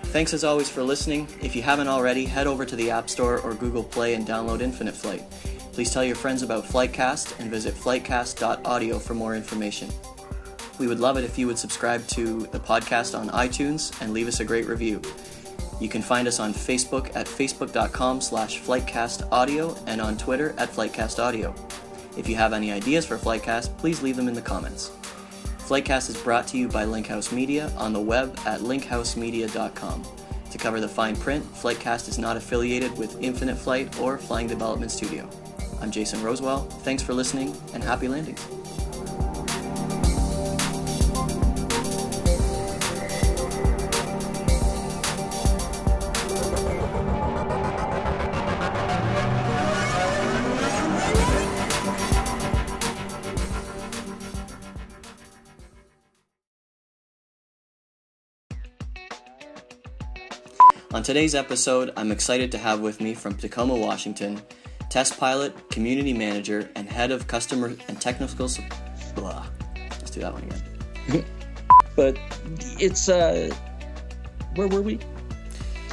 Thanks 0.04 0.34
as 0.34 0.42
always 0.42 0.68
for 0.68 0.82
listening. 0.82 1.28
If 1.40 1.54
you 1.54 1.62
haven't 1.62 1.86
already, 1.86 2.24
head 2.24 2.48
over 2.48 2.66
to 2.66 2.74
the 2.74 2.90
App 2.90 3.08
Store 3.08 3.38
or 3.38 3.54
Google 3.54 3.84
Play 3.84 4.14
and 4.14 4.26
download 4.26 4.60
Infinite 4.60 4.96
Flight. 4.96 5.22
Please 5.80 5.94
tell 5.94 6.04
your 6.04 6.14
friends 6.14 6.42
about 6.42 6.64
Flightcast 6.64 7.40
and 7.40 7.50
visit 7.50 7.74
flightcast.audio 7.74 8.98
for 8.98 9.14
more 9.14 9.34
information. 9.34 9.88
We 10.78 10.86
would 10.86 11.00
love 11.00 11.16
it 11.16 11.24
if 11.24 11.38
you 11.38 11.46
would 11.46 11.56
subscribe 11.56 12.06
to 12.08 12.40
the 12.48 12.60
podcast 12.60 13.18
on 13.18 13.30
iTunes 13.30 13.98
and 14.02 14.12
leave 14.12 14.28
us 14.28 14.40
a 14.40 14.44
great 14.44 14.66
review. 14.66 15.00
You 15.80 15.88
can 15.88 16.02
find 16.02 16.28
us 16.28 16.38
on 16.38 16.52
Facebook 16.52 17.16
at 17.16 17.24
facebook.com 17.24 18.20
slash 18.20 18.60
flightcastaudio 18.60 19.82
and 19.86 20.02
on 20.02 20.18
Twitter 20.18 20.54
at 20.58 20.68
flightcastaudio. 20.70 21.58
If 22.18 22.28
you 22.28 22.36
have 22.36 22.52
any 22.52 22.70
ideas 22.70 23.06
for 23.06 23.16
Flightcast, 23.16 23.78
please 23.78 24.02
leave 24.02 24.16
them 24.16 24.28
in 24.28 24.34
the 24.34 24.42
comments. 24.42 24.90
Flightcast 25.60 26.10
is 26.10 26.22
brought 26.22 26.46
to 26.48 26.58
you 26.58 26.68
by 26.68 26.84
Linkhouse 26.84 27.32
Media 27.32 27.72
on 27.78 27.94
the 27.94 28.00
web 28.00 28.38
at 28.44 28.60
linkhousemedia.com. 28.60 30.06
To 30.50 30.58
cover 30.58 30.78
the 30.78 30.88
fine 30.88 31.16
print, 31.16 31.42
Flightcast 31.54 32.06
is 32.10 32.18
not 32.18 32.36
affiliated 32.36 32.98
with 32.98 33.18
Infinite 33.22 33.56
Flight 33.56 33.98
or 33.98 34.18
Flying 34.18 34.46
Development 34.46 34.90
Studio. 34.90 35.26
I'm 35.80 35.90
Jason 35.90 36.20
Rosewell. 36.20 36.70
Thanks 36.82 37.02
for 37.02 37.14
listening 37.14 37.56
and 37.72 37.82
happy 37.82 38.06
landings. 38.06 38.46
On 60.92 61.04
today's 61.04 61.34
episode, 61.34 61.92
I'm 61.96 62.12
excited 62.12 62.52
to 62.52 62.58
have 62.58 62.80
with 62.80 63.00
me 63.00 63.14
from 63.14 63.34
Tacoma, 63.34 63.74
Washington, 63.74 64.42
test 64.90 65.18
pilot, 65.18 65.70
community 65.70 66.12
manager, 66.12 66.68
and 66.76 66.88
head 66.88 67.10
of 67.10 67.26
customer 67.26 67.74
and 67.88 68.00
technical. 68.00 68.48
Su- 68.48 68.62
blah. 69.14 69.46
Let's 69.90 70.10
do 70.10 70.20
that 70.20 70.32
one 70.32 70.42
again. 70.44 71.24
But 71.96 72.16
it's 72.78 73.08
uh, 73.08 73.52
where 74.54 74.68
were 74.68 74.80
we? 74.80 75.00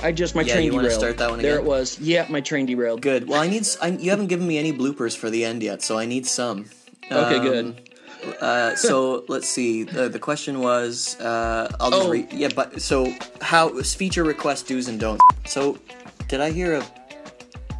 I 0.03 0.11
just 0.11 0.35
my 0.35 0.43
Yeah, 0.43 0.53
train 0.53 0.65
you 0.65 0.71
derailed. 0.71 0.91
start 0.93 1.17
that 1.17 1.29
one 1.31 1.39
again? 1.39 1.51
There 1.51 1.59
it 1.59 1.65
was. 1.65 1.99
Yeah, 1.99 2.27
my 2.29 2.39
train 2.39 2.65
derailed. 2.67 3.01
Good. 3.01 3.27
Well, 3.27 3.41
I 3.41 3.47
need. 3.47 3.67
I 3.81 3.87
you 3.87 4.09
haven't 4.11 4.27
given 4.27 4.47
me 4.47 4.57
any 4.57 4.71
bloopers 4.71 5.17
for 5.17 5.29
the 5.29 5.43
end 5.43 5.63
yet, 5.63 5.81
so 5.81 5.97
I 5.97 6.05
need 6.05 6.25
some. 6.27 6.65
Okay, 7.11 7.37
Um, 7.37 7.41
good. 7.43 7.89
Uh, 8.41 8.75
so 8.75 9.25
let's 9.27 9.47
see. 9.49 9.83
The, 9.83 10.07
the 10.07 10.19
question 10.19 10.59
was, 10.59 11.19
uh, 11.19 11.71
I'll 11.79 11.89
just 11.91 12.03
Oh. 12.07 12.11
read. 12.11 12.31
Yeah, 12.31 12.49
but 12.55 12.79
so 12.81 13.11
how 13.41 13.69
feature 13.81 14.23
request 14.23 14.67
do's 14.67 14.87
and 14.87 14.99
don'ts. 14.99 15.23
So 15.45 15.77
did 16.27 16.41
I 16.41 16.51
hear 16.51 16.75
a 16.75 16.85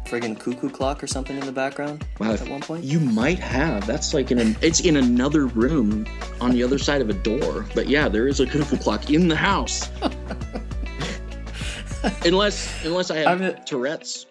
friggin' 0.08 0.38
cuckoo 0.38 0.70
clock 0.70 1.02
or 1.02 1.06
something 1.06 1.36
in 1.36 1.44
the 1.44 1.52
background 1.52 2.04
Wow, 2.18 2.32
at 2.32 2.48
one 2.48 2.60
point? 2.60 2.84
You 2.84 3.00
might 3.00 3.38
have. 3.38 3.86
That's 3.86 4.14
like 4.14 4.30
in 4.30 4.38
an. 4.38 4.56
It's 4.62 4.80
in 4.80 4.96
another 4.96 5.46
room 5.46 6.06
on 6.40 6.52
the 6.52 6.62
other 6.62 6.78
side 6.78 7.00
of 7.00 7.10
a 7.10 7.14
door. 7.14 7.66
But 7.74 7.88
yeah, 7.88 8.08
there 8.08 8.26
is 8.26 8.40
a 8.40 8.46
cuckoo 8.46 8.76
clock 8.76 9.10
in 9.10 9.28
the 9.28 9.36
house. 9.36 9.90
unless 12.24 12.84
unless 12.84 13.10
I 13.10 13.18
have 13.18 13.42
I'm 13.42 13.64
Tourette's. 13.64 14.26